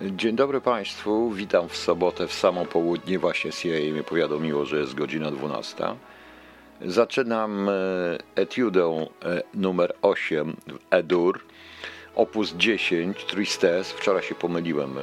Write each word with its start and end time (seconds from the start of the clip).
Dzień 0.00 0.36
dobry 0.36 0.60
Państwu, 0.60 1.30
witam 1.30 1.68
w 1.68 1.76
sobotę 1.76 2.26
w 2.26 2.32
samo 2.32 2.64
południe. 2.64 3.18
Właśnie 3.18 3.52
CIA 3.52 3.92
mnie 3.92 4.02
powiadomiło, 4.02 4.64
że 4.64 4.78
jest 4.78 4.94
godzina 4.94 5.30
12. 5.30 5.84
Zaczynam 6.82 7.68
e, 7.68 7.72
etiudę 8.34 9.06
e, 9.24 9.42
numer 9.54 9.94
8 10.02 10.56
w 10.66 10.78
Edur, 10.90 11.44
opus 12.14 12.54
10, 12.54 13.24
Tristes. 13.24 13.92
Wczoraj 13.92 14.22
się 14.22 14.34
pomyliłem, 14.34 14.98
e, 14.98 15.02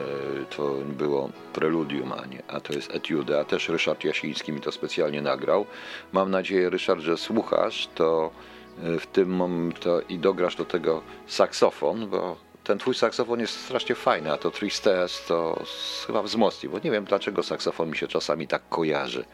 to 0.57 0.73
było 0.73 1.29
preludium, 1.53 2.11
a, 2.11 2.25
nie, 2.25 2.43
a 2.47 2.59
to 2.59 2.73
jest 2.73 2.95
etiuda, 2.95 3.43
też 3.43 3.69
Ryszard 3.69 4.03
Jasiński 4.03 4.51
mi 4.51 4.61
to 4.61 4.71
specjalnie 4.71 5.21
nagrał. 5.21 5.65
Mam 6.13 6.31
nadzieję, 6.31 6.69
Ryszard, 6.69 7.01
że 7.01 7.17
słuchasz 7.17 7.89
to 7.95 8.31
w 8.77 9.07
tym 9.07 9.43
to 9.79 10.01
i 10.01 10.19
dograsz 10.19 10.55
do 10.55 10.65
tego 10.65 11.01
saksofon, 11.27 12.09
bo 12.09 12.44
ten 12.65 12.77
twój 12.77 12.95
saksofon 12.95 13.39
jest 13.39 13.65
strasznie 13.65 13.95
fajny, 13.95 14.31
a 14.31 14.37
to 14.37 14.51
Tristes 14.51 15.25
to 15.27 15.63
chyba 16.07 16.21
wzmocni, 16.21 16.69
bo 16.69 16.79
nie 16.79 16.91
wiem 16.91 17.05
dlaczego 17.05 17.43
saksofon 17.43 17.89
mi 17.89 17.97
się 17.97 18.07
czasami 18.07 18.47
tak 18.47 18.61
kojarzy 18.69 19.25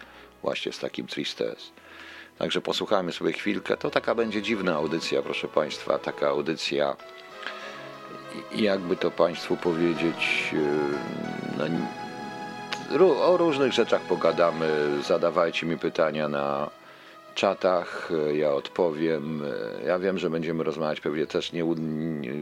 właśnie 0.42 0.72
z 0.72 0.80
takim 0.80 1.08
Tristes. 1.08 1.72
Także 2.38 2.62
posłuchajmy 2.62 3.12
sobie 3.12 3.34
chwilkę. 3.34 3.78
To 3.78 3.90
taka 3.90 4.16
będzie 4.16 4.42
dziwna 4.42 4.76
audycja, 4.76 5.22
proszę 5.22 5.48
Państwa, 5.48 6.00
taka 6.00 6.28
audycja, 6.28 6.96
jakby 8.56 8.96
to 8.96 9.12
Państwu 9.12 9.58
powiedzieć, 9.58 10.50
yy, 10.54 11.70
no, 13.00 13.26
o 13.26 13.38
różnych 13.38 13.74
rzeczach 13.74 14.02
pogadamy, 14.02 14.98
zadawajcie 15.08 15.66
mi 15.66 15.78
pytania 15.78 16.28
na 16.28 16.70
czatach, 17.36 18.12
e, 18.30 18.36
ja 18.36 18.54
odpowiem. 18.54 19.44
E, 19.82 19.88
ja 19.88 20.00
wiem, 20.00 20.18
że 20.18 20.30
będziemy 20.30 20.64
rozmawiać 20.64 21.02
pewnie 21.02 21.28
też 21.28 21.52
nie, 21.52 21.66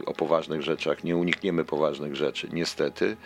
o 0.06 0.14
poważnych 0.14 0.62
rzeczach, 0.62 1.04
nie 1.04 1.16
unikniemy 1.16 1.64
poważnych 1.64 2.16
rzeczy, 2.16 2.48
niestety. 2.52 3.16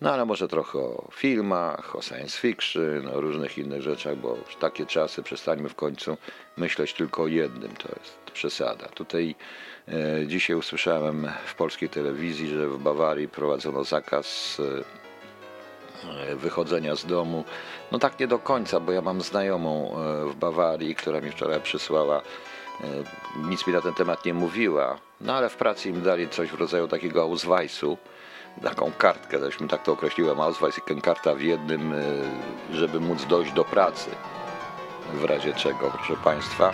No 0.00 0.12
ale 0.12 0.24
może 0.24 0.48
trochę 0.48 0.78
o 0.78 1.08
filmach, 1.12 1.96
o 1.96 2.02
science 2.02 2.38
fiction, 2.38 3.08
o 3.14 3.20
różnych 3.20 3.58
innych 3.58 3.82
rzeczach, 3.82 4.16
bo 4.16 4.36
w 4.36 4.56
takie 4.56 4.86
czasy 4.86 5.22
przestańmy 5.22 5.68
w 5.68 5.74
końcu 5.74 6.16
myśleć 6.56 6.92
tylko 6.92 7.22
o 7.22 7.26
jednym, 7.26 7.76
to 7.76 7.88
jest 8.00 8.18
przesada. 8.32 8.88
Tutaj 8.88 9.34
e, 9.88 10.26
dzisiaj 10.26 10.56
usłyszałem 10.56 11.28
w 11.46 11.54
polskiej 11.54 11.88
telewizji, 11.88 12.48
że 12.48 12.68
w 12.68 12.78
Bawarii 12.78 13.28
prowadzono 13.28 13.84
zakaz 13.84 14.60
e, 14.60 15.01
wychodzenia 16.36 16.96
z 16.96 17.06
domu 17.06 17.44
no 17.92 17.98
tak 17.98 18.20
nie 18.20 18.26
do 18.26 18.38
końca, 18.38 18.80
bo 18.80 18.92
ja 18.92 19.02
mam 19.02 19.20
znajomą 19.20 19.90
e, 19.90 20.24
w 20.30 20.34
Bawarii, 20.34 20.94
która 20.94 21.20
mi 21.20 21.30
wczoraj 21.30 21.60
przysłała, 21.60 22.18
e, 22.18 22.86
nic 23.48 23.66
mi 23.66 23.72
na 23.72 23.80
ten 23.80 23.94
temat 23.94 24.24
nie 24.24 24.34
mówiła, 24.34 24.98
no 25.20 25.34
ale 25.34 25.48
w 25.48 25.56
pracy 25.56 25.88
im 25.88 26.02
dali 26.02 26.28
coś 26.28 26.48
w 26.48 26.60
rodzaju 26.60 26.88
takiego 26.88 27.22
Ausweisu, 27.22 27.98
taką 28.62 28.92
kartkę, 28.98 29.38
tośmy 29.38 29.68
tak 29.68 29.82
to 29.82 29.92
określiłem, 29.92 30.40
Ausweis 30.40 30.80
i 30.96 31.00
karta 31.00 31.34
w 31.34 31.40
jednym, 31.40 31.92
e, 31.92 31.96
żeby 32.72 33.00
móc 33.00 33.24
dojść 33.24 33.52
do 33.52 33.64
pracy, 33.64 34.10
w 35.12 35.24
razie 35.24 35.54
czego, 35.54 35.90
proszę 35.90 36.16
Państwa. 36.24 36.72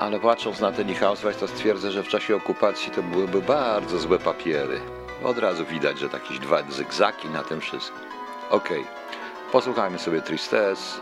Ale 0.00 0.20
patrząc 0.20 0.60
na 0.60 0.72
ten 0.72 0.90
ich 0.90 1.02
Ausweis, 1.02 1.36
to 1.36 1.48
stwierdzę, 1.48 1.92
że 1.92 2.02
w 2.02 2.08
czasie 2.08 2.36
okupacji 2.36 2.92
to 2.92 3.02
byłyby 3.02 3.42
bardzo 3.42 3.98
złe 3.98 4.18
papiery. 4.18 4.80
Od 5.24 5.38
razu 5.38 5.64
widać, 5.64 5.98
że 5.98 6.08
jakieś 6.12 6.38
dwa 6.38 6.62
zygzaki 6.70 7.28
na 7.28 7.42
tym 7.42 7.60
wszystkim. 7.60 8.09
Okay. 8.50 8.84
Posłuchajmy 9.52 9.98
sobie 9.98 10.22
Tristesse. 10.22 11.00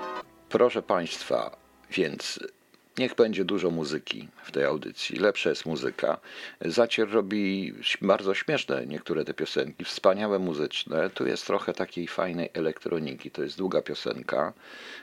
Proszę 0.48 0.82
Państwa, 0.82 1.56
więc 1.90 2.40
niech 2.98 3.14
będzie 3.14 3.44
dużo 3.44 3.70
muzyki 3.70 4.28
w 4.44 4.50
tej 4.50 4.64
audycji. 4.64 5.16
Lepsza 5.16 5.50
jest 5.50 5.66
muzyka. 5.66 6.18
Zacier 6.60 7.10
robi 7.10 7.74
bardzo 8.02 8.34
śmieszne 8.34 8.86
niektóre 8.86 9.24
te 9.24 9.34
piosenki, 9.34 9.84
wspaniałe 9.84 10.38
muzyczne. 10.38 11.10
Tu 11.10 11.27
jest 11.27 11.46
trochę 11.46 11.72
takiej 11.72 12.08
fajnej 12.08 12.50
elektroniki. 12.55 13.30
To 13.30 13.42
jest 13.42 13.58
długa 13.58 13.82
piosenka, 13.82 14.52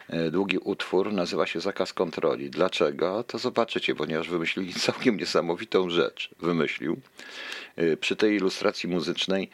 e, 0.09 0.31
długi 0.31 0.57
utwór, 0.57 1.13
nazywa 1.13 1.47
się 1.47 1.59
Zakaz 1.59 1.93
Kontroli. 1.93 2.49
Dlaczego? 2.49 3.23
To 3.23 3.37
zobaczycie, 3.37 3.95
ponieważ 3.95 4.29
wymyślili 4.29 4.73
całkiem 4.87 5.17
niesamowitą 5.17 5.89
rzecz. 5.89 6.29
Wymyślił. 6.39 6.99
E, 7.75 7.97
przy 7.97 8.15
tej 8.15 8.35
ilustracji 8.35 8.89
muzycznej 8.89 9.49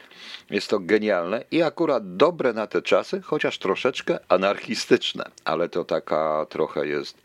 jest 0.50 0.70
to 0.70 0.80
genialne 0.80 1.44
i 1.52 1.62
akurat 1.62 2.16
dobre 2.18 2.54
na 2.54 2.68
te 2.68 2.82
czasy, 2.82 3.22
chociaż 3.22 3.58
troszeczkę 3.58 4.20
anarchistyczne, 4.28 5.24
ale 5.46 5.70
to 5.70 5.86
taka 5.86 6.46
trochę 6.50 6.88
jest 6.88 7.18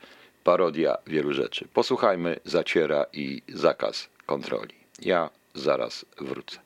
parodia 0.47 0.97
wielu 1.07 1.33
rzeczy. 1.33 1.69
Posłuchajmy 1.75 2.41
Zaciera 2.45 3.07
i 3.13 3.43
Zakaz 3.49 4.09
Kontroli. 4.27 4.75
Ja 5.03 5.31
zaraz 5.55 6.07
wrócę. 6.21 6.59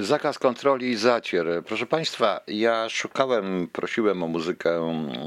Zakaz 0.00 0.38
kontroli 0.38 0.90
i 0.90 0.96
zacier. 0.96 1.46
Proszę 1.66 1.86
Państwa, 1.86 2.40
ja 2.46 2.88
szukałem, 2.88 3.68
prosiłem 3.72 4.22
o 4.22 4.26
muzykę, 4.26 4.80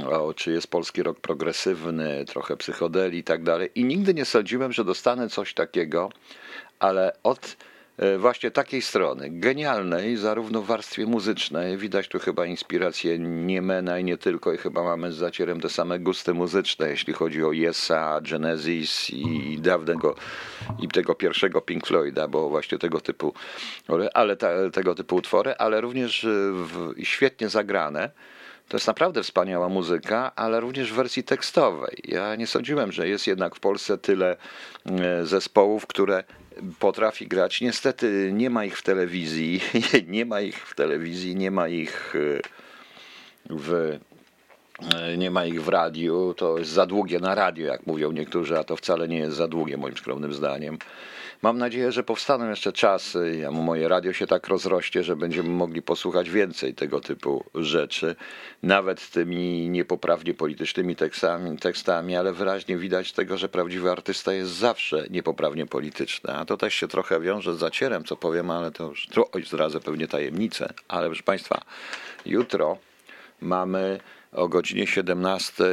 o 0.10 0.34
czy 0.34 0.52
jest 0.52 0.68
polski 0.68 1.04
rok 1.04 1.20
progresywny, 1.20 2.26
trochę 2.26 2.58
psychodeli 2.58 3.18
i 3.18 3.24
tak 3.24 3.44
dalej 3.44 3.70
i 3.76 3.86
nigdy 3.86 4.14
nie 4.14 4.26
sądziłem, 4.26 4.74
że 4.74 4.84
dostanę 4.84 5.30
coś 5.30 5.54
takiego, 5.54 6.10
ale 6.80 7.14
od 7.24 7.58
właśnie 8.18 8.52
takiej 8.52 8.82
strony, 8.82 9.30
genialnej 9.30 10.18
zarówno 10.18 10.62
w 10.62 10.66
warstwie 10.66 11.06
muzycznej, 11.06 11.78
widać 11.78 12.08
tu 12.08 12.20
chyba 12.20 12.46
inspirację 12.46 13.20
Niemena 13.20 14.00
i 14.00 14.04
nie 14.04 14.18
tylko, 14.18 14.54
i 14.54 14.58
chyba 14.58 14.84
mamy 14.84 15.12
z 15.12 15.16
zacierem 15.16 15.62
te 15.62 15.70
same 15.70 16.00
gusty 16.00 16.34
muzyczne, 16.34 16.90
jeśli 16.90 17.14
chodzi 17.14 17.44
o 17.44 17.52
Yesa, 17.52 18.22
Genesis 18.22 19.10
i 19.10 19.58
dawnego, 19.62 20.16
i 20.80 20.88
tego 20.88 21.16
pierwszego 21.16 21.62
Pink 21.62 21.88
Floyda, 21.88 22.28
bo 22.28 22.50
właśnie 22.50 22.78
tego 22.78 23.02
typu, 23.02 23.34
ale 24.14 24.36
ta, 24.36 24.70
tego 24.72 24.96
typu 24.96 25.16
utwory, 25.16 25.56
ale 25.56 25.82
również 25.82 26.28
w, 26.54 26.94
świetnie 27.04 27.50
zagrane. 27.50 28.10
To 28.68 28.78
jest 28.78 28.88
naprawdę 28.88 29.24
wspaniała 29.24 29.70
muzyka, 29.70 30.32
ale 30.36 30.60
również 30.60 30.92
w 30.92 30.96
wersji 30.96 31.24
tekstowej. 31.24 31.98
Ja 32.04 32.36
nie 32.36 32.48
sądziłem, 32.48 32.92
że 32.92 33.08
jest 33.08 33.28
jednak 33.28 33.56
w 33.56 33.60
Polsce 33.60 33.98
tyle 33.98 34.38
e, 34.86 35.26
zespołów, 35.26 35.88
które 35.88 36.24
potrafi 36.80 37.28
grać. 37.28 37.62
Niestety 37.62 38.32
nie 38.34 38.50
ma 38.50 38.66
ich 38.66 38.78
w 38.78 38.82
telewizji, 38.84 39.62
nie 40.08 40.26
ma 40.26 40.42
ich 40.42 40.58
w 40.58 40.76
telewizji, 40.76 41.36
nie 41.36 41.52
ma 41.52 41.68
ich 41.68 42.14
e, 42.16 42.40
w 43.50 44.00
nie 45.18 45.32
ma 45.32 45.46
ich 45.46 45.64
w 45.64 45.68
radiu, 45.68 46.34
to 46.38 46.58
jest 46.58 46.72
za 46.72 46.86
długie 46.86 47.20
na 47.20 47.36
radio, 47.36 47.66
jak 47.66 47.88
mówią 47.88 48.12
niektórzy, 48.12 48.60
a 48.60 48.64
to 48.64 48.76
wcale 48.76 49.08
nie 49.08 49.18
jest 49.18 49.36
za 49.36 49.48
długie 49.48 49.78
moim 49.78 49.98
skromnym 49.98 50.34
zdaniem. 50.34 50.78
Mam 51.42 51.58
nadzieję, 51.58 51.92
że 51.92 52.04
powstaną 52.04 52.50
jeszcze 52.50 52.74
czasy, 52.74 53.38
ja 53.42 53.52
moje 53.52 53.88
radio 53.88 54.14
się 54.14 54.28
tak 54.28 54.48
rozrośnie, 54.48 55.04
że 55.04 55.16
będziemy 55.16 55.50
mogli 55.50 55.82
posłuchać 55.82 56.30
więcej 56.30 56.74
tego 56.74 57.00
typu 57.00 57.44
rzeczy, 57.56 58.16
nawet 58.64 59.10
tymi 59.10 59.70
niepoprawnie 59.70 60.34
politycznymi 60.34 60.96
tekstami, 60.96 61.58
tekstami 61.58 62.16
ale 62.16 62.34
wyraźnie 62.34 62.78
widać 62.78 63.12
tego, 63.12 63.38
że 63.38 63.50
prawdziwy 63.50 63.92
artysta 63.92 64.34
jest 64.34 64.52
zawsze 64.52 65.06
niepoprawnie 65.10 65.66
polityczny. 65.66 66.34
A 66.34 66.46
to 66.46 66.58
też 66.58 66.74
się 66.74 66.88
trochę 66.88 67.20
wiąże 67.20 67.56
z 67.56 67.60
zacierem, 67.60 68.04
co 68.04 68.16
powiem, 68.16 68.52
ale 68.52 68.72
to 68.72 68.90
już 68.90 69.08
oj, 69.32 69.44
zdradzę 69.44 69.80
pewnie 69.80 70.08
tajemnicę. 70.08 70.74
Ale 70.88 71.08
proszę 71.08 71.24
Państwa, 71.24 71.62
jutro 72.26 72.78
mamy 73.42 74.00
o 74.36 74.48
godzinie 74.48 74.88
17 74.88 75.64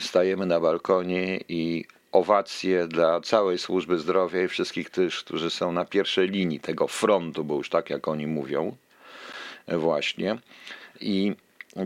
stajemy 0.00 0.46
na 0.46 0.60
balkonie 0.60 1.40
i 1.48 1.84
owacje 2.12 2.88
dla 2.88 3.20
całej 3.20 3.58
służby 3.58 3.98
zdrowia 3.98 4.42
i 4.42 4.48
wszystkich 4.48 4.90
tych, 4.90 5.14
którzy 5.14 5.50
są 5.50 5.72
na 5.72 5.84
pierwszej 5.84 6.28
linii 6.28 6.60
tego 6.60 6.88
frontu, 6.88 7.44
bo 7.44 7.54
już 7.54 7.70
tak 7.70 7.90
jak 7.90 8.08
oni 8.08 8.26
mówią, 8.26 8.76
właśnie. 9.68 10.38
I 11.00 11.34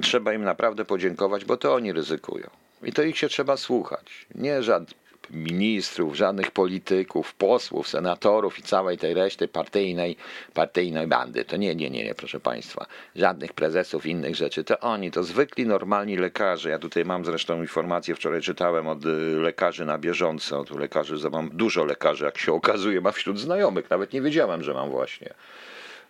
trzeba 0.03 0.32
im 0.32 0.44
naprawdę 0.44 0.84
podziękować, 0.84 1.44
bo 1.44 1.56
to 1.56 1.75
oni 1.75 1.92
ryzykują. 1.92 2.50
I 2.82 2.92
to 2.92 3.03
ich 3.03 3.19
się 3.19 3.28
trzeba 3.28 3.56
słuchać. 3.56 4.26
Nie 4.34 4.62
żadnych 4.62 5.07
ministrów, 5.31 6.16
żadnych 6.16 6.50
polityków, 6.50 7.34
posłów, 7.34 7.89
senatorów 7.89 8.59
i 8.59 8.62
całej 8.62 8.99
tej 8.99 9.15
reszty 9.15 9.49
partyjnej, 9.49 10.16
partyjnej 10.55 11.06
bandy. 11.06 11.44
To 11.44 11.56
nie, 11.56 11.75
nie, 11.75 11.91
nie, 11.91 12.05
nie, 12.05 12.15
proszę 12.15 12.41
Państwa. 12.41 12.87
Żadnych 13.16 13.53
prezesów, 13.53 14.07
innych 14.07 14.36
rzeczy. 14.36 14.65
To 14.65 14.80
oni, 14.80 15.10
to 15.10 15.22
zwykli, 15.22 15.66
normalni 15.66 16.16
lekarze. 16.16 16.71
Ja 16.71 16.78
tutaj 16.78 17.04
mam 17.04 17.25
zresztą 17.25 17.60
informacje, 17.60 18.15
wczoraj 18.15 18.41
czytałem 18.41 18.89
od 18.89 19.04
y, 19.04 19.09
lekarzy 19.41 19.84
na 19.84 19.98
bieżąco. 19.98 20.65
Tu 20.65 20.78
lekarzy, 20.78 21.31
mam 21.31 21.51
dużo 21.53 21.84
lekarzy, 21.84 22.24
jak 22.24 22.39
się 22.39 22.53
okazuje, 22.53 23.01
ma 23.01 23.13
wśród 23.13 23.39
znajomych. 23.39 23.91
Nawet 23.91 24.13
nie 24.13 24.22
wiedziałem, 24.22 24.63
że 24.63 24.74
mam 24.74 24.91
właśnie. 24.91 25.34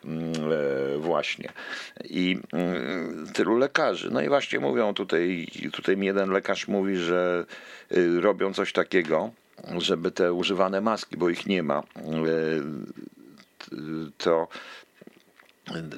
Mm, 0.05 0.33
e, 0.53 0.99
właśnie. 0.99 1.53
I 2.05 2.39
mm, 2.53 3.27
tylu 3.33 3.57
lekarzy. 3.57 4.11
No 4.11 4.23
i 4.23 4.29
właśnie 4.29 4.61
mówią 4.61 4.95
tutaj, 4.95 5.47
tutaj 5.73 5.97
mi 5.97 6.07
jeden 6.07 6.31
lekarz 6.31 6.69
mówi, 6.69 6.97
że 6.97 7.45
y, 7.93 8.21
robią 8.21 8.53
coś 8.53 8.73
takiego, 8.73 9.31
żeby 9.79 10.11
te 10.11 10.33
używane 10.33 10.81
maski, 10.81 11.17
bo 11.17 11.29
ich 11.29 11.47
nie 11.47 11.63
ma, 11.63 11.79
e, 11.79 11.83
to 14.19 14.49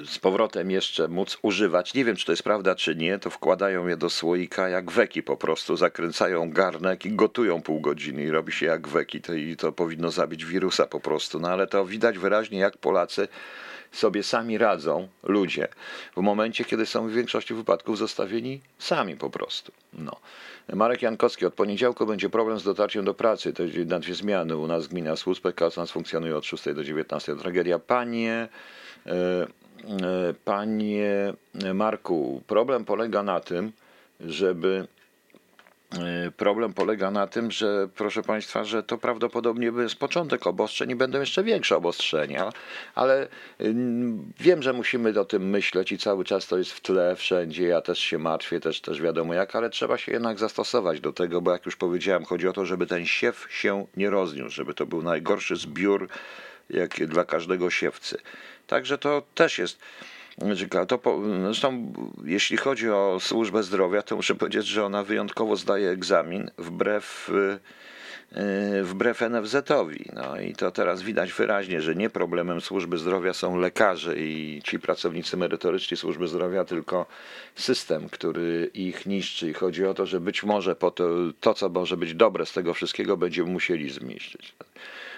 z 0.05 0.19
powrotem 0.19 0.71
jeszcze 0.71 1.07
móc 1.07 1.37
używać. 1.41 1.93
Nie 1.93 2.05
wiem, 2.05 2.15
czy 2.15 2.25
to 2.25 2.31
jest 2.31 2.43
prawda, 2.43 2.75
czy 2.75 2.95
nie. 2.95 3.19
To 3.19 3.29
wkładają 3.29 3.87
je 3.87 3.97
do 3.97 4.09
słoika 4.09 4.69
jak 4.69 4.91
weki 4.91 5.23
po 5.23 5.37
prostu. 5.37 5.77
Zakręcają 5.77 6.51
garnek 6.51 7.05
i 7.05 7.11
gotują 7.11 7.61
pół 7.61 7.81
godziny 7.81 8.23
i 8.23 8.31
robi 8.31 8.51
się 8.51 8.65
jak 8.65 8.87
weki. 8.87 9.21
To, 9.21 9.33
I 9.33 9.55
to 9.55 9.71
powinno 9.71 10.11
zabić 10.11 10.45
wirusa 10.45 10.87
po 10.87 10.99
prostu. 10.99 11.39
No 11.39 11.47
ale 11.47 11.67
to 11.67 11.85
widać 11.85 12.17
wyraźnie, 12.17 12.59
jak 12.59 12.77
Polacy 12.77 13.27
sobie 13.91 14.23
sami 14.23 14.57
radzą 14.57 15.07
ludzie 15.23 15.67
w 16.17 16.21
momencie, 16.21 16.65
kiedy 16.65 16.85
są 16.85 17.07
w 17.07 17.11
większości 17.11 17.53
wypadków 17.53 17.97
zostawieni 17.97 18.61
sami 18.79 19.15
po 19.15 19.29
prostu. 19.29 19.71
No. 19.93 20.15
Marek 20.73 21.01
Jankowski, 21.01 21.45
od 21.45 21.53
poniedziałku 21.53 22.05
będzie 22.05 22.29
problem 22.29 22.59
z 22.59 22.63
dotarciem 22.63 23.05
do 23.05 23.13
pracy. 23.13 23.53
To 23.53 23.63
na 23.85 23.99
dwie 23.99 24.15
zmiany. 24.15 24.57
U 24.57 24.67
nas 24.67 24.87
gmina 24.87 25.15
Słus 25.15 25.39
PKS 25.39 25.77
nas 25.77 25.91
funkcjonuje 25.91 26.37
od 26.37 26.45
6 26.45 26.63
do 26.63 26.83
19. 26.83 27.35
Tragedia. 27.35 27.79
Panie, 27.79 28.47
e, 29.05 29.47
panie 30.45 31.33
Marku, 31.73 32.41
problem 32.47 32.85
polega 32.85 33.23
na 33.23 33.39
tym, 33.39 33.71
żeby 34.19 34.87
problem 36.37 36.73
polega 36.73 37.11
na 37.11 37.27
tym, 37.27 37.51
że 37.51 37.87
proszę 37.95 38.23
Państwa, 38.23 38.63
że 38.63 38.83
to 38.83 38.97
prawdopodobnie 38.97 39.71
jest 39.77 39.95
początek 39.95 40.47
obostrzeń 40.47 40.91
i 40.91 40.95
będą 40.95 41.19
jeszcze 41.19 41.43
większe 41.43 41.77
obostrzenia, 41.77 42.51
ale 42.95 43.27
wiem, 44.39 44.63
że 44.63 44.73
musimy 44.73 45.19
o 45.19 45.25
tym 45.25 45.49
myśleć 45.49 45.91
i 45.91 45.97
cały 45.97 46.25
czas 46.25 46.47
to 46.47 46.57
jest 46.57 46.71
w 46.71 46.81
tle 46.81 47.15
wszędzie. 47.15 47.67
Ja 47.67 47.81
też 47.81 47.99
się 47.99 48.17
martwię, 48.17 48.59
też, 48.59 48.81
też 48.81 49.01
wiadomo 49.01 49.33
jak, 49.33 49.55
ale 49.55 49.69
trzeba 49.69 49.97
się 49.97 50.11
jednak 50.11 50.39
zastosować 50.39 51.01
do 51.01 51.13
tego, 51.13 51.41
bo 51.41 51.51
jak 51.51 51.65
już 51.65 51.75
powiedziałem, 51.75 52.25
chodzi 52.25 52.47
o 52.47 52.53
to, 52.53 52.65
żeby 52.65 52.87
ten 52.87 53.05
siew 53.05 53.47
się 53.49 53.85
nie 53.97 54.09
rozniósł, 54.09 54.55
żeby 54.55 54.73
to 54.73 54.85
był 54.85 55.03
najgorszy 55.03 55.55
zbiór 55.55 56.09
jak 56.69 57.05
dla 57.05 57.25
każdego 57.25 57.69
siewcy. 57.69 58.17
Także 58.67 58.97
to 58.97 59.23
też 59.35 59.57
jest 59.57 59.79
to 60.87 60.97
po, 60.97 61.21
zresztą, 61.43 61.93
jeśli 62.25 62.57
chodzi 62.57 62.89
o 62.89 63.17
służbę 63.19 63.63
zdrowia, 63.63 64.01
to 64.01 64.15
muszę 64.15 64.35
powiedzieć, 64.35 64.65
że 64.65 64.85
ona 64.85 65.03
wyjątkowo 65.03 65.55
zdaje 65.55 65.89
egzamin 65.89 66.51
wbrew, 66.57 67.29
y, 67.29 68.39
y, 68.39 68.83
wbrew 68.83 69.21
NFZ-owi. 69.21 70.05
No 70.13 70.41
i 70.41 70.53
to 70.53 70.71
teraz 70.71 71.01
widać 71.01 71.33
wyraźnie, 71.33 71.81
że 71.81 71.95
nie 71.95 72.09
problemem 72.09 72.61
służby 72.61 72.97
zdrowia 72.97 73.33
są 73.33 73.57
lekarze 73.57 74.17
i 74.17 74.61
ci 74.63 74.79
pracownicy 74.79 75.37
merytoryczni 75.37 75.97
służby 75.97 76.27
zdrowia, 76.27 76.65
tylko 76.65 77.05
system, 77.55 78.09
który 78.09 78.71
ich 78.73 79.05
niszczy. 79.05 79.49
I 79.49 79.53
chodzi 79.53 79.85
o 79.85 79.93
to, 79.93 80.05
że 80.05 80.19
być 80.19 80.43
może 80.43 80.75
po 80.75 80.91
to, 80.91 81.09
to 81.39 81.53
co 81.53 81.69
może 81.69 81.97
być 81.97 82.13
dobre 82.13 82.45
z 82.45 82.53
tego 82.53 82.73
wszystkiego, 82.73 83.17
będziemy 83.17 83.51
musieli 83.51 83.89
zmieścić. 83.89 84.55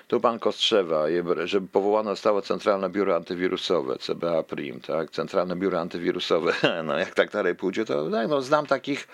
Tu 0.07 0.19
pan 0.19 0.39
Kostrzewa, 0.39 1.05
żeby 1.43 1.67
powołano 1.67 2.09
zostało 2.09 2.41
Centralne 2.41 2.89
Biuro 2.89 3.15
Antywirusowe, 3.15 3.97
CBA 3.97 4.43
Prim, 4.43 4.79
tak? 4.79 5.11
Centralne 5.11 5.55
Biuro 5.55 5.79
Antywirusowe. 5.79 6.53
No 6.83 6.99
jak 6.99 7.13
tak 7.15 7.31
dalej 7.31 7.55
pójdzie, 7.55 7.85
to 7.85 8.09
no, 8.09 8.41
znam 8.41 8.65
takich 8.65 9.07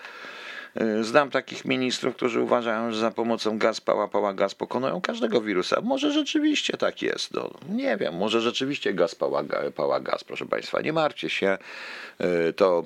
znam 1.00 1.30
takich 1.30 1.64
ministrów, 1.64 2.16
którzy 2.16 2.40
uważają, 2.40 2.92
że 2.92 3.00
za 3.00 3.10
pomocą 3.10 3.58
gaz, 3.58 3.80
pała, 3.80 4.08
pała, 4.08 4.34
gaz 4.34 4.54
pokonują 4.54 5.00
każdego 5.00 5.40
wirusa. 5.40 5.80
Może 5.80 6.12
rzeczywiście 6.12 6.76
tak 6.76 7.02
jest. 7.02 7.34
No, 7.34 7.50
nie 7.68 7.96
wiem, 7.96 8.16
może 8.16 8.40
rzeczywiście 8.40 8.94
gaz, 8.94 9.14
pała, 9.14 9.44
pała, 9.76 10.00
gaz, 10.00 10.24
proszę 10.24 10.46
Państwa. 10.46 10.80
Nie 10.80 10.92
martwcie 10.92 11.30
się, 11.30 11.58
y, 12.48 12.52
to, 12.52 12.82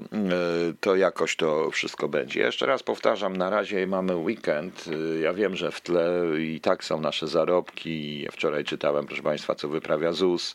y, 0.71 0.75
to 0.81 0.97
jakoś 0.97 1.37
to 1.37 1.71
wszystko 1.71 2.09
będzie. 2.09 2.41
Jeszcze 2.41 2.67
raz 2.67 2.83
powtarzam, 2.83 3.37
na 3.37 3.51
razie 3.51 3.87
mamy 3.87 4.17
weekend. 4.17 4.85
Ja 5.23 5.35
wiem, 5.35 5.57
że 5.57 5.71
w 5.71 5.81
tle 5.81 6.23
i 6.41 6.61
tak 6.61 6.85
są 6.85 7.01
nasze 7.01 7.29
zarobki. 7.29 8.27
Wczoraj 8.33 8.65
czytałem, 8.65 9.07
proszę 9.07 9.23
Państwa, 9.23 9.55
co 9.55 9.69
wyprawia 9.69 10.13
ZUS 10.13 10.55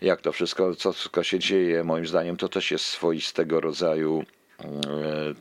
jak 0.00 0.20
to 0.20 0.32
wszystko, 0.32 0.74
co 0.74 0.92
wszystko 0.92 1.22
się 1.22 1.38
dzieje, 1.38 1.84
moim 1.84 2.06
zdaniem 2.06 2.36
to 2.36 2.48
też 2.48 2.70
jest 2.70 2.84
swoistego 2.84 3.60
rodzaju 3.60 4.24
E, 4.24 4.41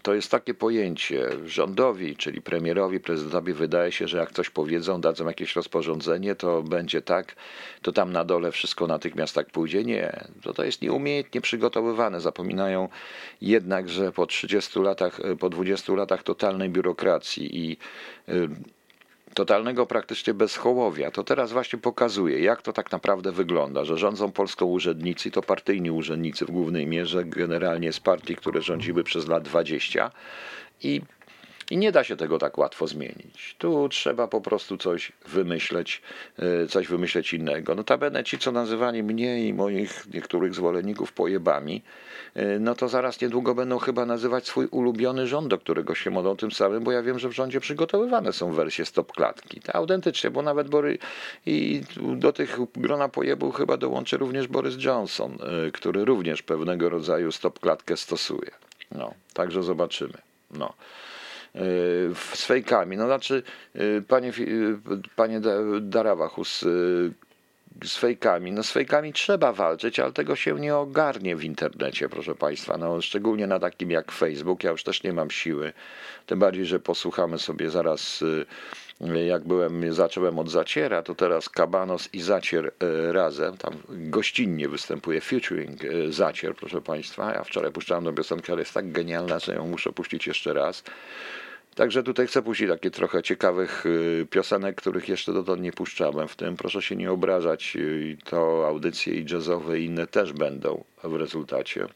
to 0.02 0.14
jest 0.14 0.32
takie 0.32 0.54
pojęcie. 0.54 1.30
Rządowi, 1.46 2.16
czyli 2.16 2.42
premierowi, 2.42 3.00
prezydentowi 3.00 3.54
wydaje 3.54 3.92
się, 3.92 4.08
że 4.08 4.18
jak 4.18 4.32
coś 4.32 4.50
powiedzą, 4.50 5.02
dadzą 5.02 5.28
jakieś 5.28 5.56
rozporządzenie, 5.56 6.36
to 6.36 6.64
będzie 6.64 7.02
tak, 7.02 7.36
to 7.82 7.92
tam 7.92 8.12
na 8.12 8.26
dole 8.26 8.52
wszystko 8.52 8.88
natychmiast 8.88 9.36
tak 9.36 9.50
pójdzie. 9.50 9.84
Nie, 9.84 10.26
to, 10.42 10.54
to 10.54 10.64
jest 10.64 10.82
nieumiejętnie 10.82 11.42
przygotowywane. 11.42 12.22
Zapominają 12.22 12.90
jednak, 13.42 13.90
że 13.90 14.12
po 14.12 14.26
30 14.26 14.80
latach, 14.80 15.20
po 15.40 15.50
20 15.50 15.94
latach 15.94 16.24
totalnej 16.24 16.70
biurokracji 16.70 17.58
i 17.66 17.78
y, 18.30 18.50
totalnego 19.34 19.86
praktycznie 19.86 20.34
bezchołowia, 20.34 21.12
to 21.12 21.24
teraz 21.24 21.52
właśnie 21.52 21.80
pokazuje, 21.80 22.40
jak 22.40 22.62
to 22.62 22.74
tak 22.74 22.92
naprawdę 22.92 23.32
wygląda, 23.32 23.86
że 23.86 23.98
rządzą 23.98 24.32
Polską 24.32 24.66
urzędnicy, 24.66 25.32
to 25.32 25.42
partyjni 25.42 25.92
urzędnicy 25.92 26.46
w 26.46 26.52
głównej 26.52 26.88
mierze, 26.88 27.26
generalnie 27.26 27.94
z 27.94 28.00
partii, 28.00 28.36
które 28.36 28.62
rządziły 28.62 29.04
przez 29.04 29.28
lat 29.28 29.44
20 29.44 30.12
i 30.84 31.02
i 31.72 31.78
nie 31.78 31.92
da 31.92 32.04
się 32.04 32.16
tego 32.16 32.40
tak 32.40 32.58
łatwo 32.58 32.88
zmienić. 32.88 33.56
Tu 33.58 33.90
trzeba 33.90 34.28
po 34.28 34.42
prostu 34.42 34.78
coś 34.78 35.12
wymyśleć, 35.28 36.02
e, 36.40 36.68
coś 36.68 36.88
wymyśleć 36.88 37.34
innego. 37.34 37.76
Notabene 37.76 38.24
ci, 38.24 38.38
co 38.38 38.52
nazywali 38.52 39.04
mnie 39.04 39.48
i 39.48 39.54
moich 39.54 40.14
niektórych 40.14 40.54
zwolenników 40.56 41.14
pojebami, 41.14 41.82
e, 42.36 42.60
no 42.60 42.76
to 42.76 42.90
zaraz 42.90 43.22
niedługo 43.22 43.56
będą 43.56 43.78
chyba 43.78 44.06
nazywać 44.06 44.48
swój 44.48 44.66
ulubiony 44.66 45.28
rząd, 45.28 45.48
do 45.48 45.58
którego 45.58 45.96
się 45.96 46.10
modlą 46.10 46.38
tym 46.38 46.52
samym, 46.52 46.84
bo 46.84 46.92
ja 46.92 47.04
wiem, 47.04 47.20
że 47.20 47.30
w 47.30 47.32
rządzie 47.32 47.60
przygotowywane 47.60 48.34
są 48.34 48.54
wersje 48.54 48.86
stop 48.86 49.12
klatki. 49.12 49.62
Ta 49.62 49.74
autentycznie, 49.74 50.32
bo 50.32 50.42
nawet 50.42 50.70
Bory 50.70 50.98
i 51.46 51.82
do 51.98 52.34
tych 52.34 52.60
grona 52.76 53.10
pojebów 53.10 53.56
chyba 53.56 53.78
dołączy 53.78 54.18
również 54.18 54.48
Boris 54.48 54.84
Johnson, 54.84 55.38
e, 55.68 55.72
który 55.72 56.06
również 56.06 56.42
pewnego 56.42 56.90
rodzaju 56.90 57.32
stop 57.32 57.60
klatkę 57.60 57.98
stosuje. 57.98 58.52
No, 58.92 59.14
także 59.34 59.64
zobaczymy. 59.64 60.18
No 60.52 60.74
z 62.34 62.46
fejkami. 62.46 62.98
No 62.98 63.06
znaczy, 63.06 63.44
y, 63.76 64.04
panie, 64.08 64.30
y, 64.40 64.78
panie 65.16 65.42
Darawachus, 65.82 66.66
z 67.84 67.98
fejkami. 67.98 68.52
No 68.52 68.64
z 68.64 68.72
fejkami 68.72 69.14
trzeba 69.14 69.54
walczyć, 69.54 70.00
ale 70.00 70.12
tego 70.14 70.36
się 70.36 70.60
nie 70.60 70.76
ogarnie 70.76 71.36
w 71.36 71.44
internecie, 71.44 72.10
proszę 72.10 72.36
Państwa. 72.36 72.78
No, 72.78 73.02
szczególnie 73.02 73.48
na 73.48 73.60
takim 73.60 73.92
jak 73.92 74.12
Facebook. 74.12 74.64
Ja 74.64 74.72
już 74.72 74.84
też 74.84 75.04
nie 75.04 75.14
mam 75.14 75.32
siły. 75.32 75.74
Tym 76.26 76.40
bardziej, 76.40 76.66
że 76.66 76.80
posłuchamy 76.80 77.40
sobie 77.40 77.70
zaraz, 77.70 78.24
jak 79.28 79.44
byłem, 79.44 79.94
zacząłem 79.94 80.40
od 80.40 80.50
Zaciera, 80.50 81.02
to 81.02 81.16
teraz 81.16 81.50
Kabanos 81.50 82.10
i 82.14 82.22
Zacier 82.22 82.72
razem. 83.12 83.58
Tam 83.58 83.74
gościnnie 83.90 84.70
występuje 84.70 85.22
featuring 85.22 85.82
Zacier, 86.10 86.56
proszę 86.56 86.82
Państwa. 86.82 87.34
Ja 87.34 87.44
wczoraj 87.44 87.72
puszczałem 87.72 88.04
do 88.04 88.14
piosenkę, 88.14 88.54
ale 88.54 88.62
jest 88.62 88.74
tak 88.74 88.92
genialna, 88.92 89.40
że 89.40 89.56
ją 89.56 89.68
muszę 89.68 89.92
puścić 89.92 90.28
jeszcze 90.28 90.54
raz. 90.54 90.84
Także 91.76 92.04
tutaj 92.04 92.28
chcę 92.28 92.42
puścić 92.42 92.70
takie 92.70 92.92
trochę 92.92 93.24
ciekawych 93.24 93.86
y, 93.86 94.28
piosenek, 94.30 94.76
których 94.76 95.10
jeszcze 95.10 95.34
dotąd 95.34 95.62
nie 95.62 95.72
puszczałem. 95.72 96.28
W 96.28 96.36
tym 96.36 96.58
proszę 96.58 96.82
się 96.82 96.96
nie 96.96 97.12
obrażać, 97.12 97.74
y, 97.76 98.18
to 98.26 98.68
audycje 98.68 99.14
i 99.14 99.26
jazzowe 99.26 99.80
i 99.80 99.86
inne 99.86 100.08
też 100.08 100.34
będą 100.34 100.84
w 101.04 101.16
rezultacie. 101.16 101.88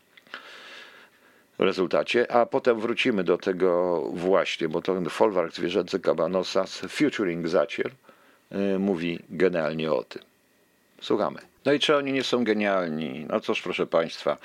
W 1.60 1.64
rezultacie, 1.64 2.32
a 2.32 2.46
potem 2.46 2.80
wrócimy 2.80 3.24
do 3.24 3.38
tego 3.38 4.02
właśnie, 4.14 4.70
bo 4.70 4.82
to 4.82 5.02
folwark 5.10 5.54
zwierzęcy 5.54 6.00
Kabanosa 6.00 6.68
z 6.68 6.80
Futuring 6.80 7.48
Zacier 7.48 7.92
y, 8.52 8.80
mówi 8.80 9.20
generalnie 9.30 9.92
o 9.92 10.04
tym. 10.04 10.22
Słuchamy. 11.02 11.40
No 11.66 11.74
i 11.74 11.80
czy 11.80 11.96
oni 11.96 12.12
nie 12.12 12.24
są 12.24 12.44
genialni? 12.44 13.26
No 13.30 13.40
cóż, 13.40 13.62
proszę 13.62 13.88
Państwa, 13.88 14.38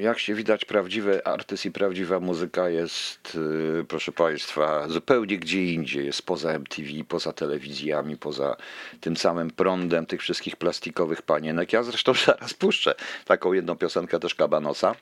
jak 0.00 0.18
się 0.18 0.34
widać, 0.34 0.64
prawdziwy 0.64 1.24
artyst 1.24 1.66
i 1.66 1.70
prawdziwa 1.70 2.20
muzyka 2.20 2.68
jest, 2.68 3.38
e, 3.80 3.84
proszę 3.84 4.12
Państwa, 4.12 4.88
zupełnie 4.88 5.38
gdzie 5.38 5.64
indziej. 5.64 6.06
Jest 6.06 6.22
poza 6.22 6.52
MTV, 6.52 6.88
poza 7.08 7.32
telewizjami, 7.32 8.16
poza 8.16 8.56
tym 9.00 9.16
samym 9.16 9.50
prądem 9.50 10.06
tych 10.06 10.20
wszystkich 10.20 10.56
plastikowych 10.56 11.22
panienek. 11.22 11.72
Ja 11.72 11.82
zresztą 11.82 12.14
zaraz 12.26 12.54
puszczę 12.54 12.94
taką 13.24 13.52
jedną 13.52 13.76
piosenkę 13.76 14.20
też 14.20 14.34
Kabanosa. 14.34 14.94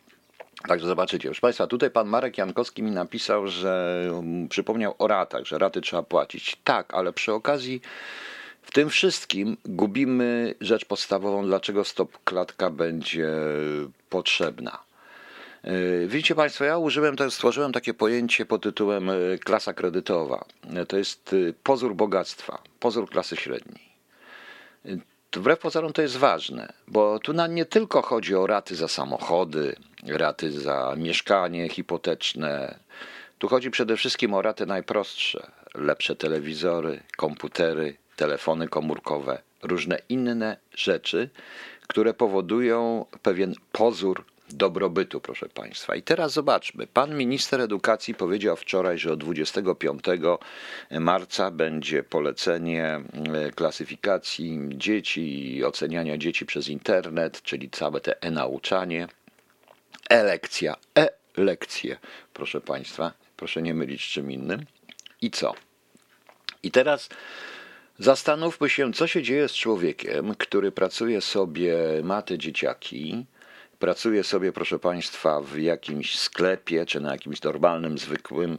Także 0.68 0.86
zobaczycie. 0.86 1.28
Proszę 1.28 1.40
Państwa, 1.40 1.66
tutaj 1.66 1.90
pan 1.90 2.08
Marek 2.08 2.38
Jankowski 2.38 2.82
mi 2.82 2.90
napisał, 2.90 3.46
że 3.46 4.02
um, 4.12 4.48
przypomniał 4.48 4.94
o 4.98 5.06
ratach, 5.08 5.44
że 5.44 5.58
raty 5.58 5.80
trzeba 5.80 6.02
płacić. 6.02 6.56
Tak, 6.64 6.94
ale 6.94 7.12
przy 7.12 7.32
okazji 7.32 7.80
w 8.66 8.70
tym 8.72 8.90
wszystkim 8.90 9.56
gubimy 9.64 10.54
rzecz 10.60 10.84
podstawową, 10.84 11.46
dlaczego 11.46 11.84
stop 11.84 12.18
klatka 12.24 12.70
będzie 12.70 13.28
potrzebna. 14.10 14.78
E, 15.62 16.06
widzicie 16.06 16.34
Państwo, 16.34 16.64
ja 16.64 16.78
użyłem, 16.78 17.16
stworzyłem 17.30 17.72
takie 17.72 17.94
pojęcie 17.94 18.46
pod 18.46 18.62
tytułem 18.62 19.10
e, 19.10 19.14
klasa 19.44 19.74
kredytowa. 19.74 20.44
To 20.88 20.98
jest 20.98 21.34
pozór 21.62 21.94
bogactwa, 21.94 22.62
pozór 22.80 23.10
klasy 23.10 23.36
średniej. 23.36 23.86
Wbrew 25.32 25.58
pozorom 25.58 25.92
to 25.92 26.02
jest 26.02 26.16
ważne, 26.16 26.72
bo 26.88 27.18
tu 27.18 27.32
nie 27.48 27.64
tylko 27.64 28.02
chodzi 28.02 28.34
o 28.34 28.46
raty 28.46 28.76
za 28.76 28.88
samochody, 28.88 29.76
raty 30.06 30.52
za 30.52 30.94
mieszkanie 30.96 31.68
hipoteczne. 31.68 32.78
Tu 33.38 33.48
chodzi 33.48 33.70
przede 33.70 33.96
wszystkim 33.96 34.34
o 34.34 34.42
raty 34.42 34.66
najprostsze: 34.66 35.50
lepsze 35.74 36.16
telewizory, 36.16 37.00
komputery, 37.16 37.96
telefony 38.16 38.68
komórkowe, 38.68 39.42
różne 39.62 39.98
inne 40.08 40.56
rzeczy, 40.74 41.30
które 41.86 42.14
powodują 42.14 43.06
pewien 43.22 43.54
pozór 43.72 44.24
dobrobytu, 44.50 45.20
proszę 45.20 45.48
Państwa. 45.48 45.96
I 45.96 46.02
teraz 46.02 46.32
zobaczmy. 46.32 46.86
Pan 46.86 47.16
minister 47.16 47.60
edukacji 47.60 48.14
powiedział 48.14 48.56
wczoraj, 48.56 48.98
że 48.98 49.12
od 49.12 49.20
25 49.20 50.04
marca 50.90 51.50
będzie 51.50 52.02
polecenie 52.02 52.84
e, 52.84 53.50
klasyfikacji 53.50 54.60
dzieci 54.68 55.56
i 55.56 55.64
oceniania 55.64 56.18
dzieci 56.18 56.46
przez 56.46 56.68
internet, 56.68 57.42
czyli 57.42 57.70
całe 57.70 58.00
te 58.00 58.22
e-nauczanie, 58.22 59.08
e-lekcja, 60.10 60.76
e-lekcje, 60.98 61.98
proszę 62.32 62.60
Państwa. 62.60 63.12
Proszę 63.36 63.62
nie 63.62 63.74
mylić 63.74 64.04
z 64.04 64.08
czym 64.08 64.30
innym. 64.30 64.66
I 65.22 65.30
co? 65.30 65.54
I 66.62 66.70
teraz 66.70 67.08
zastanówmy 67.98 68.70
się, 68.70 68.92
co 68.92 69.06
się 69.06 69.22
dzieje 69.22 69.48
z 69.48 69.52
człowiekiem, 69.52 70.34
który 70.34 70.72
pracuje 70.72 71.20
sobie, 71.20 71.76
ma 72.02 72.22
te 72.22 72.38
dzieciaki, 72.38 73.26
pracuje 73.78 74.24
sobie, 74.24 74.52
proszę 74.52 74.78
Państwa, 74.78 75.40
w 75.40 75.58
jakimś 75.58 76.18
sklepie 76.18 76.86
czy 76.86 77.00
na 77.00 77.12
jakimś 77.12 77.42
normalnym, 77.42 77.98
zwykłym 77.98 78.58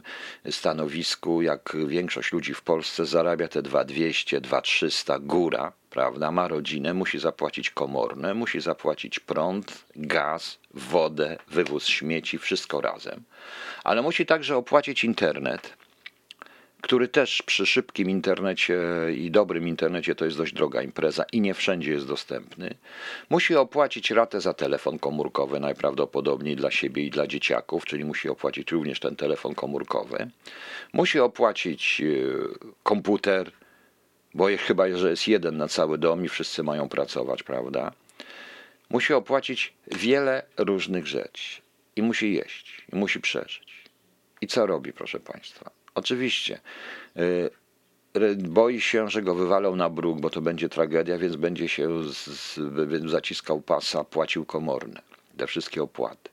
stanowisku, 0.50 1.42
jak 1.42 1.76
większość 1.86 2.32
ludzi 2.32 2.54
w 2.54 2.62
Polsce 2.62 3.06
zarabia 3.06 3.48
te 3.48 3.62
2200, 3.62 4.40
2300 4.40 5.18
góra, 5.18 5.72
prawda? 5.90 6.30
Ma 6.30 6.48
rodzinę, 6.48 6.94
musi 6.94 7.18
zapłacić 7.18 7.70
komorne, 7.70 8.34
musi 8.34 8.60
zapłacić 8.60 9.20
prąd, 9.20 9.84
gaz, 9.96 10.58
wodę, 10.74 11.38
wywóz 11.48 11.86
śmieci, 11.86 12.38
wszystko 12.38 12.80
razem. 12.80 13.22
Ale 13.84 14.02
musi 14.02 14.26
także 14.26 14.56
opłacić 14.56 15.04
internet, 15.04 15.76
który 16.88 17.08
też 17.08 17.42
przy 17.42 17.66
szybkim 17.66 18.10
internecie 18.10 18.78
i 19.16 19.30
dobrym 19.30 19.68
internecie 19.68 20.14
to 20.14 20.24
jest 20.24 20.36
dość 20.36 20.52
droga 20.52 20.82
impreza 20.82 21.24
i 21.32 21.40
nie 21.40 21.54
wszędzie 21.54 21.90
jest 21.90 22.06
dostępny. 22.06 22.74
Musi 23.30 23.56
opłacić 23.56 24.10
ratę 24.10 24.40
za 24.40 24.54
telefon 24.54 24.98
komórkowy, 24.98 25.60
najprawdopodobniej 25.60 26.56
dla 26.56 26.70
siebie 26.70 27.02
i 27.02 27.10
dla 27.10 27.26
dzieciaków, 27.26 27.84
czyli 27.84 28.04
musi 28.04 28.28
opłacić 28.28 28.72
również 28.72 29.00
ten 29.00 29.16
telefon 29.16 29.54
komórkowy. 29.54 30.30
Musi 30.92 31.20
opłacić 31.20 32.00
e, 32.00 32.04
komputer, 32.82 33.52
bo 34.34 34.46
chyba, 34.66 34.88
że 34.96 35.10
jest 35.10 35.28
jeden 35.28 35.56
na 35.56 35.68
cały 35.68 35.98
dom 35.98 36.24
i 36.24 36.28
wszyscy 36.28 36.62
mają 36.62 36.88
pracować, 36.88 37.42
prawda? 37.42 37.92
Musi 38.90 39.12
opłacić 39.14 39.74
wiele 39.86 40.42
różnych 40.56 41.06
rzeczy 41.06 41.60
i 41.96 42.02
musi 42.02 42.34
jeść, 42.34 42.86
i 42.92 42.96
musi 42.96 43.20
przeżyć. 43.20 43.84
I 44.40 44.46
co 44.46 44.66
robi, 44.66 44.92
proszę 44.92 45.20
Państwa? 45.20 45.77
Oczywiście. 45.98 46.60
Y, 47.16 47.50
boi 48.36 48.80
się, 48.80 49.10
że 49.10 49.22
go 49.22 49.34
wywalą 49.34 49.76
na 49.76 49.90
bruk, 49.90 50.20
bo 50.20 50.30
to 50.30 50.40
będzie 50.40 50.68
tragedia, 50.68 51.18
więc 51.18 51.36
będzie 51.36 51.68
się 51.68 52.04
z, 52.04 52.16
z, 52.16 53.10
zaciskał 53.10 53.60
pasa, 53.60 54.04
płacił 54.04 54.44
komorne, 54.44 55.02
te 55.36 55.46
wszystkie 55.46 55.82
opłaty. 55.82 56.30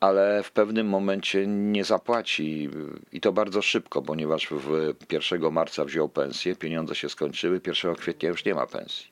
Ale 0.00 0.42
w 0.42 0.52
pewnym 0.52 0.86
momencie 0.86 1.46
nie 1.46 1.84
zapłaci 1.84 2.70
i 3.12 3.20
to 3.20 3.32
bardzo 3.32 3.62
szybko, 3.62 4.02
ponieważ 4.02 4.48
w 4.50 4.94
1 5.12 5.52
marca 5.52 5.84
wziął 5.84 6.08
pensję, 6.08 6.56
pieniądze 6.56 6.94
się 6.94 7.08
skończyły, 7.08 7.60
1 7.66 7.94
kwietnia 7.94 8.28
już 8.28 8.44
nie 8.44 8.54
ma 8.54 8.66
pensji. 8.66 9.06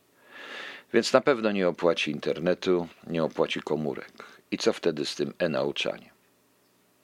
Więc 0.93 1.12
na 1.12 1.21
pewno 1.21 1.53
nie 1.53 1.69
opłaci 1.69 2.11
internetu, 2.11 2.89
nie 3.07 3.25
opłaci 3.25 3.61
komórek. 3.61 4.12
I 4.50 4.59
co 4.59 4.73
wtedy 4.73 5.05
z 5.05 5.15
tym 5.15 5.33
e-nauczaniem? 5.39 6.20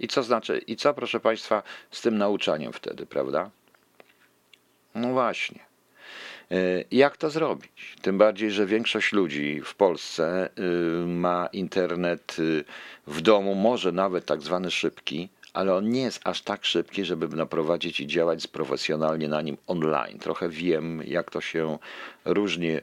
I 0.00 0.08
co 0.08 0.22
znaczy, 0.22 0.58
i 0.58 0.76
co, 0.76 0.94
proszę 0.94 1.20
Państwa, 1.20 1.62
z 1.90 2.00
tym 2.00 2.18
nauczaniem 2.18 2.72
wtedy, 2.72 3.06
prawda? 3.06 3.50
No 4.94 5.12
właśnie. 5.12 5.60
E, 6.50 6.84
jak 6.90 7.16
to 7.16 7.30
zrobić? 7.30 7.96
Tym 8.02 8.18
bardziej, 8.18 8.50
że 8.50 8.66
większość 8.66 9.12
ludzi 9.12 9.60
w 9.64 9.74
Polsce 9.74 10.48
y, 10.58 11.06
ma 11.06 11.48
internet 11.52 12.36
y, 12.38 12.64
w 13.06 13.20
domu, 13.20 13.54
może 13.54 13.92
nawet 13.92 14.26
tak 14.26 14.42
zwany 14.42 14.70
szybki, 14.70 15.28
ale 15.56 15.74
on 15.74 15.88
nie 15.88 16.02
jest 16.02 16.20
aż 16.24 16.42
tak 16.42 16.64
szybki, 16.64 17.04
żeby 17.04 17.36
naprowadzić 17.36 18.00
i 18.00 18.06
działać 18.06 18.46
profesjonalnie 18.46 19.28
na 19.28 19.42
nim 19.42 19.56
online. 19.66 20.18
Trochę 20.18 20.48
wiem, 20.48 21.02
jak 21.06 21.30
to 21.30 21.40
się 21.40 21.78
różnie, 22.24 22.82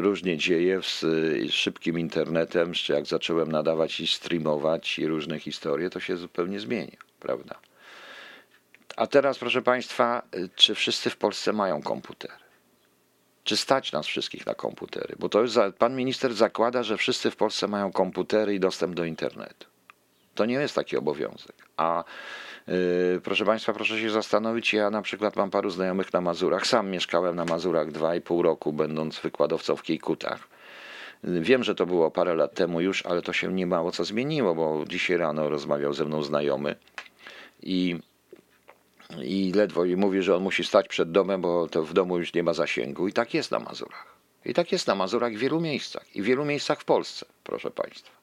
różnie 0.00 0.36
dzieje 0.36 0.80
z 0.82 1.04
szybkim 1.52 1.98
internetem, 1.98 2.72
czy 2.72 2.92
jak 2.92 3.06
zacząłem 3.06 3.52
nadawać 3.52 4.00
i 4.00 4.06
streamować 4.06 4.98
i 4.98 5.06
różne 5.06 5.38
historie, 5.40 5.90
to 5.90 6.00
się 6.00 6.16
zupełnie 6.16 6.60
zmienia, 6.60 6.96
prawda? 7.20 7.54
A 8.96 9.06
teraz, 9.06 9.38
proszę 9.38 9.62
Państwa, 9.62 10.22
czy 10.56 10.74
wszyscy 10.74 11.10
w 11.10 11.16
Polsce 11.16 11.52
mają 11.52 11.82
komputery? 11.82 12.34
Czy 13.44 13.56
stać 13.56 13.92
nas 13.92 14.06
wszystkich 14.06 14.46
na 14.46 14.54
komputery? 14.54 15.14
Bo 15.18 15.28
to 15.28 15.40
już 15.40 15.50
za, 15.50 15.72
pan 15.72 15.96
minister 15.96 16.34
zakłada, 16.34 16.82
że 16.82 16.96
wszyscy 16.96 17.30
w 17.30 17.36
Polsce 17.36 17.68
mają 17.68 17.92
komputery 17.92 18.54
i 18.54 18.60
dostęp 18.60 18.94
do 18.94 19.04
internetu. 19.04 19.77
To 20.38 20.46
nie 20.46 20.54
jest 20.54 20.74
taki 20.74 20.96
obowiązek. 20.96 21.56
A 21.76 22.04
yy, 22.66 23.20
proszę 23.24 23.44
Państwa, 23.44 23.72
proszę 23.72 24.00
się 24.00 24.10
zastanowić, 24.10 24.72
ja 24.72 24.90
na 24.90 25.02
przykład 25.02 25.36
mam 25.36 25.50
paru 25.50 25.70
znajomych 25.70 26.12
na 26.12 26.20
Mazurach. 26.20 26.66
Sam 26.66 26.90
mieszkałem 26.90 27.36
na 27.36 27.44
Mazurach 27.44 27.92
dwa 27.92 28.14
i 28.14 28.20
pół 28.20 28.42
roku, 28.42 28.72
będąc 28.72 29.20
wykładowcą 29.20 29.76
w 29.76 29.82
Kijkutach. 29.82 30.48
Wiem, 31.24 31.64
że 31.64 31.74
to 31.74 31.86
było 31.86 32.10
parę 32.10 32.34
lat 32.34 32.54
temu 32.54 32.80
już, 32.80 33.06
ale 33.06 33.22
to 33.22 33.32
się 33.32 33.52
nie 33.52 33.66
mało 33.66 33.92
co 33.92 34.04
zmieniło, 34.04 34.54
bo 34.54 34.84
dzisiaj 34.88 35.16
rano 35.16 35.48
rozmawiał 35.48 35.92
ze 35.92 36.04
mną 36.04 36.22
znajomy 36.22 36.74
i, 37.62 37.98
i 39.22 39.52
ledwo 39.54 39.84
i 39.84 39.96
mówi, 39.96 40.22
że 40.22 40.36
on 40.36 40.42
musi 40.42 40.64
stać 40.64 40.88
przed 40.88 41.10
domem, 41.10 41.40
bo 41.40 41.68
to 41.68 41.82
w 41.82 41.92
domu 41.92 42.18
już 42.18 42.34
nie 42.34 42.42
ma 42.42 42.52
zasięgu. 42.52 43.08
I 43.08 43.12
tak 43.12 43.34
jest 43.34 43.50
na 43.50 43.58
Mazurach. 43.58 44.14
I 44.44 44.54
tak 44.54 44.72
jest 44.72 44.86
na 44.86 44.94
Mazurach 44.94 45.32
w 45.32 45.38
wielu 45.38 45.60
miejscach. 45.60 46.16
I 46.16 46.22
w 46.22 46.24
wielu 46.24 46.44
miejscach 46.44 46.80
w 46.80 46.84
Polsce, 46.84 47.26
proszę 47.44 47.70
Państwa. 47.70 48.17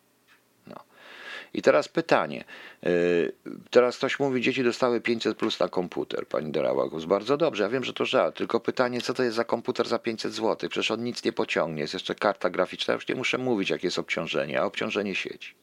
I 1.56 1.62
teraz 1.62 1.88
pytanie. 1.88 2.44
Y, 2.86 3.32
teraz 3.70 3.98
ktoś 3.98 4.20
mówi, 4.20 4.42
dzieci 4.42 4.64
dostały 4.64 5.02
500 5.02 5.38
plus 5.38 5.60
na 5.60 5.68
komputer, 5.68 6.28
pani 6.28 6.52
Derałagus. 6.52 7.06
Bardzo 7.06 7.38
dobrze, 7.38 7.64
ja 7.64 7.70
wiem, 7.70 7.84
że 7.84 7.94
to 7.94 8.06
żart, 8.06 8.38
tylko 8.38 8.60
pytanie, 8.60 9.02
co 9.02 9.14
to 9.14 9.24
jest 9.24 9.36
za 9.36 9.44
komputer 9.44 9.88
za 9.88 10.00
500 10.00 10.34
zł? 10.34 10.70
Przecież 10.70 10.92
on 10.92 11.04
nic 11.04 11.24
nie 11.24 11.34
pociągnie, 11.34 11.82
jest 11.82 11.94
jeszcze 11.94 12.16
karta 12.16 12.50
graficzna, 12.50 12.94
już 12.94 13.08
nie 13.08 13.16
muszę 13.16 13.38
mówić, 13.38 13.70
jakie 13.70 13.88
jest 13.88 14.00
obciążenie, 14.00 14.62
a 14.62 14.66
obciążenie 14.66 15.16
sieci. 15.16 15.54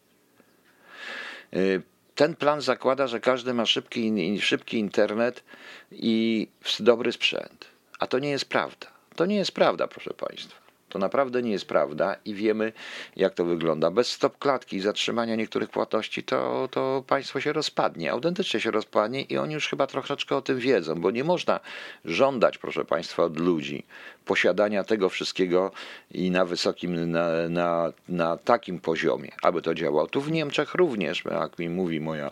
Y, 1.57 1.83
ten 2.15 2.37
plan 2.37 2.61
zakłada, 2.61 3.07
że 3.07 3.21
każdy 3.21 3.55
ma 3.55 3.67
szybki, 3.67 4.41
szybki 4.41 4.79
internet 4.79 5.45
i 5.91 6.49
dobry 6.81 7.13
sprzęt. 7.13 7.67
A 7.99 8.07
to 8.07 8.19
nie 8.19 8.31
jest 8.31 8.45
prawda. 8.45 8.87
To 9.17 9.27
nie 9.27 9.37
jest 9.37 9.53
prawda, 9.53 9.89
proszę 9.89 10.15
Państwa. 10.15 10.62
To 10.93 10.99
naprawdę 10.99 11.43
nie 11.43 11.51
jest 11.51 11.67
prawda 11.67 12.17
i 12.25 12.35
wiemy, 12.35 12.73
jak 13.17 13.35
to 13.35 13.45
wygląda. 13.45 13.91
Bez 13.91 14.11
stop 14.11 14.39
klatki 14.39 14.77
i 14.77 14.81
zatrzymania 14.81 15.37
niektórych 15.37 15.71
płatności 15.71 16.23
to, 16.23 16.69
to 16.71 17.05
państwo 17.07 17.41
się 17.41 17.53
rozpadnie, 17.53 18.13
autentycznie 18.13 18.61
się 18.61 18.71
rozpadnie 18.71 19.23
i 19.23 19.39
oni 19.39 19.55
już 19.55 19.69
chyba 19.69 19.87
troszeczkę 19.87 20.37
o 20.37 20.43
tym 20.43 20.59
wiedzą, 20.59 20.95
bo 20.95 21.11
nie 21.11 21.25
można 21.25 21.61
żądać, 22.05 22.59
proszę 22.59 22.85
państwa, 22.85 23.23
od 23.23 23.41
ludzi 23.41 23.85
posiadania 24.25 24.85
tego 24.85 25.09
wszystkiego 25.09 25.71
i 26.11 26.31
na 26.31 26.45
wysokim, 26.45 27.11
na, 27.11 27.49
na, 27.49 27.93
na 28.09 28.37
takim 28.37 28.81
poziomie, 28.81 29.33
aby 29.43 29.63
to 29.63 29.75
działało. 29.75 30.07
Tu 30.07 30.21
w 30.21 30.31
Niemczech 30.33 30.75
również, 30.75 31.25
jak 31.25 31.59
mi 31.59 31.69
mówi 31.69 32.01
moja, 32.01 32.31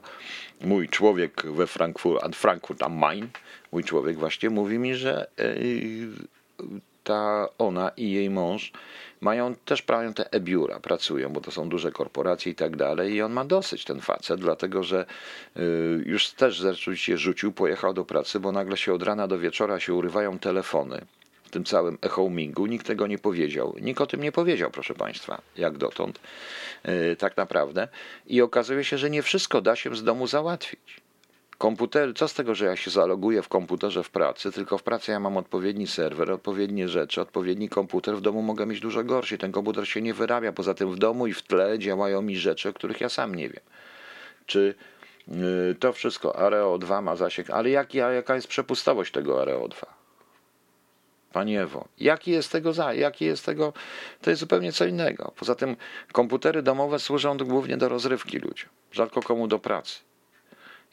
mój 0.60 0.88
człowiek 0.88 1.42
we 1.46 1.66
Frankfurt, 1.66 2.36
Frankfurt 2.36 2.82
am 2.82 2.92
Main, 2.92 3.28
mój 3.72 3.84
człowiek 3.84 4.18
właśnie 4.18 4.50
mówi 4.50 4.78
mi, 4.78 4.94
że 4.94 5.26
yy, 5.38 6.80
ta 7.04 7.48
ona 7.58 7.90
i 7.96 8.12
jej 8.12 8.30
mąż 8.30 8.72
mają 9.20 9.54
też 9.54 9.82
prawie 9.82 10.14
te 10.14 10.32
e-biura, 10.32 10.80
pracują, 10.80 11.32
bo 11.32 11.40
to 11.40 11.50
są 11.50 11.68
duże 11.68 11.92
korporacje 11.92 12.52
i 12.52 12.54
tak 12.54 12.76
dalej 12.76 13.12
i 13.14 13.22
on 13.22 13.32
ma 13.32 13.44
dosyć 13.44 13.84
ten 13.84 14.00
facet, 14.00 14.40
dlatego 14.40 14.82
że 14.82 15.06
y, 15.56 15.60
już 16.06 16.30
też 16.30 16.56
rzeczywiście 16.56 17.18
rzucił, 17.18 17.52
pojechał 17.52 17.94
do 17.94 18.04
pracy, 18.04 18.40
bo 18.40 18.52
nagle 18.52 18.76
się 18.76 18.94
od 18.94 19.02
rana 19.02 19.28
do 19.28 19.38
wieczora 19.38 19.80
się 19.80 19.94
urywają 19.94 20.38
telefony 20.38 21.00
w 21.44 21.50
tym 21.50 21.64
całym 21.64 21.98
e-homingu, 22.02 22.66
nikt 22.66 22.86
tego 22.86 23.06
nie 23.06 23.18
powiedział. 23.18 23.76
Nikt 23.80 24.00
o 24.00 24.06
tym 24.06 24.22
nie 24.22 24.32
powiedział, 24.32 24.70
proszę 24.70 24.94
Państwa, 24.94 25.42
jak 25.56 25.78
dotąd, 25.78 26.20
y, 26.88 27.16
tak 27.16 27.36
naprawdę. 27.36 27.88
I 28.26 28.42
okazuje 28.42 28.84
się, 28.84 28.98
że 28.98 29.10
nie 29.10 29.22
wszystko 29.22 29.60
da 29.60 29.76
się 29.76 29.96
z 29.96 30.04
domu 30.04 30.26
załatwić. 30.26 31.00
Komputer, 31.60 32.14
co 32.14 32.28
z 32.28 32.34
tego, 32.34 32.54
że 32.54 32.64
ja 32.64 32.76
się 32.76 32.90
zaloguję 32.90 33.42
w 33.42 33.48
komputerze 33.48 34.02
w 34.02 34.10
pracy, 34.10 34.52
tylko 34.52 34.78
w 34.78 34.82
pracy 34.82 35.12
ja 35.12 35.20
mam 35.20 35.36
odpowiedni 35.36 35.86
serwer, 35.86 36.30
odpowiednie 36.30 36.88
rzeczy, 36.88 37.20
odpowiedni 37.20 37.68
komputer, 37.68 38.16
w 38.16 38.20
domu 38.20 38.42
mogę 38.42 38.66
mieć 38.66 38.80
dużo 38.80 39.04
gorszy. 39.04 39.38
Ten 39.38 39.52
komputer 39.52 39.88
się 39.88 40.02
nie 40.02 40.14
wyrabia, 40.14 40.52
poza 40.52 40.74
tym 40.74 40.92
w 40.92 40.98
domu 40.98 41.26
i 41.26 41.32
w 41.32 41.42
tle 41.42 41.78
działają 41.78 42.22
mi 42.22 42.36
rzeczy, 42.36 42.68
o 42.68 42.72
których 42.72 43.00
ja 43.00 43.08
sam 43.08 43.34
nie 43.34 43.48
wiem. 43.48 43.62
Czy 44.46 44.74
yy, 45.28 45.76
to 45.80 45.92
wszystko, 45.92 46.36
Areo 46.36 46.78
2 46.78 47.02
ma 47.02 47.16
zasięg, 47.16 47.50
ale 47.50 47.70
jak, 47.70 47.94
jaka 47.94 48.34
jest 48.34 48.48
przepustowość 48.48 49.12
tego 49.12 49.42
Areo 49.42 49.68
2? 49.68 49.94
Pani 51.32 51.56
Ewo, 51.56 51.88
jaki 51.98 52.30
jest 52.30 52.52
tego 52.52 52.72
za, 52.72 52.94
jaki 52.94 53.24
jest 53.24 53.46
tego, 53.46 53.72
to 54.20 54.30
jest 54.30 54.40
zupełnie 54.40 54.72
co 54.72 54.86
innego. 54.86 55.32
Poza 55.36 55.54
tym 55.54 55.76
komputery 56.12 56.62
domowe 56.62 56.98
służą 56.98 57.36
głównie 57.36 57.76
do 57.76 57.88
rozrywki 57.88 58.38
ludziom, 58.38 58.68
rzadko 58.92 59.22
komu 59.22 59.48
do 59.48 59.58
pracy. 59.58 60.09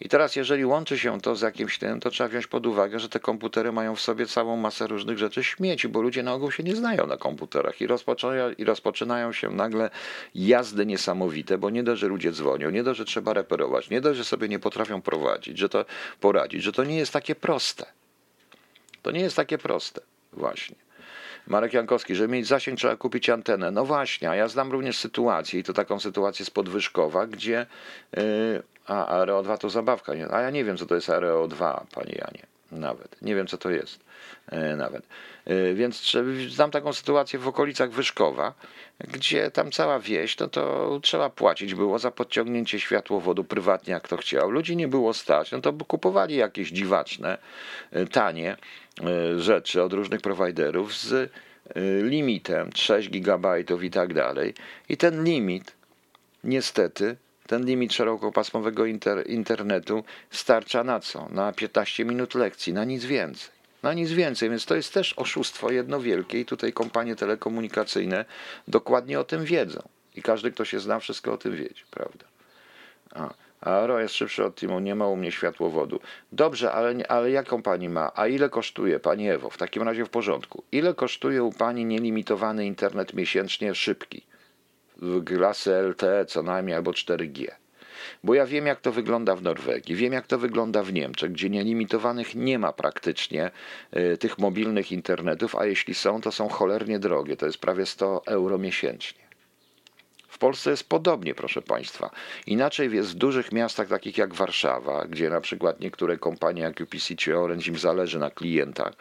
I 0.02 0.10
teraz, 0.10 0.36
jeżeli 0.36 0.66
łączy 0.66 1.00
się 1.00 1.22
to 1.22 1.36
z 1.36 1.42
jakimś 1.42 1.78
tym, 1.78 2.00
to 2.00 2.10
trzeba 2.10 2.30
wziąć 2.30 2.48
pod 2.48 2.66
uwagę, 2.66 3.00
że 3.00 3.10
te 3.10 3.20
komputery 3.20 3.72
mają 3.72 3.96
w 3.96 4.02
sobie 4.02 4.26
całą 4.26 4.58
masę 4.58 4.88
różnych 4.88 5.18
rzeczy 5.18 5.44
śmieci, 5.44 5.88
bo 5.88 6.02
ludzie 6.02 6.24
na 6.24 6.34
ogół 6.34 6.52
się 6.52 6.64
nie 6.64 6.76
znają 6.76 7.08
na 7.08 7.18
komputerach 7.18 7.82
i 7.82 7.88
rozpoczynają, 7.88 8.52
i 8.52 8.64
rozpoczynają 8.64 9.32
się 9.32 9.50
nagle 9.50 9.90
jazdy 10.36 10.86
niesamowite, 10.86 11.58
bo 11.58 11.70
nie 11.70 11.84
dość, 11.84 12.02
że 12.02 12.08
ludzie 12.08 12.32
dzwonią, 12.32 12.70
nie 12.70 12.84
dość, 12.84 12.98
że 12.98 13.06
trzeba 13.06 13.34
reperować, 13.34 13.90
nie 13.90 14.02
dość, 14.02 14.18
że 14.18 14.26
sobie 14.26 14.48
nie 14.48 14.60
potrafią 14.60 15.02
prowadzić, 15.02 15.58
że 15.58 15.70
to 15.70 15.86
poradzić, 16.20 16.64
że 16.64 16.72
to 16.72 16.84
nie 16.84 16.98
jest 16.98 17.14
takie 17.14 17.36
proste. 17.36 17.86
To 19.02 19.12
nie 19.12 19.22
jest 19.22 19.36
takie 19.36 19.58
proste, 19.58 20.02
właśnie. 20.34 20.76
Marek 21.48 21.74
Jankowski, 21.74 22.16
żeby 22.16 22.34
mieć 22.34 22.48
zasięg 22.48 22.80
trzeba 22.80 22.96
kupić 22.96 23.30
antenę. 23.30 23.72
No 23.72 23.86
właśnie, 23.86 24.30
a 24.30 24.36
ja 24.36 24.48
znam 24.48 24.72
również 24.72 24.98
sytuację 24.98 25.60
i 25.60 25.64
to 25.64 25.74
taką 25.74 26.00
sytuację 26.00 26.46
z 26.46 26.50
podwyżkowa, 26.50 27.28
gdzie 27.28 27.66
yy, 28.18 28.24
a 28.88 29.08
Areo 29.08 29.44
2 29.44 29.58
to 29.58 29.70
zabawka, 29.70 30.14
a 30.32 30.42
ja 30.42 30.50
nie 30.50 30.64
wiem 30.64 30.78
co 30.78 30.86
to 30.86 30.96
jest 30.96 31.10
Areo 31.10 31.48
2, 31.48 31.86
panie 31.96 32.16
Janie, 32.16 32.46
nawet. 32.72 33.22
Nie 33.22 33.36
wiem 33.36 33.48
co 33.48 33.58
to 33.58 33.70
jest 33.70 34.00
yy, 34.52 34.76
nawet. 34.76 35.08
Yy, 35.46 35.74
więc 35.74 36.14
znam 36.50 36.72
taką 36.72 36.94
sytuację 36.94 37.40
w 37.40 37.48
okolicach 37.48 37.92
Wyszkowa, 37.92 38.54
gdzie 39.00 39.52
tam 39.52 39.72
cała 39.72 40.00
wieś, 40.00 40.40
no 40.40 40.48
to 40.48 41.00
trzeba 41.04 41.30
płacić 41.30 41.76
było 41.76 42.00
za 42.00 42.12
podciągnięcie 42.12 42.80
światłowodu 42.80 43.44
prywatnie, 43.44 43.94
jak 43.94 44.08
to 44.08 44.18
chciał. 44.18 44.52
Ludzi 44.52 44.76
nie 44.76 44.88
było 44.88 45.14
stać, 45.14 45.52
no 45.52 45.62
to 45.62 45.74
kupowali 45.74 46.36
jakieś 46.36 46.70
dziwaczne, 46.70 47.38
tanie 48.12 48.58
E, 49.04 49.40
rzeczy 49.40 49.84
od 49.84 49.94
różnych 49.94 50.22
prowajderów 50.22 50.98
z 50.98 51.14
e, 51.14 51.30
limitem 52.02 52.70
6 52.76 53.10
GB 53.10 53.62
i 53.84 53.90
tak 53.92 54.14
dalej. 54.14 54.54
I 54.90 54.98
ten 54.98 55.24
limit, 55.24 55.76
niestety, 56.44 57.16
ten 57.48 57.66
limit 57.66 57.94
szerokopasmowego 57.94 58.86
inter, 58.86 59.30
internetu 59.30 60.04
starcza 60.32 60.84
na 60.84 61.00
co? 61.00 61.30
Na 61.30 61.52
15 61.52 62.06
minut 62.06 62.36
lekcji, 62.36 62.74
na 62.74 62.84
nic 62.84 63.06
więcej. 63.06 63.50
Na 63.84 63.94
nic 63.94 64.12
więcej, 64.12 64.50
więc 64.50 64.66
to 64.66 64.76
jest 64.76 64.94
też 64.94 65.14
oszustwo 65.14 65.72
jedno 65.72 66.00
wielkie 66.00 66.40
i 66.40 66.46
tutaj 66.46 66.74
kompanie 66.74 67.16
telekomunikacyjne 67.16 68.26
dokładnie 68.68 69.20
o 69.20 69.24
tym 69.24 69.46
wiedzą. 69.46 69.82
I 70.16 70.22
każdy, 70.22 70.52
kto 70.52 70.66
się 70.66 70.80
zna, 70.80 71.00
wszystko 71.00 71.34
o 71.34 71.38
tym 71.38 71.56
wiedzie, 71.56 71.84
prawda? 71.92 72.26
A. 73.16 73.34
Aero 73.62 74.00
jest 74.00 74.16
szybszy 74.16 74.46
od 74.46 74.56
Timu, 74.56 74.80
nie 74.80 74.96
ma 74.96 75.08
u 75.08 75.16
mnie 75.16 75.32
światłowodu. 75.32 76.00
Dobrze, 76.32 76.72
ale, 76.72 77.08
ale 77.08 77.32
jaką 77.32 77.62
pani 77.62 77.90
ma? 77.90 78.12
A 78.16 78.28
ile 78.28 78.50
kosztuje, 78.50 79.00
pani 79.00 79.30
Ewo? 79.30 79.50
W 79.50 79.58
takim 79.58 79.84
razie 79.84 80.06
w 80.06 80.10
porządku. 80.10 80.64
Ile 80.72 80.94
kosztuje 80.94 81.44
u 81.44 81.52
pani 81.52 81.86
nielimitowany 81.86 82.66
internet 82.66 83.14
miesięcznie 83.14 83.76
szybki? 83.76 84.22
Klasy 85.26 85.72
LTE 85.72 86.26
co 86.26 86.44
najmniej 86.44 86.76
albo 86.76 86.92
4G. 86.92 87.48
Bo 88.24 88.34
ja 88.34 88.46
wiem, 88.46 88.66
jak 88.66 88.82
to 88.82 88.92
wygląda 88.92 89.36
w 89.36 89.42
Norwegii, 89.42 89.96
wiem, 89.96 90.14
jak 90.14 90.28
to 90.28 90.38
wygląda 90.38 90.84
w 90.84 90.94
Niemczech, 90.94 91.32
gdzie 91.32 91.50
nielimitowanych 91.50 92.36
nie 92.36 92.60
ma 92.60 92.74
praktycznie 92.74 93.52
y, 93.98 94.18
tych 94.18 94.38
mobilnych 94.38 94.92
internetów, 94.92 95.56
a 95.56 95.66
jeśli 95.66 95.94
są, 95.94 96.22
to 96.22 96.32
są 96.32 96.50
cholernie 96.50 97.00
drogie. 97.00 97.38
To 97.38 97.46
jest 97.46 97.58
prawie 97.58 97.86
100 97.86 98.22
euro 98.26 98.58
miesięcznie. 98.58 99.28
W 100.28 100.40
Polsce 100.40 100.70
jest 100.70 100.90
podobnie, 100.90 101.36
proszę 101.36 101.62
Państwa. 101.62 102.10
Inaczej 102.48 102.92
jest 102.92 103.12
w 103.12 103.16
dużych 103.16 103.52
miastach 103.52 103.88
takich 103.88 104.18
jak 104.18 104.34
Warszawa, 104.34 105.06
gdzie 105.06 105.30
na 105.30 105.42
przykład 105.42 105.80
niektóre 105.80 106.18
kompanie 106.18 106.62
jak 106.62 106.80
UPC 106.80 107.16
czy 107.16 107.38
Orange 107.38 107.68
im 107.68 107.78
zależy 107.78 108.20
na 108.20 108.30
klientach 108.30 108.94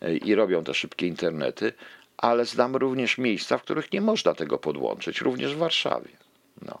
e, 0.00 0.16
i 0.16 0.34
robią 0.34 0.64
te 0.64 0.74
szybkie 0.74 1.06
internety, 1.06 1.72
ale 2.18 2.44
znam 2.44 2.76
również 2.76 3.18
miejsca, 3.18 3.58
w 3.58 3.62
których 3.62 3.92
nie 3.92 4.00
można 4.00 4.34
tego 4.34 4.58
podłączyć, 4.58 5.20
również 5.20 5.54
w 5.54 5.58
Warszawie. 5.58 6.10
No. 6.62 6.78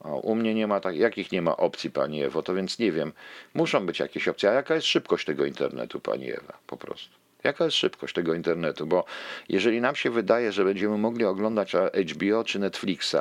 O, 0.00 0.16
u 0.16 0.34
mnie 0.34 0.54
nie 0.54 0.66
ma 0.66 0.80
tak, 0.80 0.96
jakich 0.96 1.32
nie 1.32 1.42
ma 1.42 1.56
opcji, 1.56 1.90
Pani 1.90 2.22
Ewo, 2.22 2.42
to 2.42 2.54
więc 2.54 2.78
nie 2.78 2.92
wiem. 2.92 3.12
Muszą 3.54 3.86
być 3.86 3.98
jakieś 3.98 4.28
opcje. 4.28 4.50
A 4.50 4.52
jaka 4.52 4.74
jest 4.74 4.86
szybkość 4.86 5.26
tego 5.26 5.44
internetu, 5.44 6.00
Pani 6.00 6.32
Ewa? 6.32 6.58
Po 6.66 6.76
prostu. 6.76 7.14
Jaka 7.44 7.64
jest 7.64 7.76
szybkość 7.76 8.14
tego 8.14 8.34
internetu? 8.34 8.86
Bo 8.86 9.04
jeżeli 9.48 9.80
nam 9.80 9.96
się 9.96 10.10
wydaje, 10.10 10.52
że 10.52 10.64
będziemy 10.64 10.98
mogli 10.98 11.24
oglądać 11.24 11.72
HBO 12.12 12.44
czy 12.44 12.58
Netflixa, 12.58 13.16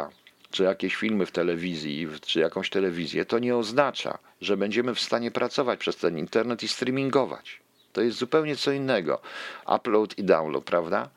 czy 0.52 0.64
jakieś 0.64 0.96
filmy 0.96 1.26
w 1.26 1.32
telewizji, 1.32 2.08
czy 2.22 2.40
jakąś 2.40 2.70
telewizję, 2.70 3.26
to 3.26 3.40
nie 3.40 3.56
oznacza, 3.56 4.18
że 4.42 4.58
będziemy 4.58 4.96
w 4.96 5.00
stanie 5.00 5.32
pracować 5.32 5.80
przez 5.80 5.96
ten 5.96 6.18
internet 6.18 6.64
i 6.64 6.68
streamingować. 6.68 7.60
To 7.94 8.02
jest 8.02 8.18
zupełnie 8.18 8.56
co 8.56 8.72
innego. 8.72 9.22
Upload 9.76 10.18
i 10.18 10.24
download, 10.24 10.64
prawda? 10.64 11.10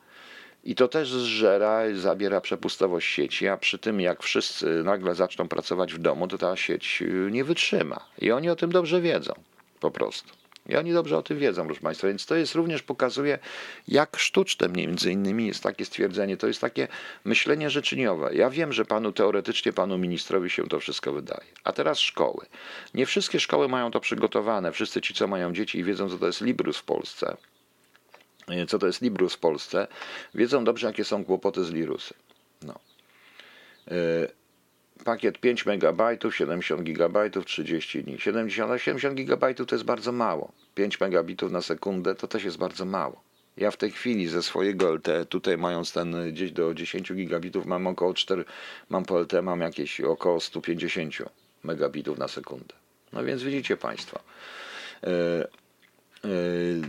I 0.63 0.75
to 0.75 0.87
też 0.87 1.13
zżera, 1.13 1.81
zabiera 1.93 2.41
przepustowość 2.41 3.07
sieci, 3.07 3.47
a 3.47 3.57
przy 3.57 3.79
tym 3.79 4.01
jak 4.01 4.23
wszyscy 4.23 4.83
nagle 4.83 5.15
zaczną 5.15 5.47
pracować 5.47 5.93
w 5.93 5.97
domu, 5.97 6.27
to 6.27 6.37
ta 6.37 6.55
sieć 6.55 7.03
nie 7.31 7.43
wytrzyma. 7.43 8.05
I 8.17 8.31
oni 8.31 8.49
o 8.49 8.55
tym 8.55 8.71
dobrze 8.71 9.01
wiedzą, 9.01 9.33
po 9.79 9.91
prostu. 9.91 10.39
I 10.69 10.75
oni 10.75 10.93
dobrze 10.93 11.17
o 11.17 11.23
tym 11.23 11.39
wiedzą, 11.39 11.65
proszę 11.65 11.81
Państwa. 11.81 12.07
Więc 12.07 12.25
to 12.25 12.35
jest 12.35 12.55
również 12.55 12.83
pokazuje, 12.83 13.39
jak 13.87 14.17
sztuczne 14.19 14.69
między 14.69 15.11
innymi 15.11 15.47
jest 15.47 15.63
takie 15.63 15.85
stwierdzenie. 15.85 16.37
To 16.37 16.47
jest 16.47 16.61
takie 16.61 16.87
myślenie 17.25 17.69
życzeniowe. 17.69 18.35
Ja 18.35 18.49
wiem, 18.49 18.73
że 18.73 18.85
panu 18.85 19.11
teoretycznie, 19.11 19.73
panu 19.73 19.97
ministrowi 19.97 20.49
się 20.49 20.67
to 20.67 20.79
wszystko 20.79 21.13
wydaje. 21.13 21.47
A 21.63 21.71
teraz 21.71 21.99
szkoły. 21.99 22.45
Nie 22.93 23.05
wszystkie 23.05 23.39
szkoły 23.39 23.67
mają 23.67 23.91
to 23.91 23.99
przygotowane. 23.99 24.71
Wszyscy 24.71 25.01
ci, 25.01 25.13
co 25.13 25.27
mają 25.27 25.53
dzieci 25.53 25.79
i 25.79 25.83
wiedzą, 25.83 26.09
co 26.09 26.17
to 26.17 26.25
jest 26.25 26.41
Librus 26.41 26.77
w 26.77 26.83
Polsce, 26.83 27.37
co 28.67 28.79
to 28.79 28.87
jest 28.87 29.01
Librus 29.01 29.33
w 29.33 29.39
Polsce, 29.39 29.87
wiedzą 30.35 30.63
dobrze, 30.63 30.87
jakie 30.87 31.03
są 31.03 31.25
kłopoty 31.25 31.63
z 31.63 31.71
Lirusem. 31.71 32.17
No. 32.61 32.79
E, 33.87 33.93
pakiet 35.03 35.39
5 35.39 35.65
MB, 35.65 36.01
70 36.31 36.81
GB, 36.81 37.29
30 37.45 38.03
dni. 38.03 38.19
70, 38.19 38.81
70 38.81 39.15
GB 39.15 39.53
to 39.53 39.75
jest 39.75 39.85
bardzo 39.85 40.11
mało. 40.11 40.51
5 40.75 40.99
megabitów 40.99 41.51
na 41.51 41.61
sekundę 41.61 42.15
to 42.15 42.27
też 42.27 42.43
jest 42.43 42.57
bardzo 42.57 42.85
mało. 42.85 43.21
Ja 43.57 43.71
w 43.71 43.77
tej 43.77 43.91
chwili 43.91 44.27
ze 44.27 44.43
swojego 44.43 44.93
LTE, 44.93 45.25
tutaj 45.25 45.57
mając 45.57 45.93
ten 45.93 46.31
gdzieś 46.33 46.51
do 46.51 46.73
10 46.73 47.13
gigabitów, 47.13 47.65
mam 47.65 47.87
około 47.87 48.13
4, 48.13 48.45
mam 48.89 49.05
po 49.05 49.19
LTE 49.19 49.41
mam 49.41 49.61
jakieś 49.61 50.01
około 50.01 50.39
150 50.39 51.15
megabitów 51.63 52.17
na 52.17 52.27
sekundę. 52.27 52.75
No 53.13 53.23
więc 53.23 53.43
widzicie 53.43 53.77
Państwo. 53.77 54.19
Yy, 55.03 55.09
yy, 56.23 56.81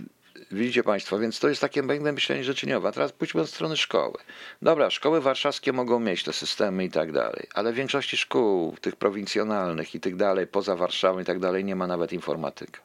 Widzicie 0.52 0.82
Państwo, 0.82 1.18
więc 1.18 1.40
to 1.40 1.48
jest 1.48 1.60
takie 1.60 1.82
będę 1.82 2.12
myślenie 2.12 2.44
życzeniowe. 2.44 2.88
A 2.88 2.92
teraz 2.92 3.12
pójdźmy 3.12 3.40
od 3.40 3.50
strony 3.50 3.76
szkoły. 3.76 4.18
Dobra, 4.62 4.90
szkoły 4.90 5.20
warszawskie 5.20 5.72
mogą 5.72 6.00
mieć 6.00 6.24
te 6.24 6.32
systemy 6.32 6.84
i 6.84 6.90
tak 6.90 7.12
dalej, 7.12 7.46
ale 7.54 7.72
w 7.72 7.74
większości 7.74 8.16
szkół, 8.16 8.76
tych 8.80 8.96
prowincjonalnych 8.96 9.94
i 9.94 10.00
tak 10.00 10.16
dalej, 10.16 10.46
poza 10.46 10.76
Warszawą 10.76 11.20
i 11.20 11.24
tak 11.24 11.38
dalej, 11.38 11.64
nie 11.64 11.76
ma 11.76 11.86
nawet 11.86 12.12
informatyka. 12.12 12.80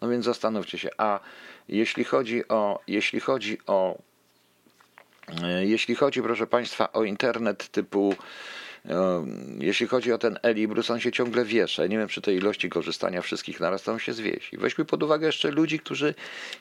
No 0.00 0.08
więc 0.08 0.24
zastanówcie 0.24 0.78
się, 0.78 0.88
a 0.98 1.20
jeśli 1.68 2.04
chodzi 2.04 2.48
o, 2.48 2.80
jeśli 2.86 3.20
chodzi 3.20 3.58
o, 3.66 3.98
e, 5.42 5.66
jeśli 5.66 5.94
chodzi, 5.94 6.22
proszę 6.22 6.46
Państwa, 6.46 6.92
o 6.92 7.04
internet 7.04 7.68
typu 7.68 8.14
jeśli 9.58 9.86
chodzi 9.86 10.12
o 10.12 10.18
ten 10.18 10.38
Elibrus, 10.42 10.90
on 10.90 11.00
się 11.00 11.12
ciągle 11.12 11.44
wiesza. 11.44 11.86
Nie 11.86 11.98
wiem, 11.98 12.08
przy 12.08 12.20
tej 12.20 12.36
ilości 12.36 12.70
korzystania 12.70 13.22
wszystkich 13.22 13.60
naraz 13.60 13.82
to 13.82 13.92
on 13.92 13.98
się 13.98 14.12
zwiesi. 14.12 14.56
Weźmy 14.56 14.84
pod 14.84 15.02
uwagę 15.02 15.26
jeszcze 15.26 15.50
ludzi, 15.50 15.78
którzy 15.78 16.14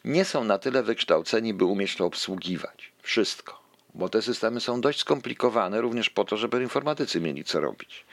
nie 0.05 0.25
są 0.25 0.43
na 0.43 0.57
tyle 0.57 0.83
wykształceni, 0.83 1.53
by 1.53 1.65
umieć 1.65 1.95
to 1.95 2.05
obsługiwać. 2.05 2.91
Wszystko. 3.01 3.65
Bo 3.95 4.09
te 4.09 4.21
systemy 4.21 4.59
są 4.59 4.81
dość 4.81 4.99
skomplikowane 4.99 5.81
również 5.81 6.09
po 6.09 6.25
to, 6.25 6.37
żeby 6.37 6.61
informatycy 6.61 7.21
mieli 7.21 7.43
co 7.43 7.59
robić 7.59 8.05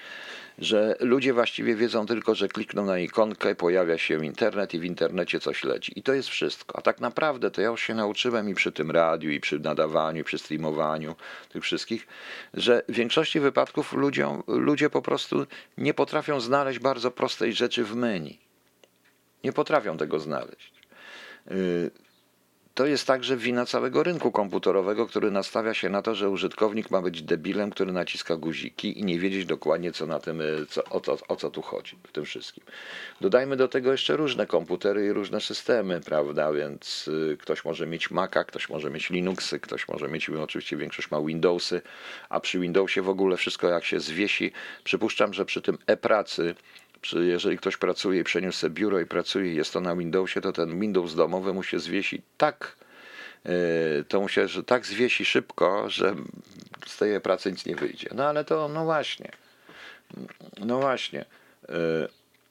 że 0.59 0.97
ludzie 1.01 1.33
właściwie 1.33 1.77
wiedzą 1.77 2.07
tylko, 2.07 2.35
że 2.35 2.49
klikną 2.49 2.85
na 2.85 2.99
ikonkę, 2.99 3.55
pojawia 3.55 3.99
się 3.99 4.27
internet 4.27 4.75
i 4.75 4.79
w 4.79 4.85
internecie 4.85 5.41
coś 5.41 5.65
leci. 5.65 5.99
I 5.99 6.03
to 6.03 6.15
jest 6.15 6.29
wszystko. 6.29 6.79
A 6.79 6.83
tak 6.83 7.01
naprawdę 7.01 7.51
to 7.51 7.61
ja 7.61 7.69
już 7.69 7.83
się 7.83 7.95
nauczyłem 7.95 8.49
i 8.49 8.55
przy 8.55 8.73
tym 8.73 8.91
radiu, 8.91 9.31
i 9.31 9.41
przy 9.41 9.59
nadawaniu, 9.59 10.21
i 10.21 10.25
przy 10.25 10.39
streamowaniu 10.39 11.17
tych 11.49 11.63
wszystkich, 11.63 12.07
że 12.55 12.83
w 12.89 12.93
większości 12.93 13.41
wypadków 13.41 13.93
ludziom, 13.93 14.43
ludzie 14.47 14.91
po 14.91 15.03
prostu 15.03 15.47
nie 15.79 15.95
potrafią 15.95 16.41
znaleźć 16.41 16.79
bardzo 16.79 17.11
prostej 17.11 17.53
rzeczy 17.53 17.85
w 17.85 17.95
menu. 17.97 18.39
Nie 19.45 19.53
potrafią 19.53 19.97
tego 19.97 20.19
znaleźć. 20.19 20.73
To 22.75 22.87
jest 22.87 23.07
także 23.07 23.37
wina 23.37 23.67
całego 23.67 24.03
rynku 24.03 24.33
komputerowego, 24.33 25.07
który 25.07 25.31
nastawia 25.31 25.75
się 25.75 25.89
na 25.89 26.03
to, 26.03 26.15
że 26.15 26.31
użytkownik 26.31 26.91
ma 26.91 27.03
być 27.03 27.23
debilem, 27.23 27.71
który 27.71 27.93
naciska 27.93 28.37
guziki 28.37 29.01
i 29.01 29.05
nie 29.05 29.19
wiedzieć 29.19 29.47
dokładnie, 29.47 29.93
co 29.93 30.07
na 30.07 30.21
tym, 30.21 30.41
e, 30.41 30.45
co, 30.69 30.85
o, 30.85 31.01
co, 31.01 31.19
o 31.29 31.37
co 31.37 31.51
tu 31.51 31.63
chodzi 31.63 31.97
w 32.09 32.13
tym 32.13 32.25
wszystkim. 32.25 32.65
Dodajmy 33.21 33.57
do 33.57 33.69
tego 33.69 33.93
jeszcze 33.93 34.17
różne 34.17 34.47
komputery 34.47 35.07
i 35.07 35.13
różne 35.13 35.41
systemy, 35.41 36.01
prawda? 36.01 36.53
Więc 36.53 37.09
y, 37.09 37.37
ktoś 37.41 37.65
może 37.65 37.87
mieć 37.87 38.11
Maca, 38.11 38.45
ktoś 38.45 38.69
może 38.69 38.91
mieć 38.91 39.11
Linuxy, 39.11 39.61
ktoś 39.61 39.89
może 39.89 40.09
mieć, 40.09 40.31
oczywiście 40.31 40.77
większość 40.77 41.11
ma 41.11 41.21
Windowsy, 41.21 41.83
a 42.29 42.41
przy 42.41 42.59
Windowsie 42.59 43.03
w 43.03 43.09
ogóle 43.09 43.37
wszystko 43.37 43.69
jak 43.69 43.85
się 43.85 44.01
zwiesi. 44.01 44.53
Przypuszczam, 44.85 45.35
że 45.35 45.45
przy 45.45 45.63
tym 45.63 45.79
e-pracy 45.87 46.55
jeżeli 47.13 47.59
ktoś 47.59 47.77
pracuje 47.77 48.21
i 48.21 48.25
przeniósł 48.25 48.59
sobie 48.59 48.75
biuro 48.75 49.01
i 49.01 49.07
pracuje 49.07 49.55
jest 49.55 49.73
to 49.73 49.81
na 49.81 49.97
Windowsie, 49.97 50.41
to 50.41 50.53
ten 50.53 50.81
Windows 50.81 51.15
domowy 51.15 51.53
mu 51.53 51.63
się 51.63 51.79
zwiesi 51.79 52.23
tak, 52.37 52.77
e, 53.47 53.51
to 54.09 54.21
mu 54.21 54.29
się 54.29 54.49
że 54.49 54.65
tak 54.65 54.87
zwiesi 54.87 55.25
szybko, 55.25 55.91
że 55.91 56.15
z 56.87 56.97
tej 56.97 57.21
pracy 57.21 57.51
nic 57.51 57.67
nie 57.67 57.77
wyjdzie. 57.77 58.09
No 58.15 58.25
ale 58.25 58.45
to, 58.45 58.69
no 58.69 58.85
właśnie, 58.85 59.31
no 60.61 60.79
właśnie. 60.79 61.25
E, 61.69 62.09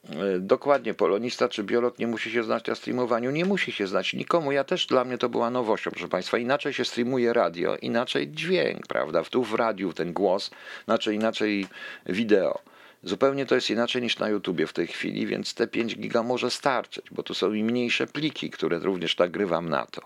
E, 0.09 0.39
dokładnie, 0.39 0.93
polonista 0.93 1.49
czy 1.49 1.63
biolog 1.63 1.99
nie 1.99 2.07
musi 2.07 2.31
się 2.31 2.43
znać 2.43 2.67
na 2.67 2.75
streamowaniu, 2.75 3.31
nie 3.31 3.45
musi 3.45 3.71
się 3.71 3.87
znać 3.87 4.13
nikomu. 4.13 4.51
Ja 4.51 4.63
też 4.63 4.85
dla 4.85 5.03
mnie 5.03 5.17
to 5.17 5.29
była 5.29 5.49
nowością, 5.49 5.91
proszę 5.91 6.07
Państwa. 6.07 6.37
Inaczej 6.37 6.73
się 6.73 6.85
streamuje 6.85 7.33
radio, 7.33 7.77
inaczej 7.77 8.31
dźwięk, 8.31 8.87
prawda? 8.87 9.23
Tu 9.23 9.43
w 9.43 9.53
radiu 9.53 9.93
ten 9.93 10.13
głos, 10.13 10.51
inaczej, 10.87 11.15
inaczej 11.15 11.67
wideo. 12.05 12.59
Zupełnie 13.03 13.45
to 13.45 13.55
jest 13.55 13.69
inaczej 13.69 14.01
niż 14.01 14.19
na 14.19 14.29
YouTubie 14.29 14.67
w 14.67 14.73
tej 14.73 14.87
chwili, 14.87 15.27
więc 15.27 15.53
te 15.53 15.67
5 15.67 15.97
giga 15.97 16.23
może 16.23 16.51
starczyć, 16.51 17.05
bo 17.11 17.23
to 17.23 17.33
są 17.33 17.53
i 17.53 17.63
mniejsze 17.63 18.07
pliki, 18.07 18.49
które 18.49 18.79
również 18.79 19.17
nagrywam 19.17 19.69
na 19.69 19.85
to. 19.85 20.01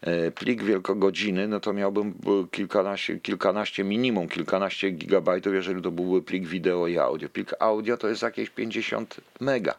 E, 0.00 0.30
plik 0.30 0.62
wielkogodziny, 0.62 1.48
no 1.48 1.60
to 1.60 1.72
miałbym 1.72 2.14
kilkanaście, 2.50 3.18
kilkanaście 3.20 3.84
minimum 3.84 4.28
kilkanaście 4.28 4.90
gigabajtów, 4.90 5.54
jeżeli 5.54 5.82
to 5.82 5.90
byłby 5.90 6.22
plik 6.22 6.46
wideo 6.46 6.86
i 6.86 6.98
audio. 6.98 7.28
Plik 7.28 7.54
audio 7.58 7.96
to 7.96 8.08
jest 8.08 8.22
jakieś 8.22 8.50
50 8.50 9.20
mega 9.40 9.74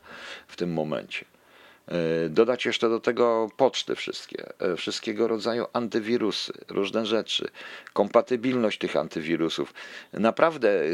w 0.48 0.56
tym 0.56 0.74
momencie. 0.74 1.26
E, 1.90 2.30
dodać 2.30 2.66
jeszcze 2.66 2.90
do 2.90 3.00
tego 3.00 3.50
poczty 3.58 3.96
wszystkie, 3.96 4.46
e, 4.60 4.76
wszystkiego 4.76 5.28
rodzaju 5.28 5.66
antywirusy, 5.74 6.54
różne 6.68 7.06
rzeczy, 7.06 7.50
kompatybilność 7.94 8.80
tych 8.80 8.96
antywirusów. 8.96 9.74
Naprawdę 10.14 10.82
e, 10.82 10.88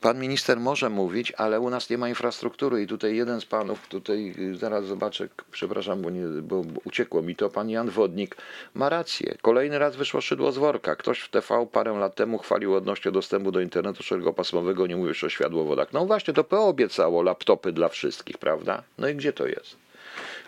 pan 0.00 0.20
minister 0.20 0.60
może 0.60 0.90
mówić, 0.90 1.32
ale 1.36 1.60
u 1.60 1.70
nas 1.70 1.90
nie 1.90 1.98
ma 1.98 2.08
infrastruktury 2.08 2.82
i 2.82 2.86
tutaj 2.86 3.16
jeden 3.16 3.40
z 3.40 3.44
panów, 3.44 3.88
tutaj 3.88 4.34
zaraz 4.54 4.86
zobaczę, 4.86 5.28
przepraszam, 5.50 6.02
bo, 6.02 6.10
nie, 6.10 6.26
bo 6.42 6.64
uciekło 6.84 7.22
mi 7.22 7.36
to, 7.36 7.50
pan 7.50 7.70
Jan 7.70 7.90
Wodnik 7.90 8.36
ma 8.74 8.88
rację. 8.88 9.34
Kolejny 9.42 9.78
raz 9.78 9.96
wyszło 9.96 10.20
szydło 10.20 10.52
z 10.52 10.58
worka. 10.58 10.96
Ktoś 10.96 11.20
w 11.20 11.28
TV 11.28 11.66
parę 11.72 11.92
lat 11.92 12.14
temu 12.14 12.38
chwalił 12.38 12.74
odnośnie 12.74 13.12
dostępu 13.12 13.52
do 13.52 13.60
internetu 13.60 14.02
szerokopasmowego, 14.02 14.86
nie 14.86 14.96
mówisz 14.96 15.24
o 15.24 15.28
światłowodach. 15.28 15.92
No 15.92 16.06
właśnie, 16.06 16.34
to 16.34 16.44
PO 16.44 16.68
obiecało 16.68 17.22
laptopy 17.22 17.72
dla 17.72 17.88
wszystkich, 17.88 18.38
prawda? 18.38 18.82
No 18.98 19.08
i 19.08 19.14
gdzie 19.14 19.32
to 19.32 19.46
jest? 19.46 19.87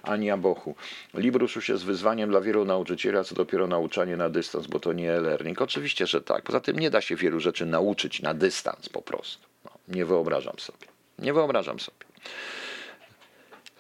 Ania 0.03 0.37
Bochu. 0.37 0.75
Librus 1.15 1.55
już 1.55 1.69
jest 1.69 1.85
wyzwaniem 1.85 2.31
dla 2.31 2.41
wielu 2.41 2.65
nauczycieli, 2.65 3.17
a 3.19 3.25
co 3.25 3.35
dopiero 3.35 3.67
nauczanie 3.67 4.17
na 4.17 4.29
dystans, 4.29 4.67
bo 4.67 4.81
to 4.81 4.93
nie 4.93 5.13
e-learning. 5.13 5.63
Oczywiście, 5.63 6.07
że 6.07 6.21
tak. 6.21 6.43
Poza 6.43 6.61
tym 6.61 6.79
nie 6.79 6.91
da 6.91 7.01
się 7.01 7.17
wielu 7.17 7.41
rzeczy 7.41 7.67
nauczyć 7.67 8.23
na 8.23 8.35
dystans 8.35 8.89
po 8.89 9.03
prostu. 9.03 9.47
No, 9.65 9.71
nie 9.89 10.05
wyobrażam 10.05 10.59
sobie. 10.59 10.87
Nie 11.19 11.33
wyobrażam 11.33 11.81
sobie. 11.81 12.07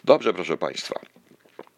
Dobrze, 0.04 0.35
proszę 0.35 0.56
Państwa. 0.56 1.00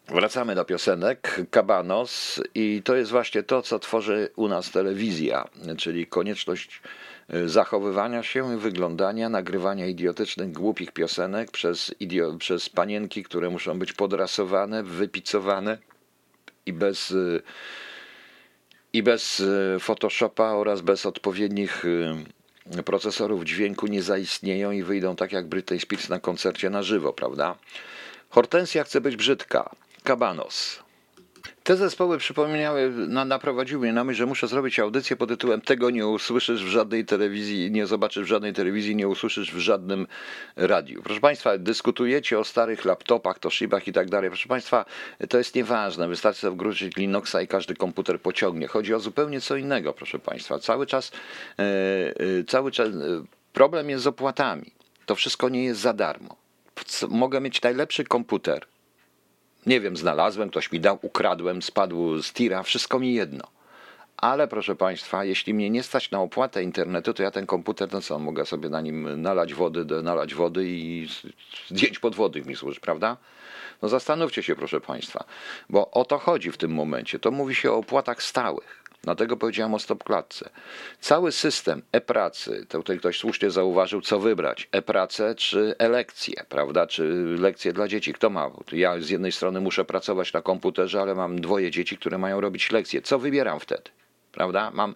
Wracamy 0.09 0.55
do 0.55 0.65
piosenek 0.65 1.41
Kabanos 1.51 2.41
i 2.55 2.83
to 2.85 2.97
jest 2.97 3.11
właśnie 3.11 3.43
to, 3.43 3.63
co 3.63 3.79
tworzy 3.79 4.29
u 4.37 4.49
nas 4.49 4.71
telewizja, 4.71 5.49
czyli 5.79 6.07
konieczność 6.07 6.81
zachowywania 7.47 8.23
się, 8.23 8.59
wyglądania, 8.59 9.29
nagrywania 9.29 9.87
idiotycznych, 9.87 10.53
głupich 10.53 10.93
piosenek 10.93 11.51
przez, 11.51 11.95
idio- 12.01 12.39
przez 12.39 12.69
panienki, 12.69 13.23
które 13.23 13.51
muszą 13.51 13.79
być 13.79 13.93
podrasowane, 13.93 14.83
wypicowane 14.83 15.79
i 16.67 16.73
bez, 16.73 17.15
i 18.93 19.03
bez 19.03 19.43
Photoshopa 19.81 20.45
oraz 20.45 20.81
bez 20.81 21.07
odpowiednich 21.07 21.85
y, 21.85 22.83
procesorów 22.85 23.45
dźwięku 23.45 23.87
nie 23.87 24.03
zaistnieją 24.03 24.71
i 24.71 24.83
wyjdą 24.83 25.17
tak 25.17 25.33
jak 25.33 25.47
Britney 25.47 25.81
Spears 25.81 26.09
na 26.09 26.19
koncercie 26.19 26.71
na 26.71 26.83
żywo, 26.83 27.13
prawda? 27.13 27.59
Hortensja 28.31 28.85
chce 28.85 29.01
być 29.01 29.17
brzydka. 29.17 29.71
Kabanos. 30.03 30.82
Te 31.65 31.77
zespoły 31.77 32.19
przypomniały, 32.19 32.91
na, 32.91 33.25
naprowadziły 33.25 33.83
mnie 33.83 33.93
na 33.93 34.05
myśl, 34.05 34.19
że 34.19 34.27
muszę 34.27 34.49
zrobić 34.49 34.79
audycję 34.79 35.17
pod 35.17 35.29
tytułem 35.29 35.61
Tego 35.61 35.91
nie 35.91 36.07
usłyszysz 36.07 36.65
w 36.65 36.69
żadnej 36.69 37.05
telewizji, 37.05 37.71
nie 37.71 37.87
zobaczysz 37.87 38.25
w 38.25 38.27
żadnej 38.27 38.53
telewizji, 38.53 38.97
nie 38.97 39.09
usłyszysz 39.09 39.55
w 39.55 39.59
żadnym 39.59 40.07
radiu. 40.57 41.03
Proszę 41.03 41.21
Państwa, 41.21 41.59
dyskutujecie 41.59 42.39
o 42.39 42.45
starych 42.45 42.85
laptopach, 42.85 43.39
Toshibach 43.39 43.89
i 43.89 43.93
tak 43.93 44.11
dalej. 44.11 44.31
Proszę 44.31 44.49
Państwa, 44.49 44.85
to 45.29 45.39
jest 45.39 45.55
nieważne. 45.55 46.09
Wystarczy 46.09 46.41
sobie 46.41 46.55
wgruszyć 46.55 46.97
Linuxa 46.97 47.43
i 47.43 47.47
każdy 47.47 47.75
komputer 47.75 48.21
pociągnie. 48.21 48.67
Chodzi 48.67 48.95
o 48.95 49.01
zupełnie 49.01 49.41
co 49.41 49.57
innego, 49.57 49.93
proszę 49.93 50.19
Państwa. 50.19 50.59
Cały 50.59 50.87
czas, 50.87 51.13
e, 51.59 51.63
e, 51.63 52.45
cały 52.45 52.71
czas 52.71 52.89
e, 52.89 52.93
problem 53.53 53.91
jest 53.91 54.05
z 54.05 54.07
opłatami. 54.07 54.73
To 55.07 55.15
wszystko 55.15 55.49
nie 55.49 55.65
jest 55.65 55.81
za 55.81 55.93
darmo. 55.93 56.37
Mogę 57.09 57.41
mieć 57.41 57.63
najlepszy 57.63 58.05
komputer, 58.05 58.67
nie 59.67 59.81
wiem, 59.81 59.97
znalazłem, 59.97 60.51
ktoś 60.51 60.73
mi 60.73 60.81
dał, 60.81 60.99
ukradłem, 61.03 61.63
spadł 61.63 62.23
z 62.23 62.33
tira, 62.33 62.63
wszystko 62.63 62.99
mi 62.99 63.15
jedno. 63.15 63.45
Ale 64.17 64.49
proszę 64.49 64.77
Państwa, 64.77 65.25
jeśli 65.25 65.55
mnie 65.55 65.71
nie 65.71 65.83
stać 65.83 66.11
na 66.11 66.21
opłatę 66.21 66.63
internetu, 66.63 67.15
to 67.15 67.23
ja 67.23 67.31
ten 67.31 67.47
komputer, 67.47 67.89
no 67.93 68.01
co, 68.01 68.19
mogę 68.19 68.47
sobie 68.47 68.69
na 68.69 68.81
nim 68.81 69.23
nalać 69.23 69.55
wody, 69.55 69.85
nalać 70.03 70.35
wody 70.35 70.65
i 70.67 71.09
zdjęć 71.69 71.99
podwodnych 71.99 72.47
mi 72.47 72.57
służy, 72.57 72.81
prawda? 72.81 73.17
No 73.83 73.89
zastanówcie 73.89 74.43
się, 74.43 74.57
proszę 74.57 74.81
Państwa, 74.81 75.25
bo 75.71 75.91
o 75.91 76.05
to 76.05 76.19
chodzi 76.19 76.51
w 76.51 76.57
tym 76.57 76.71
momencie. 76.71 77.19
To 77.19 77.31
mówi 77.31 77.55
się 77.55 77.73
o 77.73 77.77
opłatach 77.77 78.23
stałych. 78.23 78.82
Dlatego 79.05 79.37
powiedziałem 79.37 79.75
o 79.75 79.79
stopklatce. 79.79 80.51
Cały 81.01 81.33
system 81.33 81.83
e-pracy, 81.93 82.67
to 82.69 82.79
tutaj 82.79 82.99
ktoś 82.99 83.19
słusznie 83.19 83.51
zauważył, 83.51 84.01
co 84.01 84.21
wybrać, 84.21 84.69
e-pracę 84.73 85.35
czy 85.35 85.75
e-lekcje, 85.79 86.45
prawda, 86.49 86.87
czy 86.87 87.05
lekcje 87.39 87.73
dla 87.73 87.89
dzieci. 87.89 88.13
Kto 88.13 88.31
ma? 88.31 88.51
Ja 88.73 89.01
z 89.01 89.11
jednej 89.11 89.33
strony 89.33 89.61
muszę 89.61 89.85
pracować 89.85 90.33
na 90.33 90.43
komputerze, 90.43 91.01
ale 91.01 91.15
mam 91.15 91.41
dwoje 91.41 91.71
dzieci, 91.71 91.99
które 91.99 92.19
mają 92.19 92.41
robić 92.41 92.71
lekcje. 92.71 93.03
Co 93.03 93.19
wybieram 93.19 93.61
wtedy? 93.61 93.91
Prawda? 94.33 94.71
Mam 94.75 94.95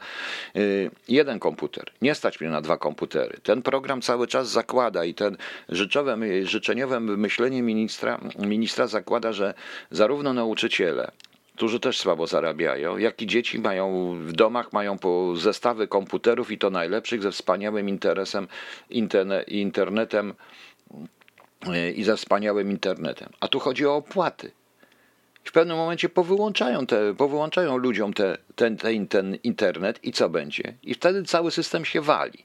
y, 0.56 0.90
jeden 1.08 1.38
komputer, 1.38 1.92
nie 2.02 2.14
stać 2.14 2.40
mnie 2.40 2.50
na 2.50 2.60
dwa 2.60 2.76
komputery. 2.76 3.38
Ten 3.42 3.62
program 3.62 4.02
cały 4.02 4.26
czas 4.26 4.48
zakłada 4.48 5.04
i 5.04 5.14
ten 5.14 5.36
życzowe, 5.68 6.16
życzeniowe 6.42 7.00
myślenie 7.00 7.62
ministra, 7.62 8.20
ministra 8.38 8.86
zakłada, 8.86 9.32
że 9.32 9.54
zarówno 9.90 10.32
nauczyciele, 10.32 11.10
którzy 11.56 11.80
też 11.80 11.98
słabo 11.98 12.26
zarabiają, 12.26 12.98
jak 12.98 13.22
i 13.22 13.26
dzieci 13.26 13.58
mają 13.58 14.14
w 14.20 14.32
domach, 14.32 14.72
mają 14.72 14.98
po 14.98 15.36
zestawy 15.36 15.88
komputerów 15.88 16.50
i 16.50 16.58
to 16.58 16.70
najlepszych 16.70 17.22
ze 17.22 17.32
wspaniałym 17.32 17.88
interesem, 17.88 18.48
interne, 18.90 19.42
internetem 19.42 20.34
i 21.96 22.04
ze 22.04 22.16
wspaniałym 22.16 22.70
internetem. 22.70 23.28
A 23.40 23.48
tu 23.48 23.58
chodzi 23.58 23.86
o 23.86 23.96
opłaty. 23.96 24.50
W 25.44 25.52
pewnym 25.52 25.76
momencie 25.76 26.08
powyłączają, 26.08 26.86
te, 26.86 27.14
powyłączają 27.14 27.76
ludziom 27.76 28.12
te, 28.12 28.38
ten, 28.54 28.76
ten, 28.76 29.08
ten 29.08 29.34
internet 29.42 30.04
i 30.04 30.12
co 30.12 30.28
będzie? 30.28 30.74
I 30.82 30.94
wtedy 30.94 31.22
cały 31.22 31.50
system 31.50 31.84
się 31.84 32.00
wali. 32.00 32.44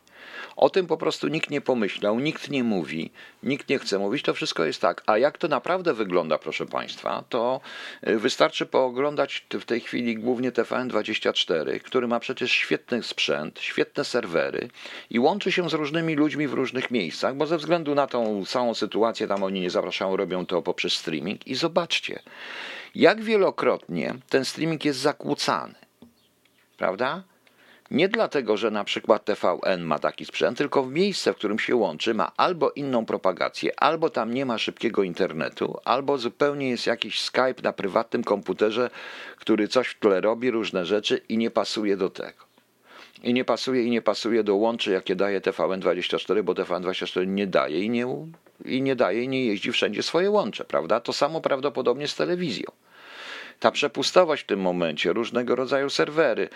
O 0.55 0.69
tym 0.69 0.87
po 0.87 0.97
prostu 0.97 1.27
nikt 1.27 1.49
nie 1.49 1.61
pomyślał, 1.61 2.19
nikt 2.19 2.49
nie 2.49 2.63
mówi, 2.63 3.11
nikt 3.43 3.69
nie 3.69 3.79
chce 3.79 3.99
mówić, 3.99 4.23
to 4.23 4.33
wszystko 4.33 4.65
jest 4.65 4.81
tak. 4.81 5.03
A 5.05 5.17
jak 5.17 5.37
to 5.37 5.47
naprawdę 5.47 5.93
wygląda, 5.93 6.37
proszę 6.37 6.65
Państwa, 6.65 7.23
to 7.29 7.61
y, 8.07 8.19
wystarczy 8.19 8.65
pooglądać 8.65 9.45
w 9.51 9.65
tej 9.65 9.79
chwili 9.79 10.17
głównie 10.17 10.51
TVN24, 10.51 11.79
który 11.79 12.07
ma 12.07 12.19
przecież 12.19 12.51
świetny 12.51 13.03
sprzęt, 13.03 13.59
świetne 13.59 14.05
serwery 14.05 14.69
i 15.09 15.19
łączy 15.19 15.51
się 15.51 15.69
z 15.69 15.73
różnymi 15.73 16.15
ludźmi 16.15 16.47
w 16.47 16.53
różnych 16.53 16.91
miejscach, 16.91 17.35
bo 17.35 17.45
ze 17.45 17.57
względu 17.57 17.95
na 17.95 18.07
tą 18.07 18.45
całą 18.45 18.73
sytuację 18.73 19.27
tam 19.27 19.43
oni 19.43 19.61
nie 19.61 19.69
zapraszają, 19.69 20.15
robią 20.17 20.45
to 20.45 20.61
poprzez 20.61 20.93
streaming 20.93 21.47
i 21.47 21.55
zobaczcie, 21.55 22.19
jak 22.95 23.21
wielokrotnie 23.21 24.15
ten 24.29 24.45
streaming 24.45 24.85
jest 24.85 24.99
zakłócany. 24.99 25.75
Prawda? 26.77 27.23
Nie 27.91 28.09
dlatego, 28.09 28.57
że 28.57 28.71
na 28.71 28.83
przykład 28.83 29.25
TVN 29.25 29.83
ma 29.83 29.99
taki 29.99 30.25
sprzęt, 30.25 30.57
tylko 30.57 30.83
w 30.83 30.91
miejsce, 30.91 31.33
w 31.33 31.35
którym 31.35 31.59
się 31.59 31.75
łączy, 31.75 32.13
ma 32.13 32.31
albo 32.37 32.71
inną 32.71 33.05
propagację, 33.05 33.79
albo 33.79 34.09
tam 34.09 34.33
nie 34.33 34.45
ma 34.45 34.57
szybkiego 34.57 35.03
internetu, 35.03 35.77
albo 35.85 36.17
zupełnie 36.17 36.69
jest 36.69 36.87
jakiś 36.87 37.21
Skype 37.21 37.61
na 37.63 37.73
prywatnym 37.73 38.23
komputerze, 38.23 38.89
który 39.37 39.67
coś 39.67 39.87
w 39.87 39.99
tle 39.99 40.21
robi, 40.21 40.51
różne 40.51 40.85
rzeczy 40.85 41.21
i 41.29 41.37
nie 41.37 41.51
pasuje 41.51 41.97
do 41.97 42.09
tego. 42.09 42.43
I 43.23 43.33
nie 43.33 43.45
pasuje, 43.45 43.83
i 43.83 43.89
nie 43.89 44.01
pasuje 44.01 44.43
do 44.43 44.55
łączy, 44.55 44.91
jakie 44.91 45.15
daje 45.15 45.41
TVN24, 45.41 46.43
bo 46.43 46.53
TVN24 46.53 47.27
nie 47.27 47.47
daje 47.47 47.79
i 47.79 47.89
nie, 47.89 48.07
i 48.65 48.81
nie 48.81 48.95
daje 48.95 49.23
i 49.23 49.27
nie 49.27 49.45
jeździ 49.45 49.71
wszędzie 49.71 50.03
swoje 50.03 50.31
łącze, 50.31 50.65
prawda? 50.65 50.99
To 50.99 51.13
samo 51.13 51.41
prawdopodobnie 51.41 52.07
z 52.07 52.15
telewizją 52.15 52.71
ta 53.61 53.71
przepustowość 53.71 54.43
w 54.43 54.45
tym 54.45 54.59
momencie, 54.59 55.13
różnego 55.13 55.55
rodzaju 55.55 55.89
serwery. 55.89 56.49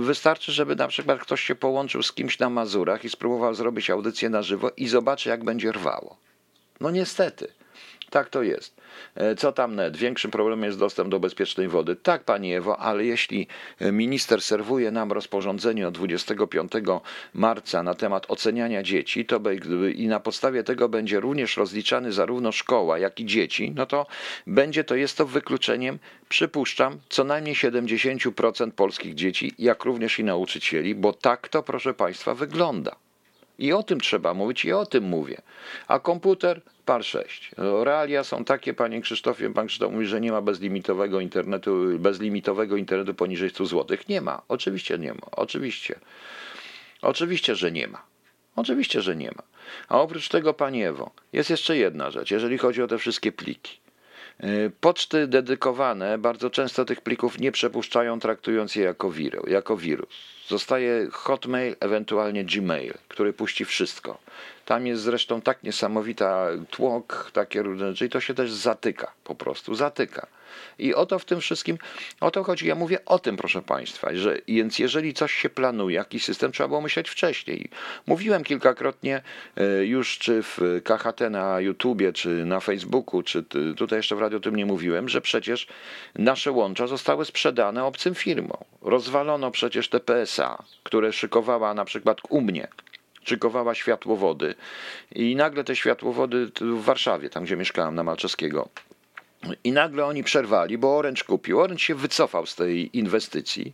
Wystarczy, 0.00 0.52
żeby 0.52 0.76
na 0.76 0.88
przykład 0.88 1.20
ktoś 1.20 1.40
się 1.40 1.54
połączył 1.54 2.02
z 2.02 2.12
kimś 2.12 2.38
na 2.38 2.50
Mazurach 2.50 3.04
i 3.04 3.08
spróbował 3.08 3.54
zrobić 3.54 3.90
audycję 3.90 4.28
na 4.28 4.42
żywo 4.42 4.70
i 4.76 4.88
zobaczy, 4.88 5.28
jak 5.28 5.44
będzie 5.44 5.72
rwało. 5.72 6.16
No 6.80 6.90
niestety, 6.90 7.48
tak 8.10 8.28
to 8.28 8.42
jest. 8.42 8.80
E, 9.14 9.34
co 9.34 9.52
tam 9.52 9.74
net? 9.74 9.96
Większym 9.96 10.30
problemem 10.30 10.64
jest 10.64 10.78
dostęp 10.78 11.10
do 11.10 11.20
bezpiecznej 11.20 11.68
wody. 11.68 11.96
Tak, 11.96 12.24
Pani 12.24 12.54
Ewo, 12.54 12.78
ale 12.78 13.04
jeśli 13.04 13.46
e, 13.78 13.92
minister 13.92 14.42
serwuje 14.42 14.90
nam 14.90 15.12
rozporządzenie 15.12 15.88
od 15.88 15.94
25 15.94 16.72
marca 17.34 17.82
na 17.82 17.94
temat 17.94 18.26
oceniania 18.28 18.82
dzieci, 18.82 19.24
to 19.26 19.40
i 19.94 20.08
na 20.08 20.20
podstawie 20.20 20.64
tego 20.64 20.88
będzie 20.88 21.20
również 21.20 21.56
rozliczany 21.56 22.12
zarówno 22.12 22.52
szkoła, 22.52 22.98
jak 22.98 23.20
i 23.20 23.26
dzieci, 23.26 23.72
no 23.74 23.86
to 23.86 24.06
będzie 24.46 24.84
to, 24.84 24.94
jest 24.94 25.16
to 25.16 25.26
wykluczeniem, 25.26 25.98
przypuszczam, 26.28 26.98
co 27.08 27.24
najmniej 27.24 27.54
70% 27.54 28.70
polskich 28.70 29.14
dzieci, 29.14 29.54
jak 29.58 29.84
również 29.84 30.18
i 30.18 30.24
nauczycieli, 30.24 30.94
bo 30.94 31.12
tak 31.12 31.48
to, 31.48 31.62
proszę 31.62 31.94
Państwa, 31.94 32.34
wygląda. 32.34 33.07
I 33.58 33.72
o 33.72 33.82
tym 33.82 34.00
trzeba 34.00 34.34
mówić 34.34 34.64
i 34.64 34.72
o 34.72 34.86
tym 34.86 35.04
mówię. 35.04 35.42
A 35.88 35.98
komputer 35.98 36.60
par 36.84 37.04
6. 37.04 37.50
Realia 37.84 38.24
są 38.24 38.44
takie, 38.44 38.74
panie 38.74 39.00
Krzysztofie, 39.00 39.50
pan 39.50 39.66
Krzysztof 39.66 39.92
mówi, 39.92 40.06
że 40.06 40.20
nie 40.20 40.32
ma 40.32 40.40
bezlimitowego 40.40 41.20
internetu, 41.20 41.98
bezlimitowego 41.98 42.76
internetu 42.76 43.14
poniżej 43.14 43.50
100 43.50 43.66
zł. 43.66 43.98
Nie 44.08 44.20
ma. 44.20 44.42
Oczywiście 44.48 44.98
nie 44.98 45.12
ma. 45.12 45.26
Oczywiście. 45.32 45.98
Oczywiście, 47.02 47.54
że 47.54 47.72
nie 47.72 47.88
ma. 47.88 48.02
Oczywiście, 48.56 49.02
że 49.02 49.16
nie 49.16 49.30
ma. 49.30 49.42
A 49.88 50.00
oprócz 50.00 50.28
tego, 50.28 50.54
Pani 50.54 50.84
Ewo, 50.84 51.10
jest 51.32 51.50
jeszcze 51.50 51.76
jedna 51.76 52.10
rzecz, 52.10 52.30
jeżeli 52.30 52.58
chodzi 52.58 52.82
o 52.82 52.86
te 52.86 52.98
wszystkie 52.98 53.32
pliki. 53.32 53.78
Y, 54.44 54.72
poczty 54.80 55.26
dedykowane 55.26 56.18
bardzo 56.18 56.50
często 56.50 56.84
tych 56.84 57.00
plików 57.00 57.38
nie 57.38 57.52
przepuszczają, 57.52 58.20
traktując 58.20 58.76
je 58.76 58.84
jako, 58.84 59.10
wir, 59.10 59.40
jako 59.48 59.76
wirus. 59.76 60.08
Zostaje 60.48 61.08
Hotmail, 61.12 61.76
ewentualnie 61.80 62.44
Gmail, 62.44 62.94
który 63.08 63.32
puści 63.32 63.64
wszystko. 63.64 64.18
Tam 64.64 64.86
jest 64.86 65.02
zresztą 65.02 65.40
tak 65.40 65.62
niesamowita 65.62 66.48
tłok, 66.70 67.30
takie 67.32 67.62
różne 67.62 67.88
rzeczy 67.90 68.06
i 68.06 68.08
to 68.08 68.20
się 68.20 68.34
też 68.34 68.52
zatyka, 68.52 69.12
po 69.24 69.34
prostu 69.34 69.74
zatyka. 69.74 70.26
I 70.78 70.94
o 70.94 71.06
to 71.06 71.18
w 71.18 71.24
tym 71.24 71.40
wszystkim, 71.40 71.78
o 72.20 72.30
to 72.30 72.44
chodzi. 72.44 72.66
Ja 72.66 72.74
mówię 72.74 73.04
o 73.04 73.18
tym, 73.18 73.36
proszę 73.36 73.62
Państwa, 73.62 74.08
że 74.14 74.38
więc 74.48 74.78
jeżeli 74.78 75.14
coś 75.14 75.34
się 75.34 75.48
planuje, 75.48 75.96
jakiś 75.96 76.24
system, 76.24 76.52
trzeba 76.52 76.68
było 76.68 76.80
myśleć 76.80 77.08
wcześniej. 77.10 77.70
Mówiłem 78.06 78.44
kilkakrotnie 78.44 79.22
e, 79.56 79.84
już, 79.84 80.18
czy 80.18 80.42
w 80.42 80.80
KHT 80.84 81.20
na 81.30 81.60
YouTubie, 81.60 82.12
czy 82.12 82.28
na 82.28 82.60
Facebooku, 82.60 83.22
czy 83.22 83.44
tutaj 83.76 83.98
jeszcze 83.98 84.16
w 84.16 84.20
radiu 84.20 84.36
o 84.36 84.40
tym 84.40 84.56
nie 84.56 84.66
mówiłem, 84.66 85.08
że 85.08 85.20
przecież 85.20 85.66
nasze 86.14 86.52
łącza 86.52 86.86
zostały 86.86 87.24
sprzedane 87.24 87.84
obcym 87.84 88.14
firmom. 88.14 88.64
Rozwalono 88.82 89.50
przecież 89.50 89.88
te 89.88 90.00
PSA, 90.00 90.62
które 90.82 91.12
szykowała 91.12 91.74
na 91.74 91.84
przykład 91.84 92.18
u 92.28 92.40
mnie 92.40 92.68
szykowała 93.28 93.74
światłowody 93.74 94.54
i 95.14 95.36
nagle 95.36 95.64
te 95.64 95.76
światłowody 95.76 96.50
w 96.60 96.82
Warszawie, 96.82 97.30
tam 97.30 97.44
gdzie 97.44 97.56
mieszkałem, 97.56 97.94
na 97.94 98.02
Malczewskiego, 98.02 98.68
i 99.64 99.72
nagle 99.72 100.04
oni 100.04 100.24
przerwali, 100.24 100.78
bo 100.78 100.96
Orange 100.96 101.22
kupił. 101.24 101.60
Orange 101.60 101.82
się 101.82 101.94
wycofał 101.94 102.46
z 102.46 102.54
tej 102.54 102.98
inwestycji. 102.98 103.72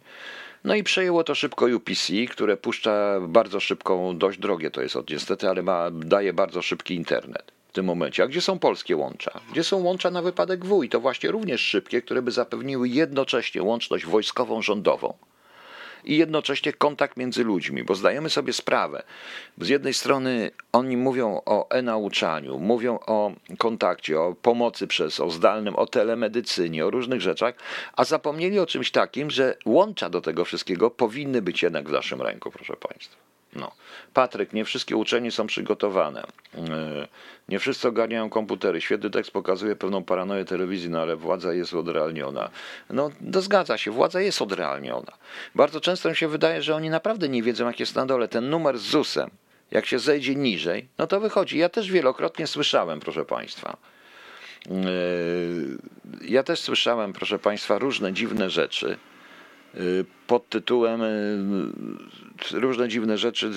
No 0.64 0.74
i 0.74 0.82
przejęło 0.82 1.24
to 1.24 1.34
szybko 1.34 1.66
UPC, 1.66 2.12
które 2.30 2.56
puszcza 2.56 3.20
bardzo 3.20 3.60
szybką, 3.60 4.18
dość 4.18 4.38
drogie 4.38 4.70
to 4.70 4.82
jest 4.82 4.96
niestety, 5.10 5.48
ale 5.48 5.62
ma, 5.62 5.90
daje 5.90 6.32
bardzo 6.32 6.62
szybki 6.62 6.94
internet 6.94 7.52
w 7.68 7.72
tym 7.72 7.86
momencie. 7.86 8.22
A 8.22 8.26
gdzie 8.26 8.40
są 8.40 8.58
polskie 8.58 8.96
łącza? 8.96 9.40
Gdzie 9.52 9.64
są 9.64 9.76
łącza 9.76 10.10
na 10.10 10.22
wypadek 10.22 10.64
W? 10.64 10.88
To 10.90 11.00
właśnie 11.00 11.30
również 11.30 11.60
szybkie, 11.60 12.02
które 12.02 12.22
by 12.22 12.30
zapewniły 12.30 12.88
jednocześnie 12.88 13.62
łączność 13.62 14.06
wojskową, 14.06 14.62
rządową 14.62 15.14
i 16.04 16.16
jednocześnie 16.16 16.72
kontakt 16.72 17.16
między 17.16 17.44
ludźmi, 17.44 17.84
bo 17.84 17.94
zdajemy 17.94 18.30
sobie 18.30 18.52
sprawę. 18.52 19.02
Z 19.58 19.68
jednej 19.68 19.94
strony 19.94 20.50
oni 20.72 20.96
mówią 20.96 21.40
o 21.46 21.70
e-nauczaniu, 21.70 22.58
mówią 22.58 22.98
o 23.06 23.32
kontakcie, 23.58 24.20
o 24.20 24.34
pomocy 24.42 24.86
przez, 24.86 25.20
o 25.20 25.30
zdalnym, 25.30 25.76
o 25.76 25.86
telemedycynie, 25.86 26.86
o 26.86 26.90
różnych 26.90 27.20
rzeczach, 27.20 27.54
a 27.96 28.04
zapomnieli 28.04 28.58
o 28.58 28.66
czymś 28.66 28.90
takim, 28.90 29.30
że 29.30 29.56
łącza 29.66 30.10
do 30.10 30.20
tego 30.20 30.44
wszystkiego 30.44 30.90
powinny 30.90 31.42
być 31.42 31.62
jednak 31.62 31.88
w 31.88 31.92
naszym 31.92 32.22
ręku, 32.22 32.50
proszę 32.50 32.76
Państwa. 32.76 33.33
No. 33.54 33.72
Patryk, 34.14 34.52
nie 34.52 34.64
wszystkie 34.64 34.96
uczeni 34.96 35.30
są 35.30 35.46
przygotowane. 35.46 36.22
E, 36.54 37.08
nie 37.48 37.58
wszyscy 37.58 37.88
ogarniają 37.88 38.30
komputery. 38.30 38.80
Świetny 38.80 39.10
tekst 39.10 39.30
pokazuje 39.30 39.76
pewną 39.76 40.04
paranoję 40.04 40.44
telewizji, 40.44 40.90
no 40.90 41.00
ale 41.00 41.16
władza 41.16 41.52
jest 41.54 41.74
odrealniona. 41.74 42.50
No, 42.90 43.10
to 43.32 43.40
zgadza 43.40 43.78
się, 43.78 43.90
władza 43.90 44.20
jest 44.20 44.42
odrealniona. 44.42 45.12
Bardzo 45.54 45.80
często 45.80 46.08
mi 46.08 46.16
się 46.16 46.28
wydaje, 46.28 46.62
że 46.62 46.74
oni 46.74 46.90
naprawdę 46.90 47.28
nie 47.28 47.42
wiedzą, 47.42 47.66
jak 47.66 47.80
jest 47.80 47.94
na 47.94 48.06
dole. 48.06 48.28
Ten 48.28 48.50
numer 48.50 48.78
z 48.78 48.82
ZUS-em, 48.82 49.30
jak 49.70 49.86
się 49.86 49.98
zejdzie 49.98 50.34
niżej, 50.34 50.88
no 50.98 51.06
to 51.06 51.20
wychodzi. 51.20 51.58
Ja 51.58 51.68
też 51.68 51.90
wielokrotnie 51.90 52.46
słyszałem, 52.46 53.00
proszę 53.00 53.24
Państwa. 53.24 53.76
E, 54.70 54.74
ja 56.28 56.42
też 56.42 56.60
słyszałem, 56.60 57.12
proszę 57.12 57.38
Państwa, 57.38 57.78
różne 57.78 58.12
dziwne 58.12 58.50
rzeczy 58.50 58.98
pod 60.26 60.48
tytułem 60.48 61.02
y, 61.02 62.60
różne 62.60 62.88
dziwne 62.88 63.18
rzeczy. 63.18 63.50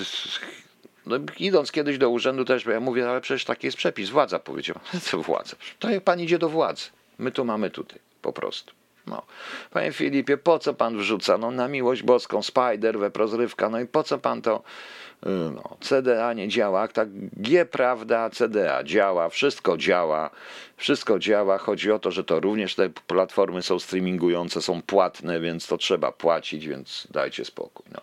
No, 1.06 1.16
idąc 1.38 1.72
kiedyś 1.72 1.98
do 1.98 2.10
urzędu 2.10 2.44
też, 2.44 2.66
ja 2.66 2.80
mówię, 2.80 3.10
ale 3.10 3.20
przecież 3.20 3.44
taki 3.44 3.66
jest 3.66 3.76
przepis, 3.76 4.10
władza 4.10 4.38
powiedziała. 4.38 4.80
Co 5.02 5.18
władza? 5.18 5.56
To 5.78 5.90
jak 5.90 6.04
pan 6.04 6.20
idzie 6.20 6.38
do 6.38 6.48
władzy. 6.48 6.84
My 7.18 7.32
to 7.32 7.44
mamy 7.44 7.70
tutaj, 7.70 7.98
po 8.22 8.32
prostu. 8.32 8.72
No. 9.06 9.22
Panie 9.70 9.92
Filipie, 9.92 10.36
po 10.36 10.58
co 10.58 10.74
pan 10.74 10.98
wrzuca? 10.98 11.38
No 11.38 11.50
na 11.50 11.68
miłość 11.68 12.02
boską, 12.02 12.42
Spider, 12.42 12.98
weprozrywka, 12.98 13.68
no 13.68 13.80
i 13.80 13.86
po 13.86 14.02
co 14.02 14.18
pan 14.18 14.42
to 14.42 14.62
Y, 14.62 15.07
no, 15.26 15.76
CDA 15.80 16.32
nie 16.32 16.48
działa, 16.48 16.88
tak 16.88 17.08
G 17.32 17.64
prawda, 17.64 18.30
CDA 18.30 18.84
działa, 18.84 19.28
wszystko 19.28 19.76
działa, 19.76 20.30
wszystko 20.76 21.18
działa. 21.18 21.58
Chodzi 21.58 21.92
o 21.92 21.98
to, 21.98 22.10
że 22.10 22.24
to 22.24 22.40
również 22.40 22.74
te 22.74 22.90
platformy 23.06 23.62
są 23.62 23.78
streamingujące, 23.78 24.62
są 24.62 24.82
płatne, 24.82 25.40
więc 25.40 25.66
to 25.66 25.78
trzeba 25.78 26.12
płacić, 26.12 26.68
więc 26.68 27.08
dajcie 27.10 27.44
spokój. 27.44 27.86
No. 27.92 28.00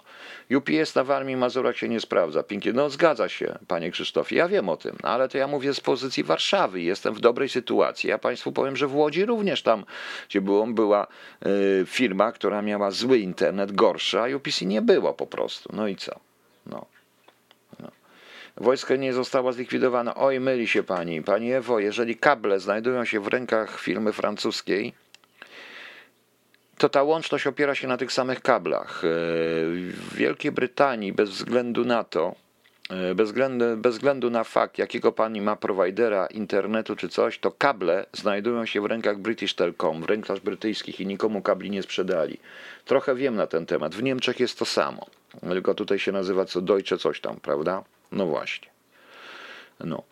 UPS 0.57 0.95
na 0.95 1.03
Warmii 1.03 1.35
Mazurach 1.35 1.77
się 1.77 1.89
nie 1.89 1.99
sprawdza. 1.99 2.43
Pięknie, 2.43 2.73
no 2.73 2.89
zgadza 2.89 3.29
się, 3.29 3.59
panie 3.67 3.91
Krzysztofie, 3.91 4.35
ja 4.35 4.47
wiem 4.47 4.69
o 4.69 4.77
tym, 4.77 4.95
no, 5.03 5.09
ale 5.09 5.29
to 5.29 5.37
ja 5.37 5.47
mówię 5.47 5.73
z 5.73 5.81
pozycji 5.81 6.23
Warszawy, 6.23 6.81
jestem 6.81 7.13
w 7.13 7.19
dobrej 7.21 7.49
sytuacji. 7.49 8.09
Ja 8.09 8.17
państwu 8.17 8.51
powiem, 8.51 8.75
że 8.75 8.87
w 8.87 8.95
Łodzi 8.95 9.25
również 9.25 9.61
tam, 9.61 9.85
gdzie 10.29 10.41
było, 10.41 10.67
była 10.67 11.07
y, 11.45 11.85
firma, 11.85 12.31
która 12.31 12.61
miała 12.61 12.91
zły 12.91 13.19
internet, 13.19 13.71
gorsza, 13.71 14.23
a 14.23 14.35
UPC 14.35 14.65
nie 14.65 14.81
było 14.81 15.13
po 15.13 15.27
prostu. 15.27 15.69
No 15.73 15.87
i 15.87 15.95
co? 15.95 16.19
No. 16.65 16.94
Wojsko 18.57 18.95
nie 18.95 19.13
została 19.13 19.51
zlikwidowana. 19.51 20.15
Oj, 20.15 20.39
myli 20.39 20.67
się 20.67 20.83
pani. 20.83 21.21
Pani 21.21 21.53
Ewo, 21.53 21.79
jeżeli 21.79 22.15
kable 22.17 22.59
znajdują 22.59 23.05
się 23.05 23.19
w 23.19 23.27
rękach 23.27 23.79
firmy 23.79 24.13
francuskiej, 24.13 24.93
to 26.77 26.89
ta 26.89 27.03
łączność 27.03 27.47
opiera 27.47 27.75
się 27.75 27.87
na 27.87 27.97
tych 27.97 28.11
samych 28.11 28.41
kablach. 28.41 29.03
E, 29.05 29.07
w 29.07 30.15
Wielkiej 30.15 30.51
Brytanii, 30.51 31.13
bez 31.13 31.29
względu 31.29 31.85
na 31.85 32.03
to, 32.03 32.35
bez 33.15 33.29
względu, 33.29 33.77
bez 33.77 33.95
względu 33.95 34.29
na 34.29 34.43
fakt, 34.43 34.77
jakiego 34.77 35.11
pani 35.11 35.41
ma 35.41 35.55
prowajdera 35.55 36.27
internetu 36.27 36.95
czy 36.95 37.09
coś, 37.09 37.39
to 37.39 37.51
kable 37.51 38.05
znajdują 38.13 38.65
się 38.65 38.81
w 38.81 38.85
rękach 38.85 39.17
British 39.17 39.53
Telecom, 39.53 40.01
w 40.01 40.05
rękach 40.05 40.39
brytyjskich 40.39 40.99
i 40.99 41.05
nikomu 41.05 41.41
kabli 41.41 41.69
nie 41.69 41.83
sprzedali. 41.83 42.37
Trochę 42.85 43.15
wiem 43.15 43.35
na 43.35 43.47
ten 43.47 43.65
temat. 43.65 43.95
W 43.95 44.03
Niemczech 44.03 44.39
jest 44.39 44.59
to 44.59 44.65
samo. 44.65 45.05
Tylko 45.41 45.73
tutaj 45.73 45.99
się 45.99 46.11
nazywa 46.11 46.45
co 46.45 46.61
Deutsche 46.61 46.97
coś 46.97 47.21
tam, 47.21 47.35
prawda? 47.35 47.83
No 48.11 48.25
właśnie. 48.25 48.67
No. 49.79 50.03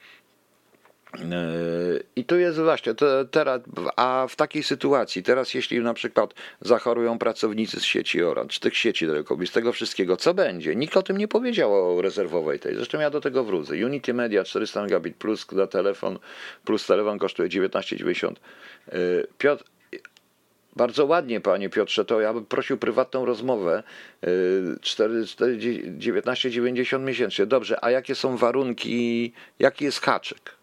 E, 1.21 1.99
I 2.15 2.25
tu 2.25 2.39
jest 2.39 2.59
właśnie, 2.59 2.93
teraz, 3.31 3.61
a 3.95 4.27
w 4.29 4.35
takiej 4.35 4.63
sytuacji, 4.63 5.23
teraz 5.23 5.53
jeśli 5.53 5.79
na 5.79 5.93
przykład 5.93 6.33
zachorują 6.61 7.19
pracownicy 7.19 7.79
z 7.79 7.83
sieci 7.83 8.23
Orange, 8.23 8.59
tych 8.59 8.77
sieci 8.77 9.05
telekomu, 9.05 9.45
z 9.45 9.51
tego 9.51 9.73
wszystkiego, 9.73 10.17
co 10.17 10.33
będzie? 10.33 10.75
Nikt 10.75 10.97
o 10.97 11.03
tym 11.03 11.17
nie 11.17 11.27
powiedział 11.27 11.97
o 11.97 12.01
rezerwowej 12.01 12.59
tej. 12.59 12.75
Zresztą 12.75 12.99
ja 12.99 13.09
do 13.09 13.21
tego 13.21 13.43
wrócę. 13.43 13.73
Unity 13.73 14.13
Media 14.13 14.43
400 14.43 14.81
megabit 14.81 15.15
plus 15.15 15.51
na 15.51 15.67
telefon, 15.67 16.19
plus 16.65 16.85
telefon 16.85 17.19
kosztuje 17.19 17.49
19,90. 17.49 18.33
E, 18.87 18.93
Piotr, 19.37 19.63
bardzo 20.75 21.05
ładnie, 21.05 21.41
panie 21.41 21.69
Piotrze, 21.69 22.05
to 22.05 22.21
ja 22.21 22.33
bym 22.33 22.45
prosił 22.45 22.77
prywatną 22.77 23.25
rozmowę. 23.25 23.83
19,90 24.23 26.95
y, 26.95 26.99
miesięcznie. 26.99 27.45
Dobrze, 27.45 27.85
a 27.85 27.91
jakie 27.91 28.15
są 28.15 28.37
warunki, 28.37 29.33
jaki 29.59 29.85
jest 29.85 30.01
haczyk? 30.01 30.62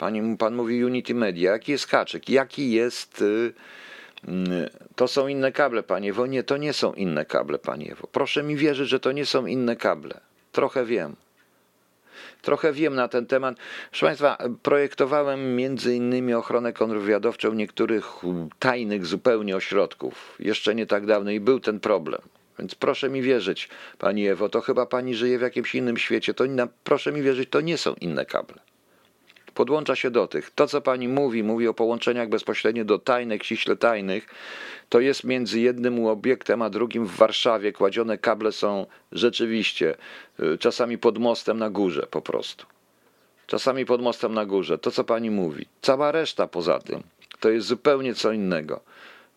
Pani, 0.00 0.36
pan 0.36 0.54
mówi 0.54 0.84
Unity 0.84 1.14
Media, 1.14 1.52
jaki 1.52 1.72
jest 1.72 1.88
haczyk? 1.88 2.28
Jaki 2.28 2.70
jest. 2.70 3.22
Y, 3.22 3.52
y, 4.28 4.30
to 4.96 5.08
są 5.08 5.28
inne 5.28 5.52
kable, 5.52 5.82
panie 5.82 6.10
Ewo. 6.10 6.26
Nie, 6.26 6.42
to 6.42 6.56
nie 6.56 6.72
są 6.72 6.92
inne 6.92 7.24
kable, 7.24 7.58
panie 7.58 7.92
Ewo. 7.92 8.08
Proszę 8.12 8.42
mi 8.42 8.56
wierzyć, 8.56 8.88
że 8.88 9.00
to 9.00 9.12
nie 9.12 9.26
są 9.26 9.46
inne 9.46 9.76
kable. 9.76 10.20
Trochę 10.52 10.84
wiem. 10.84 11.16
Trochę 12.42 12.72
wiem 12.72 12.94
na 12.94 13.08
ten 13.08 13.26
temat. 13.26 13.56
Proszę 13.90 14.06
Państwa, 14.06 14.38
projektowałem 14.62 15.56
między 15.56 15.94
innymi 15.94 16.34
ochronę 16.34 16.72
kontrwywiadowczą 16.72 17.54
niektórych 17.54 18.06
tajnych 18.58 19.06
zupełnie 19.06 19.56
ośrodków. 19.56 20.36
Jeszcze 20.38 20.74
nie 20.74 20.86
tak 20.86 21.06
dawno 21.06 21.30
i 21.30 21.40
był 21.40 21.60
ten 21.60 21.80
problem. 21.80 22.20
Więc 22.58 22.74
proszę 22.74 23.08
mi 23.08 23.22
wierzyć, 23.22 23.68
Pani 23.98 24.28
Ewo, 24.28 24.48
to 24.48 24.60
chyba 24.60 24.86
Pani 24.86 25.14
żyje 25.14 25.38
w 25.38 25.42
jakimś 25.42 25.74
innym 25.74 25.96
świecie. 25.96 26.34
To 26.34 26.44
proszę 26.84 27.12
mi 27.12 27.22
wierzyć, 27.22 27.50
to 27.50 27.60
nie 27.60 27.78
są 27.78 27.94
inne 27.94 28.26
kable 28.26 28.69
podłącza 29.60 29.96
się 29.96 30.10
do 30.10 30.26
tych. 30.26 30.50
To, 30.50 30.66
co 30.66 30.80
pani 30.80 31.08
mówi, 31.08 31.42
mówi 31.42 31.68
o 31.68 31.74
połączeniach 31.74 32.28
bezpośrednio 32.28 32.84
do 32.84 32.98
tajnych, 32.98 33.42
ściśle 33.42 33.76
tajnych, 33.76 34.26
to 34.88 35.00
jest 35.00 35.24
między 35.24 35.60
jednym 35.60 36.06
obiektem 36.06 36.62
a 36.62 36.70
drugim 36.70 37.06
w 37.06 37.16
Warszawie. 37.16 37.72
Kładzione 37.72 38.18
kable 38.18 38.52
są 38.52 38.86
rzeczywiście 39.12 39.94
y, 40.40 40.58
czasami 40.58 40.98
pod 40.98 41.18
mostem 41.18 41.58
na 41.58 41.70
górze 41.70 42.06
po 42.10 42.22
prostu. 42.22 42.66
Czasami 43.46 43.86
pod 43.86 44.02
mostem 44.02 44.34
na 44.34 44.46
górze. 44.46 44.78
To, 44.78 44.90
co 44.90 45.04
pani 45.04 45.30
mówi. 45.30 45.66
Cała 45.82 46.12
reszta 46.12 46.46
poza 46.46 46.78
tym 46.78 47.02
to 47.40 47.50
jest 47.50 47.66
zupełnie 47.66 48.14
co 48.14 48.32
innego. 48.32 48.80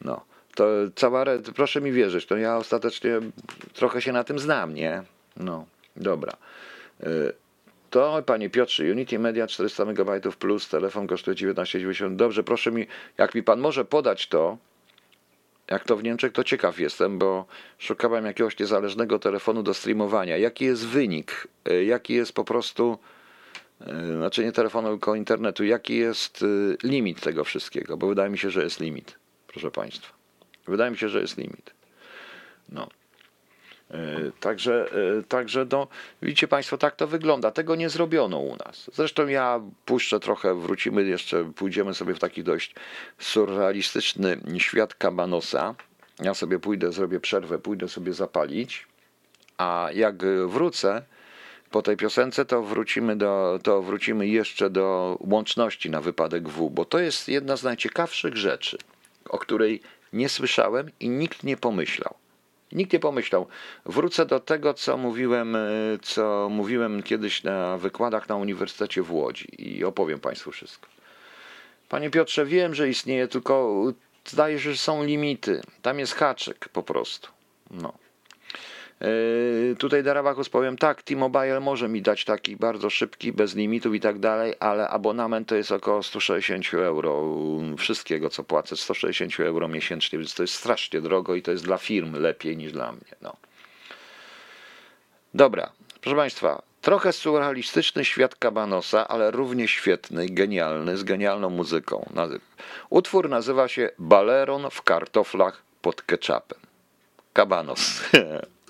No. 0.02 0.26
To 0.56 0.66
cała, 0.96 1.26
proszę 1.56 1.82
mi 1.82 1.92
wierzyć, 1.92 2.26
to 2.26 2.38
ja 2.38 2.58
ostatecznie 2.58 3.20
trochę 3.74 4.02
się 4.02 4.12
na 4.12 4.24
tym 4.24 4.40
znam, 4.40 4.74
nie? 4.74 5.04
No, 5.38 5.66
dobra. 5.96 6.34
To, 7.94 8.24
panie 8.26 8.50
Piotrze, 8.50 8.92
Unity 8.92 9.20
Media 9.20 9.48
400 9.48 9.86
MB 9.86 10.36
plus, 10.40 10.70
telefon 10.70 11.08
kosztuje 11.08 11.36
19,90. 11.36 12.16
Dobrze, 12.16 12.44
proszę 12.44 12.72
mi, 12.72 12.88
jak 13.18 13.36
mi 13.36 13.44
pan 13.44 13.60
może 13.60 13.86
podać 13.86 14.28
to, 14.28 14.58
jak 15.68 15.84
to 15.84 15.98
w 15.98 16.04
Niemczech, 16.04 16.32
to 16.32 16.44
ciekaw 16.44 16.80
jestem, 16.80 17.20
bo 17.20 17.46
szukałem 17.78 18.26
jakiegoś 18.26 18.60
niezależnego 18.60 19.20
telefonu 19.20 19.64
do 19.64 19.74
streamowania. 19.74 20.38
Jaki 20.38 20.66
jest 20.66 20.88
wynik? 20.88 21.48
E, 21.66 21.84
jaki 21.84 22.14
jest 22.14 22.34
po 22.34 22.44
prostu, 22.44 22.98
e, 23.82 24.18
znaczy 24.18 24.44
nie 24.44 24.52
telefonu, 24.52 24.90
tylko 24.90 25.16
internetu, 25.16 25.64
jaki 25.64 25.98
jest 25.98 26.44
e, 26.84 26.88
limit 26.88 27.22
tego 27.22 27.44
wszystkiego? 27.44 27.98
Bo 27.98 28.08
wydaje 28.08 28.30
mi 28.30 28.38
się, 28.38 28.50
że 28.50 28.64
jest 28.64 28.80
limit, 28.80 29.16
proszę 29.48 29.72
Państwa. 29.72 30.14
Wydaje 30.68 30.92
mi 30.92 30.98
się, 30.98 31.10
że 31.10 31.22
jest 31.22 31.38
limit. 31.38 31.74
No. 32.70 32.88
E, 33.94 34.32
także, 34.40 34.90
e, 35.20 35.24
także 35.24 35.66
no, 35.72 35.88
widzicie 36.22 36.48
Państwo, 36.48 36.78
tak 36.78 36.96
to 36.96 37.08
wygląda. 37.08 37.52
Tego 37.52 37.76
nie 37.76 37.90
zrobiono 37.90 38.40
u 38.40 38.56
nas. 38.56 38.90
Zresztą 38.94 39.28
ja 39.28 39.62
puszczę 39.86 40.20
trochę, 40.20 40.56
wrócimy 40.56 41.04
jeszcze, 41.04 41.52
pójdziemy 41.56 41.94
sobie 41.94 42.14
w 42.14 42.20
taki 42.20 42.44
dość 42.44 42.76
surrealistyczny 43.20 44.38
świat 44.58 44.96
Kabanosa. 44.96 45.76
Ja 46.20 46.34
sobie 46.34 46.60
pójdę, 46.60 46.92
zrobię 46.92 47.20
przerwę, 47.20 47.60
pójdę 47.60 47.90
sobie 47.90 48.14
zapalić, 48.14 48.88
a 49.58 49.90
jak 49.94 50.16
wrócę 50.48 51.02
po 51.72 51.82
tej 51.82 51.98
piosence, 51.98 52.46
to 52.46 52.64
wrócimy, 52.64 53.16
do, 53.16 53.60
to 53.64 53.82
wrócimy 53.82 54.28
jeszcze 54.28 54.70
do 54.70 55.18
łączności 55.20 55.90
na 55.90 56.02
wypadek 56.02 56.50
W, 56.50 56.70
bo 56.70 56.86
to 56.86 57.00
jest 57.00 57.28
jedna 57.28 57.58
z 57.58 57.64
najciekawszych 57.64 58.38
rzeczy, 58.38 58.78
o 59.30 59.38
której 59.38 59.82
nie 60.14 60.30
słyszałem 60.30 60.90
i 61.00 61.10
nikt 61.10 61.44
nie 61.44 61.58
pomyślał. 61.58 62.23
Nikt 62.74 62.94
nie 62.94 63.00
pomyślał. 63.00 63.48
Wrócę 63.86 64.26
do 64.26 64.40
tego, 64.40 64.74
co 64.74 64.98
mówiłem, 64.98 65.56
e, 65.56 65.60
co 66.02 66.48
mówiłem 66.52 67.04
kiedyś 67.04 67.44
na 67.44 67.78
wykładach 67.78 68.30
na 68.30 68.36
Uniwersytecie 68.36 69.04
w 69.04 69.12
Łodzi 69.12 69.48
i 69.58 69.84
opowiem 69.84 70.20
Państwu 70.20 70.52
wszystko. 70.52 70.88
Panie 71.90 72.10
Piotrze, 72.10 72.46
wiem, 72.46 72.76
że 72.76 72.90
istnieje, 72.90 73.28
tylko 73.28 73.84
zdaje 74.26 74.60
się, 74.60 74.72
że 74.72 74.78
są 74.78 75.04
limity. 75.04 75.62
Tam 75.82 76.00
jest 76.00 76.14
haczyk 76.14 76.70
po 76.70 76.84
prostu. 76.84 77.28
No. 77.72 78.03
Yy, 79.04 79.76
tutaj 79.76 80.04
Darabakus 80.04 80.50
powiem 80.50 80.78
tak, 80.78 81.04
T-Mobile 81.04 81.60
może 81.60 81.90
mi 81.90 82.02
dać 82.02 82.26
taki 82.26 82.56
bardzo 82.56 82.90
szybki, 82.90 83.34
bez 83.34 83.56
limitów 83.56 83.96
i 83.96 84.00
tak 84.00 84.20
dalej, 84.20 84.54
ale 84.60 84.90
abonament 84.90 85.48
to 85.48 85.56
jest 85.56 85.72
około 85.72 86.04
160 86.04 86.74
euro 86.74 87.26
wszystkiego, 87.78 88.30
co 88.30 88.44
płacę, 88.44 88.78
160 88.78 89.40
euro 89.40 89.68
miesięcznie, 89.68 90.20
więc 90.20 90.34
to 90.36 90.44
jest 90.44 90.54
strasznie 90.54 91.02
drogo 91.02 91.36
i 91.36 91.42
to 91.42 91.52
jest 91.52 91.64
dla 91.64 91.78
firm 91.78 92.16
lepiej 92.16 92.58
niż 92.58 92.72
dla 92.72 92.92
mnie. 92.92 93.16
No. 93.22 93.36
Dobra, 95.34 95.72
proszę 96.02 96.16
Państwa, 96.16 96.62
trochę 96.82 97.14
surrealistyczny 97.14 98.06
świat 98.06 98.36
Kabanosa, 98.36 99.08
ale 99.08 99.32
równie 99.32 99.68
świetny, 99.68 100.26
genialny, 100.30 100.98
z 100.98 101.04
genialną 101.04 101.50
muzyką. 101.50 102.10
Utwór 102.90 103.30
nazywa 103.30 103.68
się 103.68 103.90
Baleron 104.00 104.70
w 104.72 104.82
kartoflach 104.82 105.62
pod 105.82 106.02
ketchupem. 106.02 106.60
Kabanos. 107.34 108.02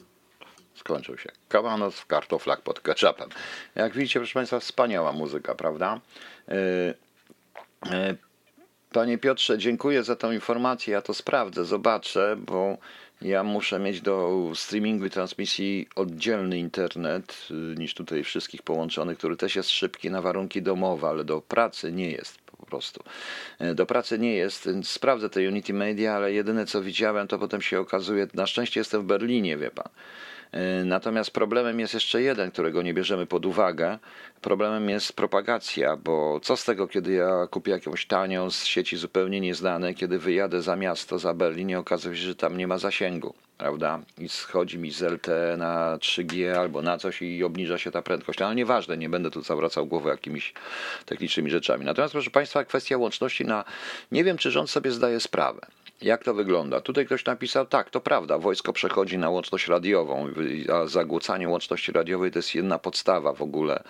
skończył 0.83 1.17
się. 1.17 1.29
Kawanos 1.49 1.99
w 1.99 2.05
kartoflach 2.05 2.61
pod 2.61 2.79
ketchupem. 2.79 3.29
Jak 3.75 3.93
widzicie, 3.93 4.19
proszę 4.19 4.33
Państwa, 4.33 4.59
wspaniała 4.59 5.11
muzyka, 5.11 5.55
prawda? 5.55 5.99
E, 6.47 6.93
e, 7.91 8.15
panie 8.93 9.17
Piotrze, 9.17 9.57
dziękuję 9.57 10.03
za 10.03 10.15
tą 10.15 10.31
informację. 10.31 10.93
Ja 10.93 11.01
to 11.01 11.13
sprawdzę, 11.13 11.65
zobaczę, 11.65 12.35
bo 12.39 12.77
ja 13.21 13.43
muszę 13.43 13.79
mieć 13.79 14.01
do 14.01 14.51
streamingu 14.55 15.05
i 15.05 15.09
transmisji 15.09 15.87
oddzielny 15.95 16.57
internet 16.59 17.47
y, 17.51 17.53
niż 17.53 17.93
tutaj 17.93 18.23
wszystkich 18.23 18.61
połączonych, 18.61 19.17
który 19.17 19.37
też 19.37 19.55
jest 19.55 19.69
szybki 19.69 20.11
na 20.11 20.21
warunki 20.21 20.61
domowe, 20.61 21.07
ale 21.07 21.23
do 21.23 21.41
pracy 21.41 21.91
nie 21.91 22.11
jest 22.11 22.41
po 22.41 22.65
prostu. 22.65 23.03
E, 23.59 23.75
do 23.75 23.85
pracy 23.85 24.19
nie 24.19 24.35
jest, 24.35 24.67
więc 24.67 24.89
sprawdzę 24.89 25.29
te 25.29 25.47
Unity 25.47 25.73
Media, 25.73 26.15
ale 26.15 26.33
jedyne 26.33 26.65
co 26.65 26.81
widziałem, 26.81 27.27
to 27.27 27.39
potem 27.39 27.61
się 27.61 27.79
okazuje, 27.79 28.27
na 28.33 28.47
szczęście 28.47 28.79
jestem 28.79 29.01
w 29.01 29.05
Berlinie, 29.05 29.57
wie 29.57 29.71
pan. 29.71 29.89
E, 30.53 30.85
natomiast 30.85 31.31
problemem 31.31 31.79
jest 31.79 31.93
jeszcze 31.93 32.21
jeden, 32.21 32.51
którego 32.51 32.81
nie 32.81 32.93
bierzemy 32.93 33.25
pod 33.25 33.45
uwagę. 33.45 33.99
Problemem 34.41 34.89
jest 34.89 35.13
propagacja, 35.13 35.97
bo 35.97 36.39
co 36.39 36.57
z 36.57 36.65
tego, 36.65 36.87
kiedy 36.87 37.13
ja 37.13 37.47
kupię 37.51 37.71
jakąś 37.71 38.05
tanią 38.05 38.51
z 38.51 38.65
sieci 38.65 38.97
zupełnie 38.97 39.41
nieznanej, 39.41 39.95
kiedy 39.95 40.19
wyjadę 40.19 40.61
za 40.61 40.75
miasto, 40.75 41.19
za 41.19 41.33
Berlin 41.33 41.69
i 41.69 41.75
okazuje 41.75 42.15
się, 42.15 42.21
że 42.21 42.35
tam 42.35 42.57
nie 42.57 42.67
ma 42.67 42.77
zasięgu, 42.77 43.33
prawda? 43.57 43.99
I 44.17 44.29
schodzi 44.29 44.77
mi 44.77 44.91
z 44.91 45.01
LTE 45.01 45.55
na 45.57 45.97
3G 45.97 46.57
albo 46.57 46.81
na 46.81 46.97
coś 46.97 47.21
i 47.21 47.43
obniża 47.43 47.77
się 47.77 47.91
ta 47.91 48.01
prędkość. 48.01 48.41
Ale 48.41 48.55
nieważne, 48.55 48.97
nie 48.97 49.09
będę 49.09 49.31
tu 49.31 49.41
zawracał 49.41 49.85
głowy 49.85 50.09
jakimiś 50.09 50.53
technicznymi 51.05 51.51
rzeczami. 51.51 51.85
Natomiast 51.85 52.11
proszę 52.11 52.29
Państwa, 52.29 52.65
kwestia 52.65 52.97
łączności 52.97 53.45
na... 53.45 53.63
Nie 54.11 54.23
wiem, 54.23 54.37
czy 54.37 54.51
rząd 54.51 54.69
sobie 54.69 54.91
zdaje 54.91 55.19
sprawę. 55.19 55.61
Jak 56.01 56.23
to 56.23 56.33
wygląda? 56.33 56.81
Tutaj 56.81 57.05
ktoś 57.05 57.25
napisał, 57.25 57.65
tak, 57.65 57.89
to 57.89 58.01
prawda, 58.01 58.37
wojsko 58.37 58.73
przechodzi 58.73 59.17
na 59.17 59.29
łączność 59.29 59.67
radiową, 59.67 60.27
a 60.73 60.87
zagłócanie 60.87 61.49
łączności 61.49 61.91
radiowej 61.91 62.31
to 62.31 62.39
jest 62.39 62.55
jedna 62.55 62.79
podstawa 62.79 63.33
w 63.33 63.41
ogóle 63.41 63.83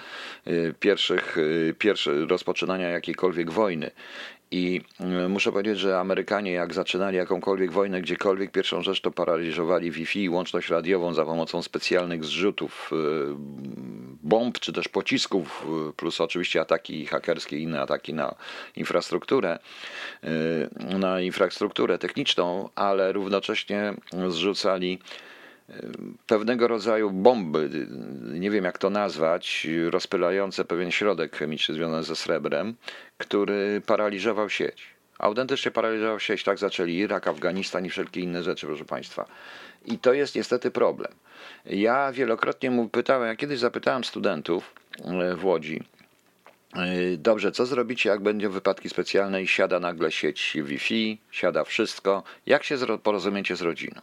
y, 0.48 0.74
pierwszych, 0.80 1.38
y, 1.38 1.76
pierwszy, 1.80 2.26
rozpoczynania 2.26 2.89
jakiejkolwiek 2.89 3.52
wojny. 3.52 3.92
I 4.54 4.82
y, 5.26 5.30
muszę 5.30 5.52
powiedzieć, 5.52 5.80
że 5.80 6.00
Amerykanie, 6.00 6.52
jak 6.52 6.74
zaczynali 6.74 7.18
jakąkolwiek 7.18 7.72
wojnę 7.72 8.02
gdziekolwiek, 8.02 8.52
pierwszą 8.52 8.82
rzecz 8.82 9.02
to 9.02 9.12
paraliżowali 9.12 9.92
Wi-Fi 9.92 10.24
i 10.24 10.30
łączność 10.30 10.70
radiową 10.70 11.13
za 11.13 11.26
pomocą 11.26 11.62
specjalnych 11.62 12.24
zrzutów 12.24 12.92
bomb 14.24 14.60
czy 14.60 14.74
też 14.74 14.88
pocisków, 14.88 15.66
plus 15.98 16.22
oczywiście 16.22 16.62
ataki 16.62 17.06
hakerskie 17.06 17.58
i 17.58 17.63
inne 17.63 17.82
ataki 17.82 18.13
na 18.13 18.36
infrastrukturę, 18.76 19.60
na 21.00 21.22
infrastrukturę 21.22 21.98
techniczną, 21.98 22.70
ale 22.76 23.12
równocześnie 23.12 23.94
zrzucali 24.28 25.00
pewnego 26.28 26.68
rodzaju 26.68 27.12
bomby, 27.12 27.70
nie 28.34 28.52
wiem 28.52 28.64
jak 28.64 28.78
to 28.78 28.90
nazwać, 28.90 29.68
rozpylające 29.90 30.66
pewien 30.66 30.92
środek 30.92 31.36
chemiczny 31.36 31.76
związany 31.76 32.04
ze 32.04 32.16
srebrem, 32.16 32.76
który 33.18 33.82
paraliżował 33.86 34.50
sieć. 34.50 34.94
Autentycznie 35.20 35.72
paraliżował 35.72 36.20
sieć. 36.20 36.44
Tak 36.44 36.58
zaczęli 36.58 36.94
Irak, 36.94 37.28
Afganistan 37.28 37.86
i 37.86 37.90
wszelkie 37.90 38.22
inne 38.22 38.44
rzeczy, 38.44 38.68
proszę 38.68 38.86
Państwa. 38.86 39.26
I 39.86 39.98
to 39.98 40.14
jest 40.14 40.36
niestety 40.36 40.72
problem. 40.72 41.12
Ja 41.66 42.12
wielokrotnie 42.12 42.72
mu 42.72 42.90
pytałem, 42.90 43.28
ja 43.28 43.36
kiedyś 43.36 43.60
zapytałem 43.60 44.04
studentów 44.04 44.74
e, 45.06 45.36
w 45.36 45.46
Łodzi, 45.46 45.84
e, 46.76 47.18
Dobrze, 47.18 47.52
co 47.52 47.66
zrobicie, 47.66 48.10
jak 48.10 48.22
będą 48.22 48.50
wypadki 48.50 48.90
specjalne 48.90 49.44
i 49.44 49.48
siada 49.48 49.80
nagle 49.80 50.12
sieć 50.12 50.58
Wi-Fi, 50.64 51.18
siada 51.32 51.64
wszystko? 51.64 52.24
Jak 52.46 52.64
się 52.64 52.78
porozumiecie 53.04 53.56
z 53.56 53.62
rodziną? 53.62 54.02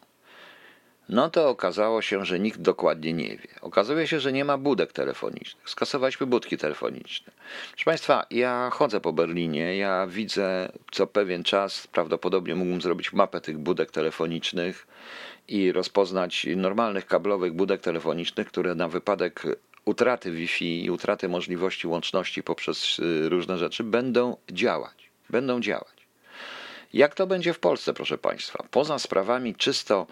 No 1.10 1.30
to 1.30 1.48
okazało 1.48 2.02
się, 2.02 2.24
że 2.24 2.40
nikt 2.40 2.60
dokładnie 2.60 3.12
nie 3.12 3.28
wie. 3.28 3.48
Okazuje 3.60 4.06
się, 4.06 4.20
że 4.20 4.32
nie 4.32 4.44
ma 4.44 4.58
budek 4.58 4.92
telefonicznych. 4.92 5.68
Skasowaliśmy 5.68 6.26
budki 6.26 6.58
telefoniczne. 6.58 7.32
Proszę 7.70 7.84
Państwa, 7.84 8.26
ja 8.30 8.70
chodzę 8.72 9.00
po 9.00 9.12
Berlinie, 9.12 9.76
ja 9.76 10.06
widzę 10.06 10.72
co 10.92 11.06
pewien 11.06 11.44
czas, 11.44 11.86
prawdopodobnie 11.86 12.54
mógłbym 12.54 12.80
zrobić 12.80 13.12
mapę 13.12 13.40
tych 13.40 13.58
budek 13.58 13.90
telefonicznych 13.90 14.86
i 15.48 15.72
rozpoznać 15.72 16.46
normalnych 16.56 17.06
kablowych 17.06 17.52
budek 17.52 17.80
telefonicznych, 17.80 18.46
które 18.46 18.74
na 18.74 18.88
wypadek 18.88 19.42
utraty 19.84 20.30
Wi-Fi 20.30 20.84
i 20.84 20.90
utraty 20.90 21.28
możliwości 21.28 21.86
łączności 21.86 22.42
poprzez 22.42 22.98
y, 22.98 23.28
różne 23.28 23.58
rzeczy 23.58 23.84
będą 23.84 24.36
działać. 24.52 25.10
Będą 25.30 25.60
działać. 25.60 25.99
Jak 26.92 27.14
to 27.14 27.26
będzie 27.26 27.52
w 27.52 27.58
Polsce, 27.58 27.94
proszę 27.94 28.18
Państwa? 28.18 28.64
Poza 28.70 28.98
sprawami 28.98 29.54
czysto, 29.54 30.06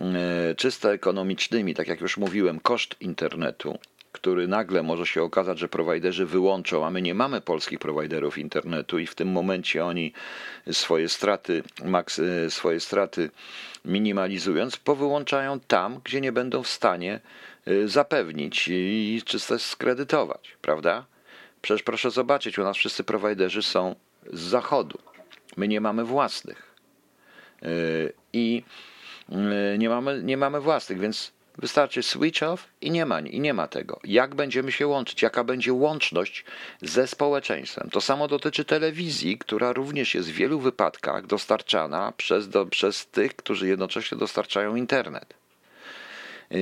e, 0.00 0.54
czysto 0.54 0.92
ekonomicznymi, 0.92 1.74
tak 1.74 1.88
jak 1.88 2.00
już 2.00 2.16
mówiłem, 2.16 2.60
koszt 2.60 2.96
internetu, 3.00 3.78
który 4.12 4.48
nagle 4.48 4.82
może 4.82 5.06
się 5.06 5.22
okazać, 5.22 5.58
że 5.58 5.68
prowajderzy 5.68 6.26
wyłączą, 6.26 6.86
a 6.86 6.90
my 6.90 7.02
nie 7.02 7.14
mamy 7.14 7.40
polskich 7.40 7.78
prowajderów 7.78 8.38
internetu 8.38 8.98
i 8.98 9.06
w 9.06 9.14
tym 9.14 9.28
momencie 9.28 9.84
oni 9.84 10.12
swoje 10.72 11.08
straty, 11.08 11.62
e, 12.46 12.50
swoje 12.50 12.80
straty 12.80 13.30
minimalizując, 13.84 14.76
powyłączają 14.76 15.60
tam, 15.60 16.00
gdzie 16.04 16.20
nie 16.20 16.32
będą 16.32 16.62
w 16.62 16.68
stanie 16.68 17.20
e, 17.66 17.88
zapewnić 17.88 18.68
i 18.68 19.22
czysto 19.24 19.58
skredytować, 19.58 20.56
prawda? 20.62 21.04
Przecież 21.62 21.82
proszę 21.82 22.10
zobaczyć, 22.10 22.58
u 22.58 22.62
nas 22.62 22.76
wszyscy 22.76 23.04
prowajderzy 23.04 23.62
są 23.62 23.94
z 24.32 24.40
zachodu. 24.40 24.98
My 25.56 25.68
nie 25.68 25.80
mamy 25.80 26.04
własnych. 26.04 26.74
E, 27.62 27.66
I 28.32 28.62
e, 29.28 29.78
nie 29.78 29.88
mamy, 29.88 30.22
nie 30.22 30.36
mamy 30.36 30.60
własnych, 30.60 30.98
więc 31.00 31.32
wystarczy 31.58 32.02
switch 32.02 32.42
off 32.42 32.68
i 32.80 32.90
nie 32.90 33.06
ma, 33.06 33.20
i 33.20 33.40
nie 33.40 33.54
ma 33.54 33.66
tego. 33.66 34.00
Jak 34.04 34.34
będziemy 34.34 34.72
się 34.72 34.86
łączyć? 34.86 35.22
Jaka 35.22 35.44
będzie 35.44 35.72
łączność 35.72 36.44
ze 36.82 37.06
społeczeństwem? 37.06 37.90
To 37.90 38.00
samo 38.00 38.28
dotyczy 38.28 38.64
telewizji, 38.64 39.38
która 39.38 39.72
również 39.72 40.14
jest 40.14 40.30
w 40.30 40.34
wielu 40.34 40.60
wypadkach 40.60 41.26
dostarczana 41.26 42.12
przez, 42.16 42.48
do, 42.48 42.66
przez 42.66 43.06
tych, 43.06 43.36
którzy 43.36 43.68
jednocześnie 43.68 44.18
dostarczają 44.18 44.76
internet. 44.76 45.34
E, 46.52 46.56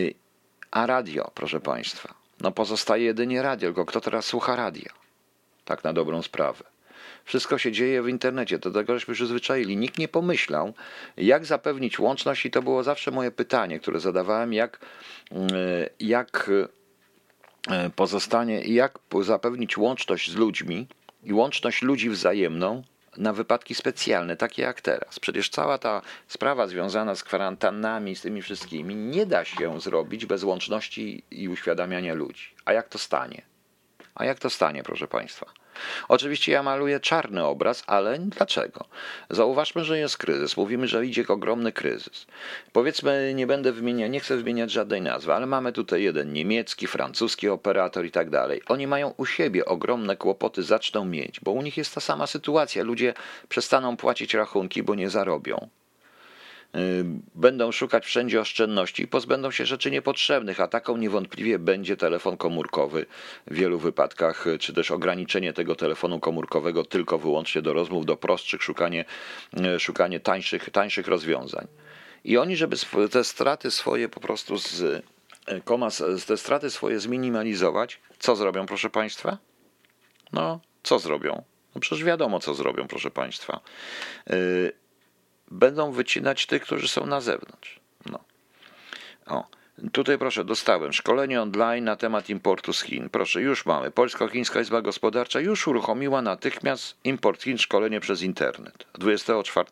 a 0.71 0.87
radio, 0.87 1.31
proszę 1.35 1.61
Państwa. 1.61 2.15
No 2.41 2.53
pozostaje 2.53 3.05
jedynie 3.05 3.43
radio, 3.43 3.69
tylko 3.69 3.85
kto 3.85 4.01
teraz 4.01 4.27
słucha 4.27 4.57
radia? 4.57 4.93
Tak 5.65 5.85
na 5.85 5.93
dobrą 5.93 6.23
sprawę. 6.23 6.65
Wszystko 7.29 7.59
się 7.59 7.73
dzieje 7.73 8.03
w 8.03 8.09
internecie, 8.09 8.59
do 8.59 8.71
tego 8.71 8.95
żeśmy 8.95 9.15
przyzwyczaili. 9.15 9.77
Nikt 9.77 9.99
nie 9.99 10.09
pomyślał, 10.09 10.75
jak 11.17 11.47
zapewnić 11.47 11.99
łączność, 11.99 12.47
i 12.47 12.51
to 12.51 12.63
było 12.63 12.83
zawsze 12.83 13.11
moje 13.11 13.31
pytanie, 13.31 13.81
które 13.81 14.01
zadawałem, 14.01 14.53
jak, 14.53 14.79
mm, 15.31 15.49
jak 16.01 16.51
e, 17.71 17.91
pozostanie, 17.91 18.61
jak 18.61 18.99
zapewnić 19.21 19.79
łączność 19.79 20.31
z 20.31 20.37
ludźmi 20.37 20.87
i 21.25 21.33
łączność 21.33 21.83
ludzi 21.83 22.11
wzajemną 22.11 22.83
na 23.17 23.33
wypadki 23.33 23.75
specjalne, 23.75 24.37
takie 24.37 24.63
jak 24.63 24.81
teraz. 24.81 25.21
Przecież 25.21 25.51
cała 25.51 25.79
ta 25.79 26.03
sprawa 26.29 26.67
związana 26.67 27.15
z 27.15 27.25
kwarantannami, 27.25 28.17
z 28.17 28.21
tymi 28.21 28.43
wszystkimi, 28.43 28.95
nie 28.95 29.27
da 29.27 29.45
się 29.45 29.81
zrobić 29.81 30.27
bez 30.27 30.45
łączności 30.45 31.23
i 31.31 31.49
uświadamiania 31.49 32.15
ludzi. 32.15 32.55
A 32.65 32.73
jak 32.73 32.89
to 32.89 32.99
stanie? 32.99 33.43
A 34.15 34.25
jak 34.25 34.39
to 34.39 34.51
stanie, 34.51 34.83
proszę 34.83 35.09
Państwa? 35.09 35.47
Oczywiście 36.09 36.53
ja 36.53 36.63
maluję 36.63 37.01
czarny 37.01 37.45
obraz, 37.45 37.85
ale 37.87 38.19
dlaczego? 38.19 38.85
Zauważmy, 39.31 39.85
że 39.85 39.99
jest 39.99 40.19
kryzys. 40.19 40.57
Mówimy, 40.57 40.89
że 40.89 41.07
idzie 41.07 41.25
ogromny 41.29 41.73
kryzys. 41.73 42.27
Powiedzmy, 42.73 43.33
nie 43.35 43.47
będę 43.47 43.73
wymieniać, 43.73 44.11
nie 44.11 44.21
chcę 44.21 44.37
wymieniać 44.37 44.71
żadnej 44.71 45.03
nazwy, 45.03 45.35
ale 45.35 45.47
mamy 45.47 45.73
tutaj 45.73 46.03
jeden 46.03 46.33
niemiecki, 46.33 46.87
francuski 46.87 47.49
operator 47.49 48.05
i 48.05 48.11
tak 48.11 48.31
dalej. 48.31 48.63
Oni 48.69 48.87
mają 48.87 49.15
u 49.17 49.27
siebie 49.27 49.65
ogromne 49.65 50.17
kłopoty, 50.17 50.63
zaczną 50.63 51.05
mieć, 51.05 51.41
bo 51.41 51.51
u 51.51 51.63
nich 51.63 51.77
jest 51.77 51.95
ta 51.95 52.01
sama 52.01 52.27
sytuacja. 52.27 52.85
Ludzie 52.85 53.15
przestaną 53.49 53.97
płacić 53.97 54.35
rachunki, 54.35 54.83
bo 54.83 54.95
nie 54.95 55.11
zarobią. 55.11 55.69
Y, 56.77 57.05
będą 57.35 57.73
szukać 57.73 58.05
wszędzie 58.05 58.41
oszczędności 58.41 59.03
i 59.03 59.09
pozbędą 59.09 59.51
się 59.51 59.67
rzeczy 59.67 59.91
niepotrzebnych, 59.91 60.61
a 60.61 60.69
taką 60.69 60.97
niewątpliwie 60.97 61.59
będzie 61.59 61.97
telefon 61.97 62.37
komórkowy 62.37 63.07
w 63.47 63.55
wielu 63.55 63.79
wypadkach, 63.79 64.47
y, 64.47 64.59
czy 64.59 64.73
też 64.73 64.91
ograniczenie 64.91 65.53
tego 65.53 65.75
telefonu 65.75 66.21
komórkowego 66.21 66.85
tylko 66.85 67.19
wyłącznie 67.19 67.63
do 67.63 67.73
rozmów, 67.73 68.07
do 68.07 68.17
prostszych, 68.17 68.63
szukanie, 68.63 69.05
y, 69.77 69.81
szukanie 69.81 70.21
tańszych, 70.21 70.71
tańszych 70.71 71.09
rozwiązań. 71.09 71.67
I 72.25 72.39
oni, 72.39 72.57
żeby 72.57 72.77
te 73.11 73.25
straty 73.25 73.71
swoje 73.71 74.09
po 74.09 74.21
prostu 74.21 74.59
z 74.59 75.05
te 76.27 76.37
straty 76.37 76.71
swoje 76.71 77.01
zminimalizować, 77.01 78.01
co 78.19 78.37
zrobią, 78.37 78.67
proszę 78.67 78.91
Państwa? 78.91 79.39
No, 80.33 80.61
co 80.83 80.99
zrobią? 80.99 81.43
No 81.75 81.81
przecież 81.81 82.05
wiadomo, 82.05 82.41
co 82.41 82.55
zrobią, 82.55 82.89
proszę 82.89 83.11
Państwa 83.11 83.61
będą 85.51 85.93
wycinać 85.93 86.47
tych, 86.47 86.63
którzy 86.63 86.89
są 86.89 87.07
na 87.07 87.21
zewnątrz. 87.21 87.81
No. 88.07 88.19
O. 89.27 89.45
Tutaj 89.93 90.19
proszę, 90.19 90.45
dostałem 90.45 90.93
szkolenie 90.93 91.43
online 91.43 91.85
na 91.85 91.97
temat 91.97 92.31
importu 92.31 92.73
z 92.73 92.83
Chin. 92.83 93.11
Proszę, 93.11 93.41
już 93.41 93.67
mamy. 93.67 93.91
Polsko-Chińska 93.91 94.61
Izba 94.61 94.83
Gospodarcza 94.83 95.41
już 95.41 95.69
uruchomiła 95.69 96.23
natychmiast 96.23 96.97
import 97.05 97.43
Chin, 97.43 97.59
szkolenie 97.59 98.01
przez 98.01 98.23
internet. 98.23 98.85
24 98.95 99.69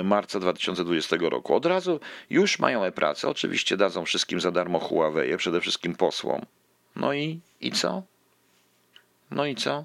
y, 0.00 0.04
marca 0.04 0.40
2020 0.40 1.16
roku. 1.20 1.54
Od 1.54 1.66
razu 1.66 2.00
już 2.30 2.58
mają 2.58 2.84
e-pracę. 2.84 3.28
Oczywiście 3.28 3.76
dadzą 3.76 4.04
wszystkim 4.04 4.40
za 4.40 4.50
darmo 4.50 4.78
Huawei, 4.78 5.36
przede 5.36 5.60
wszystkim 5.60 5.94
posłom. 5.94 6.46
No 6.96 7.12
i, 7.12 7.40
i 7.60 7.72
co? 7.72 8.02
No 9.30 9.46
i 9.46 9.54
co? 9.54 9.84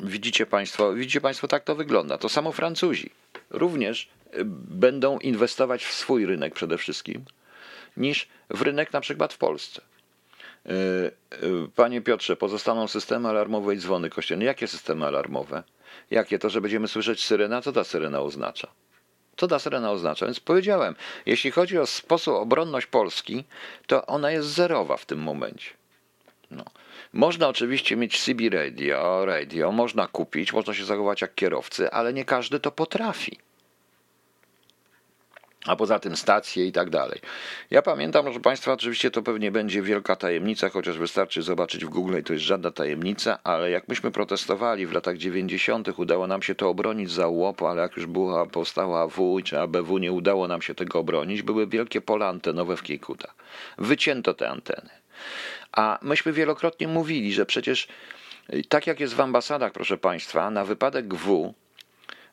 Widzicie 0.00 0.46
Państwo, 0.46 0.92
widzicie 0.92 1.20
Państwo, 1.20 1.48
tak 1.48 1.64
to 1.64 1.74
wygląda. 1.74 2.18
To 2.18 2.28
samo 2.28 2.52
Francuzi 2.52 3.10
również 3.50 4.08
y, 4.34 4.44
będą 4.70 5.18
inwestować 5.18 5.84
w 5.84 5.94
swój 5.94 6.26
rynek 6.26 6.54
przede 6.54 6.78
wszystkim, 6.78 7.24
niż 7.96 8.28
w 8.50 8.62
rynek 8.62 8.92
na 8.92 9.00
przykład 9.00 9.32
w 9.32 9.38
Polsce. 9.38 9.82
Y, 10.66 10.70
y, 10.72 11.10
panie 11.76 12.00
Piotrze, 12.00 12.36
pozostaną 12.36 12.88
systemy 12.88 13.28
alarmowe 13.28 13.74
i 13.74 13.78
dzwony 13.78 14.10
kościelne. 14.10 14.44
Jakie 14.44 14.66
systemy 14.66 15.06
alarmowe? 15.06 15.62
Jakie? 16.10 16.38
To, 16.38 16.50
że 16.50 16.60
będziemy 16.60 16.88
słyszeć 16.88 17.24
syrena? 17.24 17.62
Co 17.62 17.72
ta 17.72 17.84
syrena 17.84 18.20
oznacza? 18.20 18.68
Co 19.36 19.48
ta 19.48 19.58
syrena 19.58 19.90
oznacza? 19.90 20.26
Więc 20.26 20.40
powiedziałem, 20.40 20.94
jeśli 21.26 21.50
chodzi 21.50 21.78
o 21.78 21.86
sposób 21.86 22.34
obronność 22.34 22.86
Polski, 22.86 23.44
to 23.86 24.06
ona 24.06 24.30
jest 24.30 24.48
zerowa 24.48 24.96
w 24.96 25.06
tym 25.06 25.18
momencie. 25.18 25.70
No. 26.50 26.64
Można 27.12 27.48
oczywiście 27.48 27.96
mieć 27.96 28.20
CB 28.20 28.50
radio, 28.50 29.26
radio, 29.26 29.72
można 29.72 30.06
kupić, 30.06 30.52
można 30.52 30.74
się 30.74 30.84
zachować 30.84 31.20
jak 31.20 31.34
kierowcy, 31.34 31.90
ale 31.90 32.12
nie 32.12 32.24
każdy 32.24 32.60
to 32.60 32.70
potrafi. 32.70 33.38
A 35.66 35.76
poza 35.76 35.98
tym 35.98 36.16
stacje 36.16 36.66
i 36.66 36.72
tak 36.72 36.90
dalej. 36.90 37.20
Ja 37.70 37.82
pamiętam, 37.82 38.24
proszę 38.24 38.40
Państwa, 38.40 38.72
oczywiście 38.72 39.10
to 39.10 39.22
pewnie 39.22 39.50
będzie 39.50 39.82
wielka 39.82 40.16
tajemnica, 40.16 40.68
chociaż 40.68 40.98
wystarczy 40.98 41.42
zobaczyć 41.42 41.84
w 41.84 41.88
Google 41.88 42.18
i 42.18 42.22
to 42.22 42.32
jest 42.32 42.44
żadna 42.44 42.70
tajemnica, 42.70 43.38
ale 43.44 43.70
jak 43.70 43.88
myśmy 43.88 44.10
protestowali 44.10 44.86
w 44.86 44.92
latach 44.92 45.16
90., 45.16 45.98
udało 45.98 46.26
nam 46.26 46.42
się 46.42 46.54
to 46.54 46.68
obronić 46.68 47.10
za 47.10 47.28
łopu, 47.28 47.66
ale 47.66 47.82
jak 47.82 47.96
już 47.96 48.06
była, 48.06 48.46
powstała 48.46 49.00
AW 49.00 49.40
czy 49.44 49.60
ABW, 49.60 49.98
nie 49.98 50.12
udało 50.12 50.48
nam 50.48 50.62
się 50.62 50.74
tego 50.74 50.98
obronić. 50.98 51.42
Były 51.42 51.66
wielkie 51.66 52.00
pola 52.00 52.28
antenowe 52.28 52.76
w 52.76 52.82
Kiekuta. 52.82 53.32
Wycięto 53.78 54.34
te 54.34 54.48
anteny. 54.48 54.90
A 55.78 55.98
myśmy 56.02 56.32
wielokrotnie 56.32 56.88
mówili, 56.88 57.32
że 57.32 57.46
przecież 57.46 57.88
y, 58.52 58.62
tak 58.68 58.86
jak 58.86 59.00
jest 59.00 59.14
w 59.14 59.20
ambasadach, 59.20 59.72
proszę 59.72 59.98
Państwa, 59.98 60.50
na 60.50 60.64
wypadek 60.64 61.14
W 61.14 61.54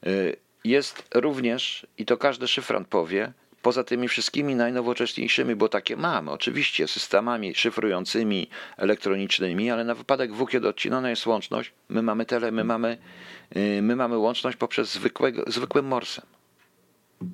y, 0.07 0.35
jest 0.63 1.07
również, 1.15 1.87
i 1.97 2.05
to 2.05 2.17
każdy 2.17 2.47
szyfrant 2.47 2.87
powie, 2.87 3.33
poza 3.61 3.83
tymi 3.83 4.07
wszystkimi 4.07 4.55
najnowocześniejszymi, 4.55 5.55
bo 5.55 5.69
takie 5.69 5.97
mamy, 5.97 6.31
oczywiście, 6.31 6.87
systemami 6.87 7.55
szyfrującymi, 7.55 8.49
elektronicznymi, 8.77 9.71
ale 9.71 9.83
na 9.83 9.95
wypadek 9.95 10.33
W, 10.33 10.47
kiedy 10.47 10.67
odcinana 10.67 11.09
jest 11.09 11.25
łączność, 11.25 11.71
my 11.89 12.01
mamy 12.01 12.25
tele, 12.25 12.51
my 12.51 12.63
mamy, 12.63 12.97
y, 13.55 13.81
my 13.81 13.95
mamy 13.95 14.17
łączność 14.17 14.57
poprzez 14.57 14.91
zwykłego, 14.91 15.43
zwykłym 15.47 15.85
morsem. 15.85 16.25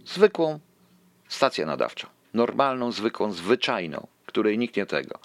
Zwykłą 0.05 0.59
stację 1.27 1.65
nadawczą. 1.65 2.07
Normalną, 2.33 2.91
zwykłą, 2.91 3.31
zwyczajną 3.31 4.07
której 4.31 4.57
nikt 4.57 4.75
nie 4.75 4.85
tego, 4.85 5.19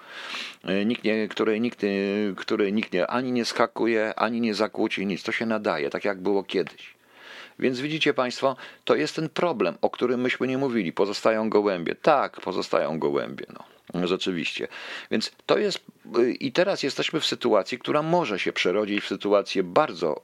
e, 0.65 0.85
nikt 0.85 1.05
nie, 1.05 1.29
której, 1.29 1.61
nikt, 1.61 1.81
której 2.37 2.73
nikt 2.73 2.93
nie, 2.93 3.07
ani 3.07 3.33
nie 3.33 3.45
skakuje, 3.45 4.15
ani 4.17 4.41
nie 4.41 4.55
zakłóci, 4.55 5.07
nic. 5.07 5.23
To 5.23 5.33
się 5.33 5.47
nadaje, 5.47 5.91
tak 5.91 6.05
jak 6.05 6.21
było 6.21 6.45
kiedyś. 6.45 6.97
Więc 7.59 7.81
widzicie 7.81 8.15
Państwo, 8.15 8.57
to 8.85 8.95
jest 8.95 9.17
ten 9.17 9.29
problem, 9.29 9.79
o 9.83 9.91
którym 9.91 10.21
myśmy 10.21 10.47
nie 10.47 10.59
mówili. 10.59 10.93
Pozostają 10.93 11.51
gołębie. 11.51 11.95
Tak, 11.95 12.41
pozostają 12.41 12.99
gołębie. 12.99 13.47
No. 13.55 13.65
Rzeczywiście. 14.07 14.69
Więc 15.11 15.33
to 15.47 15.59
jest, 15.59 15.81
i 16.41 16.53
teraz 16.53 16.83
jesteśmy 16.83 17.21
w 17.21 17.27
sytuacji, 17.27 17.79
która 17.79 18.03
może 18.03 18.39
się 18.39 18.53
przerodzić 18.53 19.05
w 19.05 19.09
sytuację 19.09 19.63
bardzo 19.63 20.23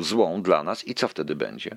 złą 0.00 0.42
dla 0.42 0.62
nas, 0.62 0.88
i 0.88 0.94
co 0.94 1.08
wtedy 1.08 1.34
będzie? 1.34 1.76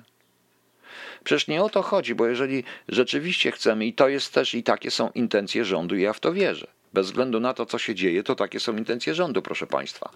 Przecież 1.24 1.48
nie 1.48 1.62
o 1.62 1.68
to 1.68 1.82
chodzi, 1.82 2.14
bo 2.14 2.26
jeżeli 2.26 2.64
rzeczywiście 2.88 3.52
chcemy, 3.52 3.86
i 3.86 3.92
to 3.92 4.08
jest 4.08 4.34
też 4.34 4.54
i 4.54 4.62
takie 4.62 4.90
są 4.90 5.10
intencje 5.14 5.64
rządu, 5.64 5.96
i 5.96 6.02
ja 6.02 6.12
w 6.12 6.20
to 6.20 6.32
wierzę. 6.32 6.66
Bez 6.92 7.06
względu 7.06 7.40
na 7.40 7.54
to, 7.54 7.66
co 7.66 7.78
się 7.78 7.94
dzieje, 7.94 8.22
to 8.22 8.34
takie 8.34 8.60
są 8.60 8.76
intencje 8.76 9.14
rządu, 9.14 9.42
proszę 9.42 9.66
Państwa. 9.66 10.10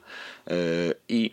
Yy, 0.46 0.54
I 1.08 1.30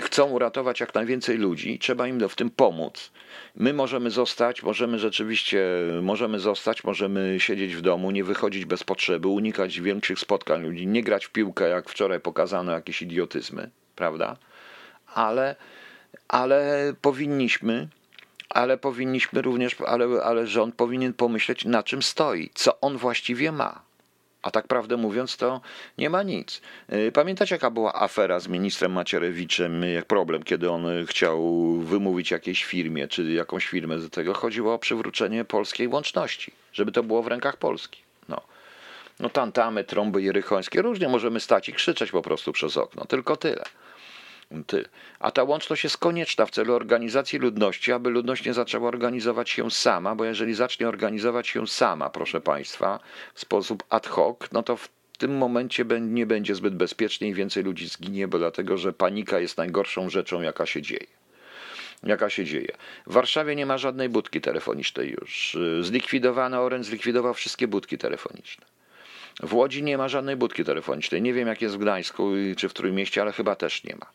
chcą 0.00 0.30
uratować 0.30 0.80
jak 0.80 0.94
najwięcej 0.94 1.38
ludzi, 1.38 1.78
trzeba 1.78 2.08
im 2.08 2.28
w 2.28 2.36
tym 2.36 2.50
pomóc. 2.50 3.10
My 3.56 3.72
możemy 3.72 4.10
zostać, 4.10 4.62
możemy 4.62 4.98
rzeczywiście, 4.98 5.64
możemy 6.02 6.40
zostać, 6.40 6.84
możemy 6.84 7.40
siedzieć 7.40 7.76
w 7.76 7.80
domu, 7.80 8.10
nie 8.10 8.24
wychodzić 8.24 8.64
bez 8.64 8.84
potrzeby, 8.84 9.28
unikać 9.28 9.80
większych 9.80 10.18
spotkań 10.18 10.62
ludzi, 10.62 10.86
nie 10.86 11.02
grać 11.02 11.26
w 11.26 11.30
piłkę, 11.30 11.68
jak 11.68 11.88
wczoraj 11.88 12.20
pokazano 12.20 12.72
jakieś 12.72 13.02
idiotyzmy, 13.02 13.70
prawda? 13.96 14.36
Ale, 15.14 15.56
ale 16.28 16.92
powinniśmy 17.02 17.88
ale 18.50 18.78
powinniśmy 18.78 19.42
również, 19.42 19.76
ale, 19.86 20.06
ale 20.24 20.46
rząd 20.46 20.74
powinien 20.74 21.12
pomyśleć, 21.12 21.64
na 21.64 21.82
czym 21.82 22.02
stoi, 22.02 22.50
co 22.54 22.80
on 22.80 22.96
właściwie 22.96 23.52
ma. 23.52 23.88
A 24.42 24.50
tak 24.50 24.66
prawdę 24.66 24.96
mówiąc, 24.96 25.36
to 25.36 25.60
nie 25.98 26.10
ma 26.10 26.22
nic. 26.22 26.60
Y, 26.92 27.12
pamiętacie, 27.12 27.54
jaka 27.54 27.70
była 27.70 27.94
afera 27.94 28.40
z 28.40 28.48
ministrem 28.48 28.92
Macierewiczem, 28.92 29.82
jak 29.82 30.04
problem, 30.04 30.42
kiedy 30.42 30.70
on 30.70 30.86
chciał 31.06 31.72
wymówić 31.78 32.30
jakiejś 32.30 32.64
firmie, 32.64 33.08
czy 33.08 33.32
jakąś 33.32 33.66
firmę 33.66 33.98
z 33.98 34.10
tego? 34.10 34.34
Chodziło 34.34 34.74
o 34.74 34.78
przywrócenie 34.78 35.44
polskiej 35.44 35.88
łączności, 35.88 36.52
żeby 36.72 36.92
to 36.92 37.02
było 37.02 37.22
w 37.22 37.26
rękach 37.26 37.56
Polski. 37.56 38.02
No, 38.28 38.40
no 39.20 39.30
tantamy, 39.30 39.84
trąby 39.84 40.22
jerychońskie, 40.22 40.82
różnie 40.82 41.08
możemy 41.08 41.40
stać 41.40 41.68
i 41.68 41.72
krzyczeć 41.72 42.10
po 42.10 42.22
prostu 42.22 42.52
przez 42.52 42.76
okno, 42.76 43.04
tylko 43.04 43.36
tyle. 43.36 43.64
A 45.20 45.30
ta 45.30 45.42
łączność 45.42 45.84
jest 45.84 45.98
konieczna 45.98 46.46
w 46.46 46.50
celu 46.50 46.74
organizacji 46.74 47.38
ludności, 47.38 47.92
aby 47.92 48.10
ludność 48.10 48.44
nie 48.44 48.54
zaczęła 48.54 48.88
organizować 48.88 49.50
się 49.50 49.70
sama, 49.70 50.14
bo 50.14 50.24
jeżeli 50.24 50.54
zacznie 50.54 50.88
organizować 50.88 51.48
się 51.48 51.66
sama, 51.66 52.10
proszę 52.10 52.40
Państwa, 52.40 53.00
w 53.34 53.40
sposób 53.40 53.84
ad 53.90 54.06
hoc, 54.06 54.38
no 54.52 54.62
to 54.62 54.76
w 54.76 54.88
tym 55.18 55.36
momencie 55.36 55.84
nie 56.00 56.26
będzie 56.26 56.54
zbyt 56.54 56.74
bezpiecznie 56.76 57.28
i 57.28 57.34
więcej 57.34 57.64
ludzi 57.64 57.88
zginie, 57.88 58.28
bo 58.28 58.38
dlatego, 58.38 58.78
że 58.78 58.92
panika 58.92 59.40
jest 59.40 59.56
najgorszą 59.56 60.10
rzeczą, 60.10 60.40
jaka 60.42 60.66
się 60.66 60.82
dzieje 60.82 61.06
jaka 62.02 62.30
się 62.30 62.44
dzieje. 62.44 62.76
W 63.06 63.12
Warszawie 63.12 63.56
nie 63.56 63.66
ma 63.66 63.78
żadnej 63.78 64.08
budki 64.08 64.40
telefonicznej 64.40 65.10
już. 65.10 65.56
Zlikwidowano, 65.80 66.62
Orange 66.62 66.84
zlikwidował 66.84 67.34
wszystkie 67.34 67.68
budki 67.68 67.98
telefoniczne. 67.98 68.66
W 69.42 69.54
Łodzi 69.54 69.82
nie 69.82 69.98
ma 69.98 70.08
żadnej 70.08 70.36
budki 70.36 70.64
telefonicznej. 70.64 71.22
Nie 71.22 71.32
wiem, 71.34 71.48
jak 71.48 71.62
jest 71.62 71.74
w 71.74 71.78
Gdańsku 71.78 72.30
czy 72.56 72.68
w 72.68 72.74
Trójmieście, 72.74 73.22
ale 73.22 73.32
chyba 73.32 73.54
też 73.54 73.84
nie 73.84 73.96
ma. 73.96 74.06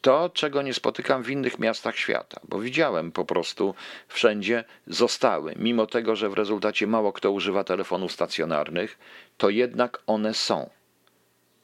To, 0.00 0.30
czego 0.34 0.62
nie 0.62 0.74
spotykam 0.74 1.22
w 1.22 1.30
innych 1.30 1.58
miastach 1.58 1.96
świata, 1.96 2.40
bo 2.44 2.60
widziałem 2.60 3.12
po 3.12 3.24
prostu 3.24 3.74
wszędzie 4.08 4.64
zostały, 4.86 5.54
mimo 5.56 5.86
tego, 5.86 6.16
że 6.16 6.28
w 6.28 6.34
rezultacie 6.34 6.86
mało 6.86 7.12
kto 7.12 7.30
używa 7.30 7.64
telefonów 7.64 8.12
stacjonarnych, 8.12 8.98
to 9.36 9.50
jednak 9.50 10.02
one 10.06 10.34
są. 10.34 10.70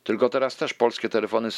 Tylko 0.04 0.28
teraz 0.28 0.56
też 0.56 0.74
polskie 0.74 1.08
telefony 1.08 1.48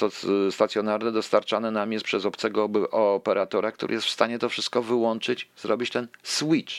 stacjonarne 0.51 1.13
dostarczane 1.13 1.71
nam 1.71 1.93
jest 1.93 2.05
przez 2.05 2.27
obcego 2.27 2.65
operatora, 2.91 3.73
który 3.73 3.95
jest 3.95 4.07
w 4.07 4.11
stanie 4.11 4.39
to 4.39 4.49
wszystko 4.49 4.83
wyłączyć, 4.83 5.49
zrobić 5.57 5.91
ten 5.91 6.09
switch. 6.23 6.75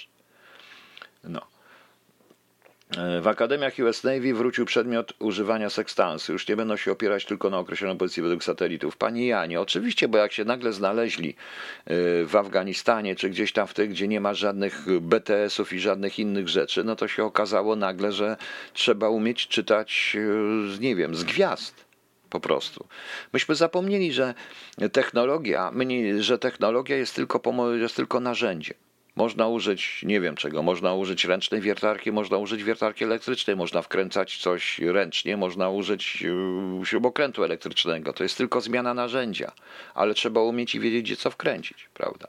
No. 1.23 1.41
E, 2.95 3.21
w 3.21 3.27
akademiach 3.27 3.73
US 3.79 4.03
Navy 4.03 4.33
wrócił 4.33 4.65
przedmiot 4.65 5.13
używania 5.19 5.69
sekstansu. 5.69 6.33
Już 6.33 6.47
nie 6.47 6.55
będą 6.55 6.77
się 6.77 6.91
opierać 6.91 7.25
tylko 7.25 7.49
na 7.49 7.59
określonej 7.59 7.97
pozycji 7.97 8.23
według 8.23 8.43
satelitów. 8.43 8.97
Pani 8.97 9.27
Janie, 9.27 9.61
oczywiście, 9.61 10.07
bo 10.07 10.17
jak 10.17 10.31
się 10.31 10.45
nagle 10.45 10.73
znaleźli 10.73 11.29
e, 11.29 11.35
w 12.25 12.35
Afganistanie, 12.35 13.15
czy 13.15 13.29
gdzieś 13.29 13.51
tam 13.51 13.67
w 13.67 13.73
tych, 13.73 13.89
gdzie 13.89 14.07
nie 14.07 14.21
ma 14.21 14.33
żadnych 14.33 14.85
BTS-ów 15.01 15.73
i 15.73 15.79
żadnych 15.79 16.19
innych 16.19 16.49
rzeczy, 16.49 16.83
no 16.83 16.95
to 16.95 17.07
się 17.07 17.23
okazało 17.23 17.75
nagle, 17.75 18.11
że 18.11 18.37
trzeba 18.73 19.09
umieć 19.09 19.47
czytać, 19.47 20.17
e, 20.77 20.79
nie 20.79 20.95
wiem, 20.95 21.15
z 21.15 21.23
gwiazd 21.23 21.87
po 22.29 22.39
prostu. 22.39 22.87
Myśmy 23.33 23.55
zapomnieli, 23.55 24.13
że 24.13 24.33
technologia, 24.91 25.71
że 26.19 26.39
technologia 26.39 26.97
jest 26.97 27.15
tylko, 27.15 27.41
jest 27.73 27.95
tylko 27.95 28.19
narzędziem. 28.19 28.86
Można 29.17 29.47
użyć, 29.47 30.03
nie 30.03 30.21
wiem 30.21 30.35
czego, 30.35 30.63
można 30.63 30.93
użyć 30.93 31.25
ręcznej 31.25 31.61
wiertarki, 31.61 32.11
można 32.11 32.37
użyć 32.37 32.63
wiertarki 32.63 33.03
elektrycznej, 33.03 33.55
można 33.55 33.81
wkręcać 33.81 34.37
coś 34.37 34.79
ręcznie, 34.79 35.37
można 35.37 35.69
użyć 35.69 36.21
yy, 36.21 36.85
śrubokrętu 36.85 37.43
elektrycznego. 37.43 38.13
To 38.13 38.23
jest 38.23 38.37
tylko 38.37 38.61
zmiana 38.61 38.93
narzędzia, 38.93 39.51
ale 39.93 40.13
trzeba 40.13 40.41
umieć 40.41 40.75
i 40.75 40.79
wiedzieć, 40.79 41.01
gdzie 41.03 41.15
co 41.15 41.31
wkręcić, 41.31 41.89
prawda? 41.93 42.27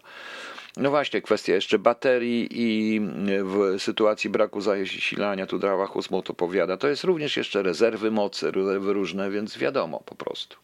No 0.76 0.90
właśnie, 0.90 1.22
kwestia 1.22 1.54
jeszcze 1.54 1.78
baterii 1.78 2.48
i 2.50 3.00
w 3.44 3.74
sytuacji 3.78 4.30
braku 4.30 4.60
zasilania, 4.60 5.46
tu 5.46 5.58
Drawa 5.58 5.86
Husmut 5.86 6.30
opowiada, 6.30 6.76
to 6.76 6.88
jest 6.88 7.04
również 7.04 7.36
jeszcze 7.36 7.62
rezerwy 7.62 8.10
mocy, 8.10 8.50
rezerwy 8.50 8.92
różne, 8.92 9.30
więc 9.30 9.58
wiadomo 9.58 10.00
po 10.06 10.14
prostu. 10.14 10.56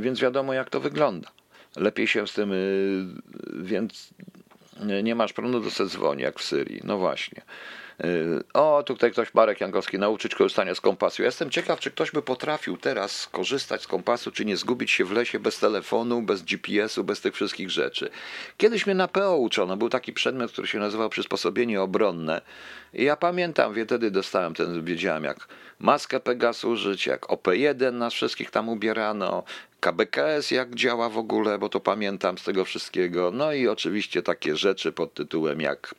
Więc 0.00 0.20
wiadomo, 0.20 0.52
jak 0.52 0.70
to 0.70 0.80
wygląda 0.80 1.30
lepiej 1.76 2.06
się 2.06 2.26
z 2.26 2.32
tym, 2.32 2.52
y, 2.52 3.06
więc 3.62 4.10
nie 5.02 5.14
masz 5.14 5.32
prądu, 5.32 5.60
to 5.60 5.70
se 5.70 5.86
dzwoni, 5.86 6.22
jak 6.22 6.38
w 6.38 6.44
Syrii. 6.44 6.80
No 6.84 6.98
właśnie. 6.98 7.42
Y, 8.04 8.42
o, 8.54 8.82
tutaj 8.82 9.12
ktoś, 9.12 9.34
Marek 9.34 9.60
Jankowski, 9.60 9.98
nauczyć 9.98 10.34
korzystania 10.34 10.74
z 10.74 10.80
kompasu. 10.80 11.22
Ja 11.22 11.26
jestem 11.26 11.50
ciekaw, 11.50 11.80
czy 11.80 11.90
ktoś 11.90 12.10
by 12.10 12.22
potrafił 12.22 12.76
teraz 12.76 13.16
skorzystać 13.16 13.82
z 13.82 13.86
kompasu, 13.86 14.30
czy 14.30 14.44
nie 14.44 14.56
zgubić 14.56 14.90
się 14.90 15.04
w 15.04 15.12
lesie 15.12 15.38
bez 15.38 15.58
telefonu, 15.58 16.22
bez 16.22 16.42
GPS-u, 16.42 17.04
bez 17.04 17.20
tych 17.20 17.34
wszystkich 17.34 17.70
rzeczy. 17.70 18.10
Kiedyś 18.56 18.86
mnie 18.86 18.94
na 18.94 19.08
PO 19.08 19.36
uczono, 19.36 19.76
był 19.76 19.88
taki 19.88 20.12
przedmiot, 20.12 20.52
który 20.52 20.68
się 20.68 20.78
nazywał 20.78 21.08
przysposobienie 21.08 21.82
obronne. 21.82 22.40
I 22.94 23.04
ja 23.04 23.16
pamiętam, 23.16 23.74
wtedy 23.84 24.10
dostałem 24.10 24.54
ten, 24.54 24.84
wiedziałem 24.84 25.24
jak 25.24 25.48
maskę 25.78 26.20
Pegas 26.20 26.64
użyć, 26.64 27.06
jak 27.06 27.26
OP1 27.26 27.92
nas 27.92 28.14
wszystkich 28.14 28.50
tam 28.50 28.68
ubierano, 28.68 29.44
KBKS 29.80 30.50
jak 30.50 30.74
działa 30.74 31.08
w 31.08 31.18
ogóle, 31.18 31.58
bo 31.58 31.68
to 31.68 31.80
pamiętam 31.80 32.38
z 32.38 32.44
tego 32.44 32.64
wszystkiego. 32.64 33.30
No 33.30 33.52
i 33.52 33.68
oczywiście 33.68 34.22
takie 34.22 34.56
rzeczy 34.56 34.92
pod 34.92 35.14
tytułem 35.14 35.60
jak 35.60 35.94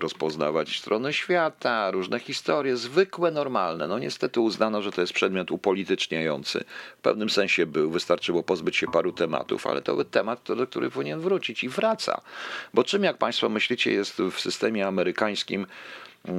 rozpoznawać 0.00 0.78
strony 0.78 1.12
świata, 1.12 1.90
różne 1.90 2.20
historie, 2.20 2.76
zwykłe, 2.76 3.30
normalne. 3.30 3.88
No 3.88 3.98
niestety 3.98 4.40
uznano, 4.40 4.82
że 4.82 4.92
to 4.92 5.00
jest 5.00 5.12
przedmiot 5.12 5.50
upolityczniający. 5.50 6.64
W 6.98 7.02
pewnym 7.02 7.30
sensie 7.30 7.66
był, 7.66 7.90
wystarczyło 7.90 8.42
pozbyć 8.42 8.76
się 8.76 8.86
paru 8.86 9.12
tematów, 9.12 9.66
ale 9.66 9.82
to 9.82 9.94
był 9.94 10.04
temat, 10.04 10.40
do 10.56 10.66
który 10.66 10.90
powinien 10.90 11.20
wrócić 11.20 11.64
i 11.64 11.68
wraca. 11.68 12.20
Bo 12.74 12.84
czym, 12.84 13.04
jak 13.04 13.18
Państwo 13.18 13.48
myślicie, 13.48 13.92
jest 13.92 14.18
w 14.18 14.40
systemie 14.40 14.86
amerykańskim 14.86 15.66
yy, 16.24 16.32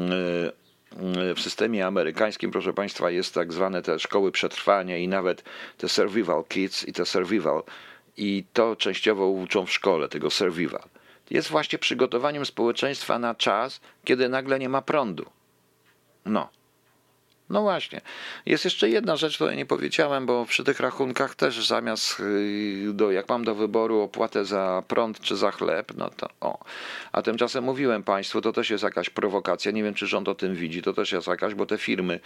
w 1.36 1.40
systemie 1.42 1.88
amerykańskim, 1.88 2.52
proszę 2.52 2.74
Państwa, 2.74 3.10
jest 3.10 3.34
tak 3.34 3.54
zwane 3.54 3.82
te 3.82 4.00
szkoły 4.00 4.32
przetrwania 4.32 4.98
i 4.98 5.08
nawet 5.08 5.44
te 5.78 5.90
survival 5.90 6.44
kids 6.44 6.88
i 6.88 6.94
te 6.94 7.06
survival 7.06 7.64
i 8.18 8.44
to 8.54 8.76
częściowo 8.76 9.28
uczą 9.28 9.66
w 9.66 9.72
szkole, 9.72 10.10
tego 10.10 10.30
survival. 10.30 10.84
Jest 11.30 11.50
właśnie 11.50 11.80
przygotowaniem 11.80 12.46
społeczeństwa 12.46 13.20
na 13.20 13.36
czas, 13.36 13.82
kiedy 14.04 14.30
nagle 14.30 14.60
nie 14.60 14.70
ma 14.70 14.82
prądu. 14.82 15.26
No. 16.26 16.50
No 17.50 17.62
właśnie. 17.62 18.02
Jest 18.46 18.66
jeszcze 18.66 18.90
jedna 18.90 19.16
rzecz, 19.16 19.36
której 19.36 19.58
nie 19.58 19.66
powiedziałem, 19.66 20.26
bo 20.26 20.46
przy 20.46 20.64
tych 20.64 20.80
rachunkach 20.80 21.36
też 21.36 21.68
zamiast, 21.68 22.20
y, 22.20 22.94
do, 22.94 23.12
jak 23.12 23.30
mam 23.30 23.44
do 23.44 23.56
wyboru 23.56 24.02
opłatę 24.02 24.46
za 24.46 24.84
prąd 24.88 25.20
czy 25.20 25.36
za 25.36 25.52
chleb, 25.52 25.92
no 25.98 26.10
to 26.10 26.28
o. 26.42 26.64
A 27.12 27.22
tymczasem 27.22 27.64
mówiłem 27.64 28.04
Państwu, 28.04 28.42
to 28.42 28.54
też 28.54 28.70
jest 28.70 28.84
jakaś 28.84 29.10
prowokacja. 29.10 29.72
Nie 29.72 29.84
wiem, 29.84 29.94
czy 29.94 30.08
rząd 30.08 30.28
o 30.28 30.36
tym 30.36 30.56
widzi. 30.56 30.82
To 30.82 30.94
też 30.94 31.12
jest 31.12 31.28
jakaś, 31.28 31.54
bo 31.54 31.66
te 31.66 31.78
firmy, 31.78 32.20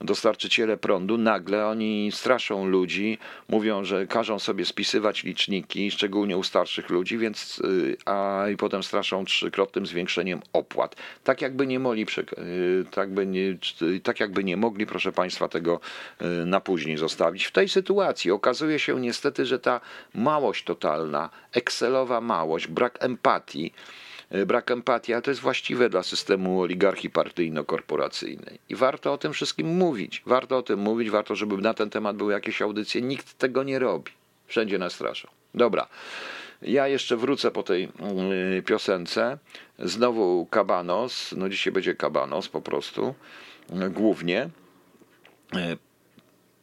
dostarczyciele 0.00 0.76
prądu, 0.76 1.18
nagle 1.18 1.66
oni 1.66 2.10
straszą 2.12 2.66
ludzi, 2.66 3.18
mówią, 3.48 3.84
że 3.84 4.06
każą 4.06 4.38
sobie 4.38 4.64
spisywać 4.64 5.24
liczniki, 5.24 5.90
szczególnie 5.90 6.36
u 6.36 6.42
starszych 6.42 6.90
ludzi, 6.90 7.18
więc, 7.18 7.58
y, 7.58 7.96
a 8.04 8.44
i 8.52 8.56
potem 8.56 8.82
straszą 8.82 9.24
trzykrotnym 9.24 9.86
zwiększeniem 9.86 10.40
opłat. 10.52 10.96
Tak 11.24 11.42
jakby 11.42 11.66
nie 11.66 11.78
mogli, 11.78 12.06
y, 12.38 12.84
tak, 12.90 13.10
by 13.10 13.26
nie, 13.26 13.56
tak 14.02 14.20
jakby 14.20 14.44
nie 14.44 14.56
mogli, 14.56 14.67
proszę 14.86 15.12
Państwa, 15.12 15.48
tego 15.48 15.80
y, 16.22 16.24
na 16.46 16.60
później 16.60 16.96
zostawić. 16.96 17.44
W 17.44 17.52
tej 17.52 17.68
sytuacji 17.68 18.30
okazuje 18.30 18.78
się 18.78 19.00
niestety, 19.00 19.46
że 19.46 19.58
ta 19.58 19.80
małość 20.14 20.64
totalna, 20.64 21.30
Excelowa 21.52 22.20
małość, 22.20 22.66
brak 22.66 23.04
empatii, 23.04 23.72
y, 24.34 24.46
brak 24.46 24.70
empatii, 24.70 25.12
ale 25.12 25.22
to 25.22 25.30
jest 25.30 25.40
właściwe 25.40 25.88
dla 25.88 26.02
systemu 26.02 26.60
oligarchii 26.60 27.10
partyjno-korporacyjnej. 27.10 28.58
I 28.68 28.74
warto 28.74 29.12
o 29.12 29.18
tym 29.18 29.32
wszystkim 29.32 29.66
mówić. 29.66 30.22
Warto 30.26 30.56
o 30.56 30.62
tym 30.62 30.78
mówić, 30.80 31.10
warto, 31.10 31.34
żeby 31.34 31.56
na 31.56 31.74
ten 31.74 31.90
temat 31.90 32.16
były 32.16 32.32
jakieś 32.32 32.62
audycje. 32.62 33.02
Nikt 33.02 33.38
tego 33.38 33.62
nie 33.62 33.78
robi. 33.78 34.12
Wszędzie 34.46 34.78
nas 34.78 34.92
straszą. 34.92 35.28
Dobra. 35.54 35.88
Ja 36.62 36.88
jeszcze 36.88 37.16
wrócę 37.16 37.50
po 37.50 37.62
tej 37.62 37.88
y, 38.58 38.62
piosence. 38.62 39.38
Znowu 39.78 40.46
Kabanos. 40.46 41.34
No 41.36 41.48
dzisiaj 41.48 41.72
będzie 41.72 41.94
Kabanos 41.94 42.48
po 42.48 42.60
prostu 42.60 43.14
głównie. 43.90 44.50
E, 45.54 45.76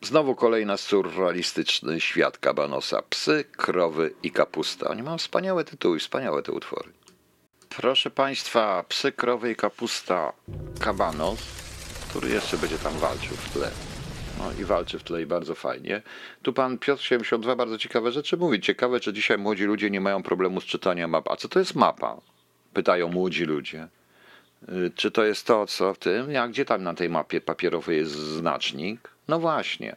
znowu 0.02 0.36
kolejna 0.36 0.78
surrealistyczny 0.78 2.02
świat 2.02 2.38
Kabanosa. 2.38 3.02
Psy, 3.02 3.44
krowy 3.44 4.14
i 4.24 4.32
kapusta. 4.32 4.88
Oni 4.88 5.04
mają 5.04 5.18
wspaniałe 5.18 5.64
tytuły, 5.64 6.00
wspaniałe 6.00 6.44
te 6.44 6.52
utwory. 6.52 6.90
Proszę 7.70 8.12
Państwa, 8.12 8.84
psy, 8.90 9.12
krowy 9.12 9.52
i 9.52 9.56
kapusta 9.56 10.34
Kabanos, 10.80 11.40
który 12.10 12.30
jeszcze 12.30 12.58
będzie 12.58 12.78
tam 12.78 12.94
walczył 12.94 13.38
w 13.38 13.54
tle. 13.54 13.72
No 14.40 14.52
i 14.62 14.66
walczy 14.66 15.00
w 15.00 15.04
tle 15.04 15.22
i 15.22 15.26
bardzo 15.26 15.56
fajnie. 15.56 16.02
Tu 16.42 16.54
pan 16.54 16.78
Piotr 16.78 17.04
72 17.04 17.56
bardzo 17.56 17.78
ciekawe 17.78 18.12
rzeczy 18.12 18.38
mówi. 18.38 18.62
Ciekawe, 18.62 19.00
czy 19.00 19.14
dzisiaj 19.14 19.38
młodzi 19.38 19.64
ludzie 19.64 19.90
nie 19.90 20.02
mają 20.02 20.24
problemu 20.24 20.62
z 20.62 20.64
czytaniem 20.64 21.10
map. 21.10 21.28
A 21.28 21.36
co 21.36 21.50
to 21.50 21.60
jest 21.60 21.76
mapa? 21.76 22.18
Pytają 22.74 23.08
młodzi 23.08 23.46
ludzie. 23.46 23.88
Y, 24.70 24.92
czy 24.96 25.12
to 25.12 25.24
jest 25.26 25.48
to, 25.48 25.66
co 25.66 25.94
w 25.94 25.98
tym? 25.98 26.38
A 26.38 26.48
gdzie 26.48 26.66
tam 26.66 26.84
na 26.84 26.94
tej 26.94 27.10
mapie 27.10 27.42
papierowej 27.42 27.98
jest 27.98 28.12
znacznik? 28.12 29.10
No 29.28 29.40
właśnie, 29.40 29.96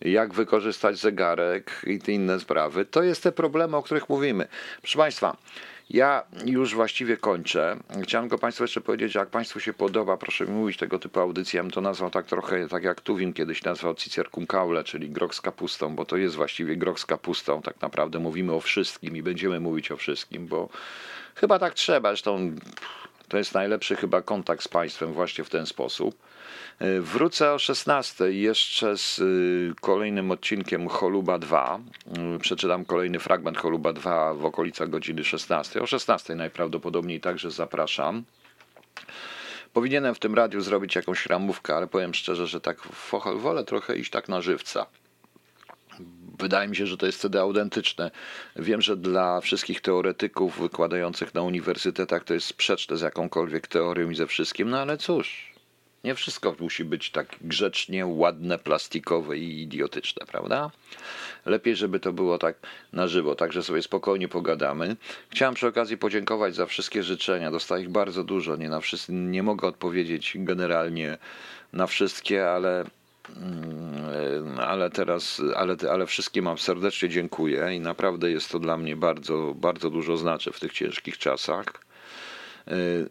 jak 0.00 0.34
wykorzystać 0.34 0.98
zegarek 0.98 1.82
i 1.86 1.98
te 1.98 2.12
inne 2.12 2.40
sprawy. 2.40 2.84
To 2.84 3.02
jest 3.02 3.22
te 3.22 3.32
problemy, 3.32 3.76
o 3.76 3.82
których 3.82 4.08
mówimy. 4.08 4.48
Proszę 4.82 4.98
Państwa, 4.98 5.36
ja 5.90 6.22
już 6.44 6.74
właściwie 6.74 7.16
kończę. 7.16 7.76
Chciałem 8.02 8.28
go 8.28 8.38
Państwu 8.38 8.64
jeszcze 8.64 8.80
powiedzieć, 8.80 9.14
jak 9.14 9.28
Państwu 9.28 9.60
się 9.60 9.72
podoba, 9.72 10.16
proszę 10.16 10.46
mi 10.46 10.52
mówić 10.52 10.76
tego 10.76 10.98
typu 10.98 11.20
audycję. 11.20 11.58
Ja 11.58 11.62
bym 11.62 11.72
to 11.72 11.80
nazwał 11.80 12.10
tak 12.10 12.26
trochę, 12.26 12.68
tak 12.68 12.84
jak 12.84 13.00
Tuwim 13.00 13.32
kiedyś 13.32 13.62
nazwał 13.64 13.94
Cicercuncaule, 13.94 14.84
czyli 14.84 15.10
grok 15.10 15.34
z 15.34 15.40
kapustą, 15.40 15.94
bo 15.94 16.04
to 16.04 16.16
jest 16.16 16.36
właściwie 16.36 16.76
grok 16.76 17.00
z 17.00 17.06
kapustą. 17.06 17.62
Tak 17.62 17.80
naprawdę 17.80 18.18
mówimy 18.18 18.52
o 18.52 18.60
wszystkim 18.60 19.16
i 19.16 19.22
będziemy 19.22 19.60
mówić 19.60 19.90
o 19.90 19.96
wszystkim, 19.96 20.46
bo 20.46 20.68
chyba 21.34 21.58
tak 21.58 21.74
trzeba. 21.74 22.08
Zresztą 22.08 22.52
to 23.28 23.38
jest 23.38 23.54
najlepszy 23.54 23.96
chyba 23.96 24.22
kontakt 24.22 24.62
z 24.62 24.68
państwem 24.68 25.12
właśnie 25.12 25.44
w 25.44 25.50
ten 25.50 25.66
sposób. 25.66 26.14
E, 26.78 27.00
wrócę 27.00 27.52
o 27.52 27.58
16 27.58 28.32
jeszcze 28.32 28.96
z 28.96 29.18
y, 29.18 29.72
kolejnym 29.80 30.30
odcinkiem 30.30 30.88
Choluba 30.88 31.38
2. 31.38 31.80
E, 32.34 32.38
przeczytam 32.38 32.84
kolejny 32.84 33.18
fragment 33.18 33.58
Choluba 33.58 33.92
2 33.92 34.34
w 34.34 34.44
okolicach 34.44 34.90
godziny 34.90 35.24
16. 35.24 35.82
O 35.82 35.86
16 35.86 36.34
najprawdopodobniej 36.34 37.20
także 37.20 37.50
zapraszam. 37.50 38.24
Powinienem 39.72 40.14
w 40.14 40.18
tym 40.18 40.34
radiu 40.34 40.60
zrobić 40.60 40.94
jakąś 40.94 41.26
ramówkę, 41.26 41.76
ale 41.76 41.86
powiem 41.86 42.14
szczerze, 42.14 42.46
że 42.46 42.60
tak 42.60 42.78
wolę 43.36 43.64
trochę 43.64 43.96
iść 43.96 44.10
tak 44.10 44.28
na 44.28 44.40
żywca. 44.40 44.86
Wydaje 46.38 46.68
mi 46.68 46.76
się, 46.76 46.86
że 46.86 46.96
to 46.96 47.06
jest 47.06 47.18
wtedy 47.18 47.40
autentyczne. 47.40 48.10
Wiem, 48.56 48.82
że 48.82 48.96
dla 48.96 49.40
wszystkich 49.40 49.80
teoretyków 49.80 50.60
wykładających 50.60 51.34
na 51.34 51.42
uniwersytetach 51.42 52.24
to 52.24 52.34
jest 52.34 52.46
sprzeczne 52.46 52.96
z 52.96 53.00
jakąkolwiek 53.00 53.66
teorią 53.66 54.10
i 54.10 54.14
ze 54.14 54.26
wszystkim, 54.26 54.70
no 54.70 54.78
ale 54.78 54.96
cóż, 54.98 55.52
Nie 56.04 56.14
wszystko 56.14 56.56
musi 56.60 56.84
być 56.84 57.10
tak 57.10 57.36
grzecznie, 57.40 58.06
ładne, 58.06 58.58
plastikowe 58.58 59.38
i 59.38 59.62
idiotyczne, 59.62 60.26
prawda? 60.26 60.70
Lepiej, 61.46 61.76
żeby 61.76 62.00
to 62.00 62.12
było 62.12 62.38
tak 62.38 62.56
na 62.92 63.08
żywo, 63.08 63.34
także 63.34 63.62
sobie 63.62 63.82
spokojnie 63.82 64.28
pogadamy. 64.28 64.96
Chciałem 65.28 65.54
przy 65.54 65.66
okazji 65.66 65.98
podziękować 65.98 66.54
za 66.54 66.66
wszystkie 66.66 67.02
życzenia. 67.02 67.50
Dostałem 67.50 67.82
ich 67.82 67.90
bardzo 67.90 68.24
dużo. 68.24 68.56
Nie, 68.56 68.68
na 68.68 68.80
wszyscy, 68.80 69.12
nie 69.12 69.42
mogę 69.42 69.68
odpowiedzieć 69.68 70.32
generalnie 70.36 71.18
na 71.72 71.86
wszystkie, 71.86 72.50
ale 72.50 72.84
ale 74.60 74.90
teraz, 74.90 75.42
ale, 75.56 75.76
ale 75.90 76.06
wszystkim 76.06 76.44
wam 76.44 76.58
serdecznie 76.58 77.08
dziękuję 77.08 77.74
i 77.74 77.80
naprawdę 77.80 78.30
jest 78.30 78.50
to 78.50 78.58
dla 78.58 78.76
mnie 78.76 78.96
bardzo, 78.96 79.54
bardzo 79.56 79.90
dużo 79.90 80.16
znaczy 80.16 80.52
w 80.52 80.60
tych 80.60 80.72
ciężkich 80.72 81.18
czasach. 81.18 81.66
Y, 82.68 83.08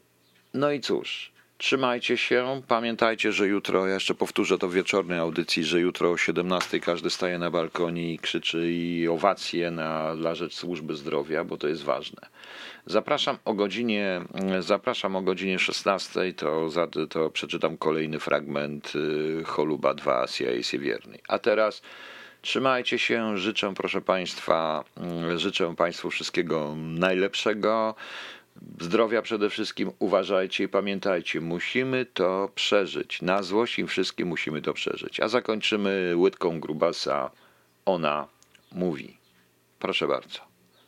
no 0.53 0.72
i 0.72 0.80
cóż, 0.80 1.32
trzymajcie 1.58 2.18
się. 2.18 2.62
Pamiętajcie, 2.68 3.32
że 3.32 3.47
jutro, 3.47 3.88
ja 3.88 3.93
jeszcze 3.93 4.16
powtórzę 4.16 4.58
to 4.58 4.68
w 4.68 4.74
wieczornej 4.74 5.20
audycji, 5.20 5.64
że 5.64 5.80
jutro 5.80 6.12
o 6.12 6.18
17 6.18 6.80
każdy 6.80 7.10
staje 7.10 7.39
na 7.39 7.51
balkonie 7.51 8.14
i 8.14 8.20
krzyczy 8.20 8.72
i 8.72 9.08
owacje 9.08 9.72
na, 9.72 10.16
dla 10.16 10.36
rzecz 10.36 10.53
służby 10.53 10.95
zdrowia, 10.95 11.43
bo 11.43 11.58
to 11.58 11.68
jest 11.68 11.84
ważne. 11.84 12.22
Zapraszam 12.86 13.38
o 13.45 13.53
godzinie, 13.53 14.22
zapraszam 14.60 15.16
o 15.16 15.22
godzinie 15.22 15.60
16, 15.60 16.34
to, 16.34 16.70
za, 16.70 16.88
to 17.10 17.30
przeczytam 17.30 17.78
kolejny 17.78 18.20
fragment 18.20 18.93
y, 18.95 19.43
Choluba 19.43 19.93
2 19.93 20.28
CIA 20.28 20.80
Wiernej. 20.80 21.20
A 21.28 21.39
teraz 21.39 21.82
trzymajcie 22.41 22.99
się, 22.99 23.38
życzę 23.38 23.74
proszę 23.74 24.01
Państwa, 24.01 24.84
y, 25.34 25.39
życzę 25.39 25.76
Państwu 25.76 26.10
wszystkiego 26.10 26.76
najlepszego. 26.78 27.95
Zdrowia 28.82 29.22
przede 29.22 29.49
wszystkim 29.49 29.91
uważajcie 29.99 30.64
i 30.64 30.68
pamiętajcie, 30.68 31.41
musimy 31.41 32.05
to 32.05 32.49
przeżyć. 32.55 33.22
Na 33.22 33.43
złość 33.43 33.80
im 33.80 33.88
wszystkim 33.88 34.28
musimy 34.28 34.62
to 34.62 34.74
przeżyć. 34.74 35.20
A 35.20 35.28
zakończymy 35.28 36.14
łydką 36.16 36.60
grubasa. 36.60 37.32
Ona 37.86 38.28
mówi. 38.72 39.18
Proszę 39.80 40.08
bardzo. 40.08 40.47